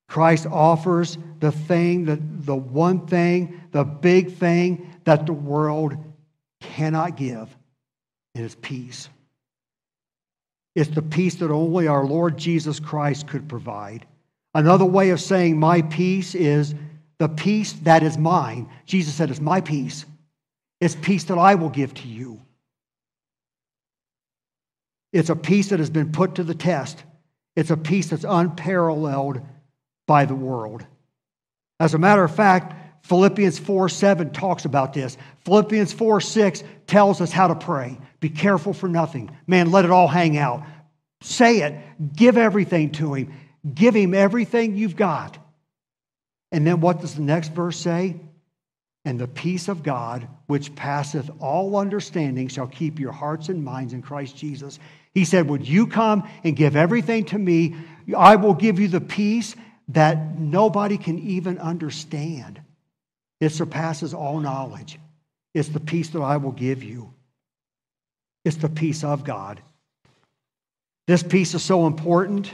Christ 0.07 0.45
offers 0.45 1.17
the 1.39 1.51
thing, 1.51 2.05
the, 2.05 2.19
the 2.21 2.55
one 2.55 3.07
thing, 3.07 3.59
the 3.71 3.83
big 3.83 4.33
thing 4.33 4.87
that 5.05 5.25
the 5.25 5.33
world 5.33 5.97
cannot 6.61 7.17
give, 7.17 7.57
and 8.35 8.45
it's 8.45 8.55
peace. 8.61 9.09
It's 10.75 10.89
the 10.89 11.01
peace 11.01 11.35
that 11.35 11.51
only 11.51 11.87
our 11.87 12.05
Lord 12.05 12.37
Jesus 12.37 12.79
Christ 12.79 13.27
could 13.27 13.47
provide. 13.47 14.05
Another 14.53 14.85
way 14.85 15.09
of 15.09 15.21
saying 15.21 15.57
my 15.57 15.81
peace 15.81 16.35
is 16.35 16.75
the 17.17 17.29
peace 17.29 17.73
that 17.83 18.03
is 18.03 18.17
mine. 18.17 18.69
Jesus 18.85 19.13
said, 19.13 19.29
It's 19.29 19.39
my 19.39 19.61
peace. 19.61 20.05
It's 20.81 20.95
peace 20.95 21.23
that 21.25 21.37
I 21.37 21.55
will 21.55 21.69
give 21.69 21.93
to 21.95 22.07
you. 22.07 22.41
It's 25.13 25.29
a 25.29 25.35
peace 25.35 25.69
that 25.69 25.79
has 25.79 25.89
been 25.89 26.11
put 26.11 26.35
to 26.35 26.43
the 26.43 26.53
test. 26.53 27.03
It's 27.55 27.71
a 27.71 27.77
peace 27.77 28.09
that's 28.09 28.25
unparalleled 28.27 29.39
by 30.07 30.25
the 30.25 30.35
world. 30.35 30.85
As 31.79 31.93
a 31.93 31.97
matter 31.97 32.23
of 32.23 32.35
fact, 32.35 32.73
Philippians 33.05 33.59
4 33.59 33.87
7 33.87 34.31
talks 34.31 34.65
about 34.65 34.93
this. 34.93 35.15
Philippians 35.45 35.93
4 35.93 36.21
6 36.21 36.63
tells 36.87 37.21
us 37.21 37.31
how 37.31 37.47
to 37.47 37.55
pray. 37.55 37.99
Be 38.19 38.29
careful 38.29 38.73
for 38.73 38.89
nothing. 38.89 39.35
Man, 39.45 39.69
let 39.69 39.85
it 39.85 39.91
all 39.91 40.07
hang 40.07 40.39
out. 40.39 40.63
Say 41.21 41.59
it. 41.59 41.75
Give 42.15 42.35
everything 42.35 42.91
to 42.93 43.13
Him. 43.13 43.33
Give 43.71 43.95
Him 43.95 44.15
everything 44.15 44.75
you've 44.75 44.95
got. 44.95 45.37
And 46.51 46.65
then 46.65 46.81
what 46.81 47.01
does 47.01 47.13
the 47.13 47.21
next 47.21 47.53
verse 47.53 47.77
say? 47.77 48.15
And 49.03 49.19
the 49.19 49.27
peace 49.27 49.67
of 49.67 49.83
God, 49.83 50.27
which 50.47 50.73
passeth 50.75 51.29
all 51.39 51.77
understanding, 51.77 52.47
shall 52.47 52.65
keep 52.65 52.99
your 52.99 53.11
hearts 53.11 53.49
and 53.49 53.63
minds 53.63 53.93
in 53.93 54.01
Christ 54.01 54.35
Jesus. 54.35 54.79
He 55.13 55.25
said, 55.25 55.47
Would 55.47 55.67
you 55.67 55.85
come 55.85 56.27
and 56.43 56.55
give 56.55 56.75
everything 56.75 57.25
to 57.25 57.37
me? 57.37 57.75
I 58.17 58.37
will 58.37 58.55
give 58.55 58.79
you 58.79 58.87
the 58.87 58.99
peace 58.99 59.55
that 59.89 60.39
nobody 60.39 60.97
can 60.97 61.19
even 61.19 61.59
understand. 61.59 62.61
It 63.45 63.51
surpasses 63.51 64.15
all 64.15 64.39
knowledge. 64.39 64.97
It's 65.53 65.69
the 65.69 65.79
peace 65.79 66.09
that 66.09 66.21
I 66.21 66.37
will 66.37 66.51
give 66.51 66.81
you. 66.81 67.13
It's 68.43 68.55
the 68.57 68.69
peace 68.69 69.03
of 69.03 69.23
God. 69.23 69.61
This 71.05 71.21
peace 71.21 71.53
is 71.53 71.61
so 71.61 71.85
important 71.85 72.51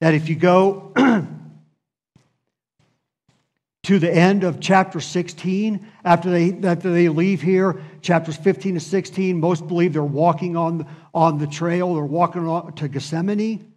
that 0.00 0.14
if 0.14 0.30
you 0.30 0.36
go 0.36 0.94
to 3.82 3.98
the 3.98 4.10
end 4.10 4.42
of 4.42 4.58
chapter 4.58 5.00
16, 5.00 5.86
after 6.02 6.30
they, 6.30 6.66
after 6.66 6.90
they 6.90 7.10
leave 7.10 7.42
here, 7.42 7.82
chapters 8.00 8.38
15 8.38 8.76
to 8.76 8.80
16, 8.80 9.38
most 9.38 9.68
believe 9.68 9.92
they're 9.92 10.02
walking 10.02 10.56
on, 10.56 10.86
on 11.12 11.36
the 11.36 11.46
trail, 11.46 11.94
they're 11.94 12.04
walking 12.04 12.72
to 12.76 12.88
Gethsemane. 12.88 13.70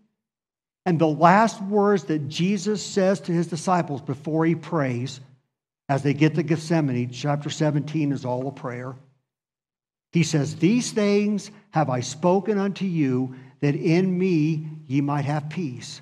And 0.86 1.00
the 1.00 1.06
last 1.06 1.62
words 1.64 2.06
that 2.06 2.30
Jesus 2.30 2.82
says 2.82 3.20
to 3.20 3.34
his 3.34 3.48
disciples 3.48 4.02
before 4.02 4.46
he 4.46 4.56
prays, 4.56 5.20
as 5.90 6.04
they 6.04 6.14
get 6.14 6.36
to 6.36 6.44
Gethsemane, 6.44 7.12
chapter 7.12 7.50
17 7.50 8.12
is 8.12 8.26
all 8.26 8.48
a 8.48 8.52
prayer. 8.52 8.96
He 10.12 10.24
says, 10.24 10.56
These 10.56 10.92
things 10.92 11.52
have 11.72 11.90
I 11.90 12.02
spoken 12.02 12.58
unto 12.58 12.86
you, 12.86 13.36
that 13.62 13.76
in 13.76 14.18
me 14.18 14.68
ye 14.88 15.02
might 15.02 15.26
have 15.26 15.50
peace. 15.50 16.02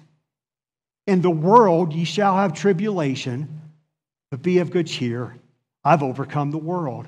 In 1.08 1.22
the 1.22 1.32
world 1.32 1.94
ye 1.94 2.04
shall 2.04 2.36
have 2.36 2.54
tribulation, 2.54 3.62
but 4.32 4.42
be 4.42 4.60
of 4.60 4.72
good 4.72 4.88
cheer. 4.88 5.38
I've 5.84 6.02
overcome 6.02 6.52
the 6.52 6.58
world. 6.58 7.08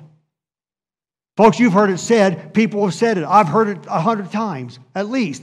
Folks, 1.36 1.58
you've 1.58 1.72
heard 1.72 1.90
it 1.90 1.98
said, 1.98 2.54
people 2.54 2.84
have 2.84 2.94
said 2.94 3.18
it. 3.18 3.24
I've 3.24 3.48
heard 3.48 3.68
it 3.68 3.86
a 3.86 4.00
hundred 4.00 4.30
times, 4.30 4.78
at 4.94 5.08
least. 5.08 5.42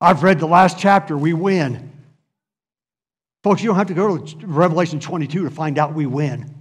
I've 0.00 0.22
read 0.22 0.38
the 0.38 0.46
last 0.46 0.78
chapter, 0.78 1.16
we 1.16 1.32
win. 1.32 1.92
Folks, 3.42 3.62
you 3.62 3.68
don't 3.68 3.76
have 3.76 3.88
to 3.88 3.94
go 3.94 4.18
to 4.18 4.46
Revelation 4.46 5.00
22 5.00 5.44
to 5.44 5.50
find 5.50 5.78
out 5.78 5.94
we 5.94 6.06
win. 6.06 6.53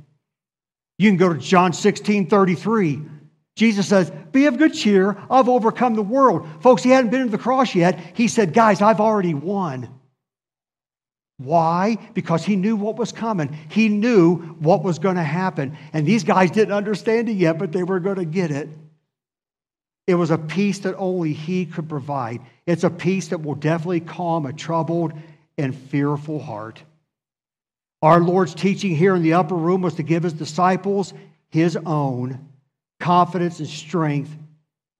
You 0.97 1.09
can 1.09 1.17
go 1.17 1.33
to 1.33 1.39
John 1.39 1.73
16 1.73 2.27
33. 2.27 3.01
Jesus 3.55 3.87
says, 3.87 4.11
Be 4.31 4.45
of 4.47 4.57
good 4.57 4.73
cheer. 4.73 5.17
I've 5.29 5.49
overcome 5.49 5.95
the 5.95 6.01
world. 6.01 6.47
Folks, 6.61 6.83
he 6.83 6.89
hadn't 6.89 7.11
been 7.11 7.25
to 7.25 7.29
the 7.29 7.37
cross 7.37 7.75
yet. 7.75 7.99
He 8.15 8.27
said, 8.27 8.53
Guys, 8.53 8.81
I've 8.81 8.99
already 8.99 9.33
won. 9.33 9.89
Why? 11.37 11.97
Because 12.13 12.45
he 12.45 12.55
knew 12.55 12.75
what 12.75 12.95
was 12.95 13.11
coming. 13.11 13.57
He 13.69 13.89
knew 13.89 14.37
what 14.37 14.83
was 14.83 14.99
going 14.99 15.15
to 15.15 15.23
happen. 15.23 15.77
And 15.91 16.05
these 16.05 16.23
guys 16.23 16.51
didn't 16.51 16.73
understand 16.73 17.27
it 17.27 17.33
yet, 17.33 17.57
but 17.57 17.71
they 17.71 17.83
were 17.83 17.99
going 17.99 18.17
to 18.17 18.25
get 18.25 18.51
it. 18.51 18.69
It 20.05 20.15
was 20.15 20.31
a 20.31 20.37
peace 20.37 20.79
that 20.79 20.95
only 20.97 21.33
He 21.33 21.65
could 21.65 21.89
provide. 21.89 22.41
It's 22.65 22.83
a 22.83 22.89
peace 22.89 23.29
that 23.29 23.41
will 23.41 23.55
definitely 23.55 24.01
calm 24.01 24.45
a 24.45 24.53
troubled 24.53 25.13
and 25.57 25.75
fearful 25.75 26.39
heart. 26.39 26.83
Our 28.03 28.19
Lord's 28.19 28.53
teaching 28.53 28.93
here 28.93 29.15
in 29.15 29.23
the 29.23 29.35
upper 29.35 29.55
room 29.55 29.81
was 29.81 29.95
to 29.95 30.03
give 30.03 30.23
His 30.23 30.33
disciples 30.33 31.13
His 31.49 31.77
own 31.85 32.49
confidence 32.99 33.59
and 33.59 33.67
strength 33.67 34.35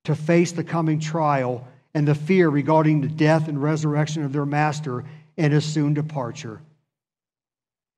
to 0.06 0.16
face 0.16 0.54
the 0.54 0.64
coming 0.64 1.02
trial 1.02 1.68
and 1.94 2.08
the 2.08 2.16
fear 2.16 2.48
regarding 2.48 3.02
the 3.02 3.10
death 3.10 3.50
and 3.50 3.62
resurrection 3.62 4.24
of 4.24 4.32
their 4.32 4.46
Master 4.46 5.04
and 5.38 5.52
His 5.52 5.66
soon 5.66 5.94
departure. 5.94 6.62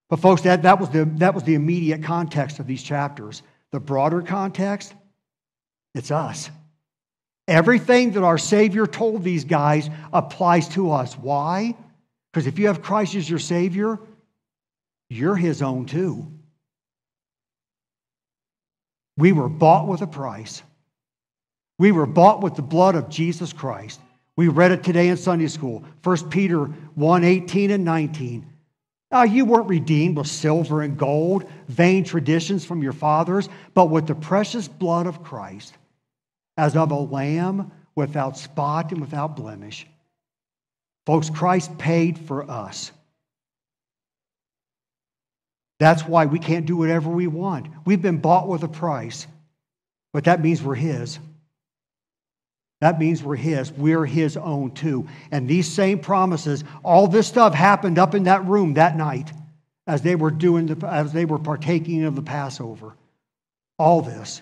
But, 0.10 0.22
folks, 0.22 0.42
that, 0.42 0.64
that, 0.64 0.80
was 0.80 0.90
the, 0.90 1.06
that 1.18 1.36
was 1.36 1.44
the 1.44 1.54
immediate 1.54 2.02
context 2.02 2.58
of 2.58 2.66
these 2.66 2.82
chapters. 2.82 3.44
The 3.70 3.80
broader 3.80 4.24
context, 4.24 4.96
it's 5.94 6.10
us. 6.10 6.50
Everything 7.48 8.14
that 8.14 8.24
our 8.24 8.40
Savior 8.40 8.88
told 8.88 9.24
these 9.24 9.46
guys 9.46 9.88
applies 10.12 10.68
to 10.70 10.92
us. 10.92 11.14
Why? 11.16 11.76
Because 12.32 12.48
if 12.48 12.58
you 12.58 12.68
have 12.68 12.82
Christ 12.82 13.14
as 13.14 13.30
your 13.30 13.38
Savior, 13.38 14.00
you're 15.10 15.36
His 15.36 15.62
own 15.62 15.86
too. 15.86 16.32
We 19.18 19.32
were 19.32 19.50
bought 19.50 19.88
with 19.88 20.02
a 20.02 20.08
price. 20.08 20.62
We 21.78 21.92
were 21.92 22.06
bought 22.06 22.42
with 22.42 22.56
the 22.56 22.62
blood 22.62 22.96
of 22.96 23.10
Jesus 23.10 23.54
Christ. 23.54 24.00
We 24.38 24.48
read 24.50 24.72
it 24.72 24.84
today 24.84 25.08
in 25.10 25.18
Sunday 25.18 25.48
school. 25.48 25.84
1 26.04 26.30
Peter 26.30 26.66
1 26.66 27.24
18 27.24 27.72
and 27.72 27.86
19. 27.86 28.46
Now, 29.12 29.24
you 29.24 29.46
weren't 29.46 29.70
redeemed 29.70 30.18
with 30.18 30.28
silver 30.28 30.82
and 30.82 30.98
gold, 30.98 31.50
vain 31.68 32.04
traditions 32.04 32.66
from 32.66 32.82
your 32.82 32.92
fathers, 32.92 33.48
but 33.74 33.90
with 33.90 34.08
the 34.08 34.16
precious 34.16 34.68
blood 34.68 35.08
of 35.08 35.24
Christ, 35.24 35.74
as 36.58 36.76
of 36.76 36.92
a 36.92 36.96
lamb 36.96 37.72
without 37.96 38.38
spot 38.38 38.92
and 38.92 39.00
without 39.00 39.38
blemish. 39.38 39.88
Folks, 41.06 41.30
Christ 41.30 41.78
paid 41.78 42.18
for 42.18 42.50
us. 42.50 42.92
That's 45.80 46.04
why 46.04 46.26
we 46.26 46.40
can't 46.40 46.66
do 46.66 46.78
whatever 46.78 47.10
we 47.10 47.28
want. 47.28 47.68
We've 47.86 48.02
been 48.02 48.20
bought 48.20 48.48
with 48.48 48.64
a 48.64 48.68
price, 48.68 49.28
but 50.14 50.26
that 50.26 50.42
means 50.42 50.64
we're 50.64 50.76
His. 50.76 51.20
That 52.82 53.00
means 53.00 53.24
we're 53.24 53.36
His. 53.36 53.72
We're 53.72 54.06
His 54.06 54.38
own 54.38 54.72
too. 54.72 55.08
And 55.32 55.48
these 55.48 55.68
same 55.68 56.00
promises, 56.00 56.64
all 56.84 57.08
this 57.08 57.28
stuff 57.28 57.54
happened 57.54 58.00
up 58.00 58.16
in 58.16 58.24
that 58.24 58.46
room 58.46 58.76
that 58.76 58.96
night 58.96 59.32
as 59.88 60.02
they 60.02 60.16
were 60.16 60.32
doing 60.32 60.66
the, 60.68 60.88
as 60.88 61.12
they 61.14 61.26
were 61.26 61.40
partaking 61.40 62.04
of 62.04 62.16
the 62.16 62.22
Passover. 62.22 62.96
All 63.78 64.02
this. 64.02 64.42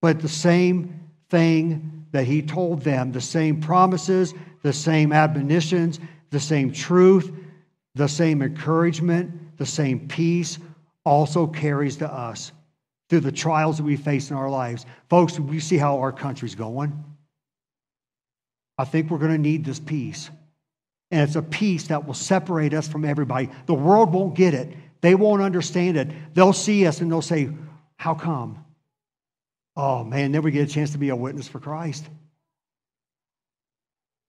But 0.00 0.20
the 0.20 0.28
same 0.28 1.08
thing 1.30 2.06
that 2.12 2.24
He 2.24 2.42
told 2.42 2.82
them, 2.82 3.12
the 3.12 3.20
same 3.20 3.60
promises, 3.60 4.34
the 4.62 4.72
same 4.72 5.12
admonitions, 5.12 6.00
the 6.30 6.40
same 6.40 6.72
truth, 6.72 7.30
the 7.94 8.08
same 8.08 8.42
encouragement, 8.42 9.32
the 9.58 9.66
same 9.66 10.08
peace 10.08 10.58
also 11.04 11.46
carries 11.46 11.96
to 11.96 12.10
us 12.10 12.52
through 13.08 13.20
the 13.20 13.32
trials 13.32 13.78
that 13.78 13.84
we 13.84 13.96
face 13.96 14.30
in 14.30 14.36
our 14.36 14.50
lives. 14.50 14.86
Folks, 15.08 15.38
we 15.38 15.60
see 15.60 15.76
how 15.76 15.98
our 15.98 16.12
country's 16.12 16.54
going. 16.54 17.04
I 18.76 18.84
think 18.84 19.10
we're 19.10 19.18
going 19.18 19.32
to 19.32 19.38
need 19.38 19.64
this 19.64 19.80
peace. 19.80 20.30
And 21.10 21.22
it's 21.22 21.36
a 21.36 21.42
peace 21.42 21.88
that 21.88 22.06
will 22.06 22.14
separate 22.14 22.74
us 22.74 22.86
from 22.86 23.04
everybody. 23.04 23.48
The 23.66 23.74
world 23.74 24.12
won't 24.12 24.34
get 24.34 24.54
it, 24.54 24.74
they 25.00 25.14
won't 25.14 25.42
understand 25.42 25.96
it. 25.96 26.08
They'll 26.34 26.52
see 26.52 26.86
us 26.86 27.00
and 27.00 27.10
they'll 27.10 27.22
say, 27.22 27.50
How 27.96 28.14
come? 28.14 28.64
Oh 29.76 30.04
man, 30.04 30.32
then 30.32 30.42
we 30.42 30.50
get 30.50 30.68
a 30.68 30.72
chance 30.72 30.90
to 30.92 30.98
be 30.98 31.08
a 31.08 31.16
witness 31.16 31.48
for 31.48 31.60
Christ. 31.60 32.04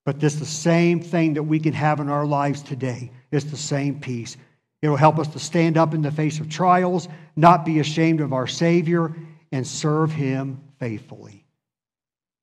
But 0.06 0.20
this 0.20 0.34
is 0.34 0.40
the 0.40 0.46
same 0.46 1.02
thing 1.02 1.34
that 1.36 1.44
we 1.44 1.60
can 1.60 1.74
have 1.74 2.00
in 2.00 2.10
our 2.10 2.26
lives 2.26 2.62
today. 2.62 3.12
It's 3.32 3.46
the 3.46 3.58
same 3.58 4.00
peace. 4.00 4.38
It 4.82 4.90
will 4.90 4.96
help 4.98 5.20
us 5.20 5.28
to 5.30 5.40
stand 5.40 5.78
up 5.78 5.94
in 5.94 6.02
the 6.02 6.12
face 6.12 6.40
of 6.40 6.50
trials, 6.50 7.08
not 7.36 7.66
be 7.66 7.80
ashamed 7.80 8.22
of 8.22 8.34
our 8.34 8.48
Savior, 8.48 9.14
and 9.52 9.66
serve 9.66 10.12
Him 10.12 10.62
faithfully. 10.80 11.44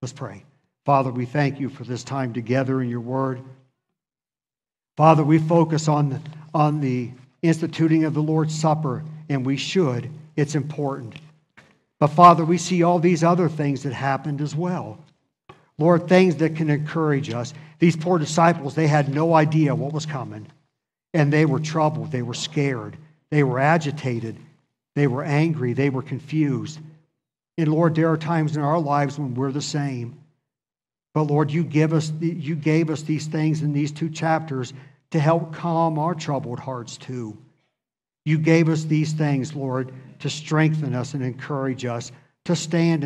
Let's 0.02 0.12
pray. 0.12 0.44
Father, 0.84 1.10
we 1.10 1.24
thank 1.24 1.58
you 1.58 1.68
for 1.68 1.84
this 1.84 2.04
time 2.04 2.32
together 2.32 2.82
in 2.82 2.88
your 2.88 3.00
word. 3.00 3.40
Father, 4.96 5.24
we 5.24 5.38
focus 5.38 5.88
on 5.88 6.22
on 6.54 6.80
the 6.80 7.10
instituting 7.42 8.04
of 8.04 8.14
the 8.14 8.22
Lord's 8.22 8.58
Supper, 8.58 9.04
and 9.28 9.44
we 9.44 9.56
should. 9.56 10.10
It's 10.36 10.54
important. 10.54 11.16
But 11.98 12.08
Father, 12.08 12.44
we 12.44 12.58
see 12.58 12.82
all 12.82 12.98
these 12.98 13.24
other 13.24 13.48
things 13.48 13.82
that 13.82 13.92
happened 13.92 14.40
as 14.40 14.54
well. 14.54 14.98
Lord, 15.78 16.08
things 16.08 16.36
that 16.36 16.56
can 16.56 16.70
encourage 16.70 17.30
us. 17.30 17.52
These 17.78 17.96
poor 17.96 18.18
disciples, 18.18 18.74
they 18.74 18.86
had 18.86 19.14
no 19.14 19.34
idea 19.34 19.74
what 19.74 19.92
was 19.92 20.06
coming. 20.06 20.46
And 21.16 21.32
they 21.32 21.46
were 21.46 21.60
troubled. 21.60 22.12
They 22.12 22.22
were 22.22 22.34
scared. 22.34 22.96
They 23.30 23.42
were 23.42 23.58
agitated. 23.58 24.36
They 24.94 25.06
were 25.06 25.24
angry. 25.24 25.72
They 25.72 25.90
were 25.90 26.02
confused. 26.02 26.78
And 27.58 27.68
Lord, 27.68 27.94
there 27.94 28.10
are 28.10 28.18
times 28.18 28.56
in 28.56 28.62
our 28.62 28.78
lives 28.78 29.18
when 29.18 29.34
we're 29.34 29.52
the 29.52 29.62
same. 29.62 30.18
But 31.14 31.22
Lord, 31.22 31.50
you, 31.50 31.64
give 31.64 31.94
us, 31.94 32.12
you 32.20 32.54
gave 32.54 32.90
us 32.90 33.02
these 33.02 33.26
things 33.26 33.62
in 33.62 33.72
these 33.72 33.92
two 33.92 34.10
chapters 34.10 34.74
to 35.12 35.18
help 35.18 35.54
calm 35.54 35.98
our 35.98 36.14
troubled 36.14 36.60
hearts 36.60 36.98
too. 36.98 37.38
You 38.26 38.38
gave 38.38 38.68
us 38.68 38.84
these 38.84 39.12
things, 39.12 39.54
Lord, 39.54 39.92
to 40.18 40.28
strengthen 40.28 40.94
us 40.94 41.14
and 41.14 41.22
encourage 41.22 41.86
us 41.86 42.12
to 42.44 42.54
stand 42.54 43.04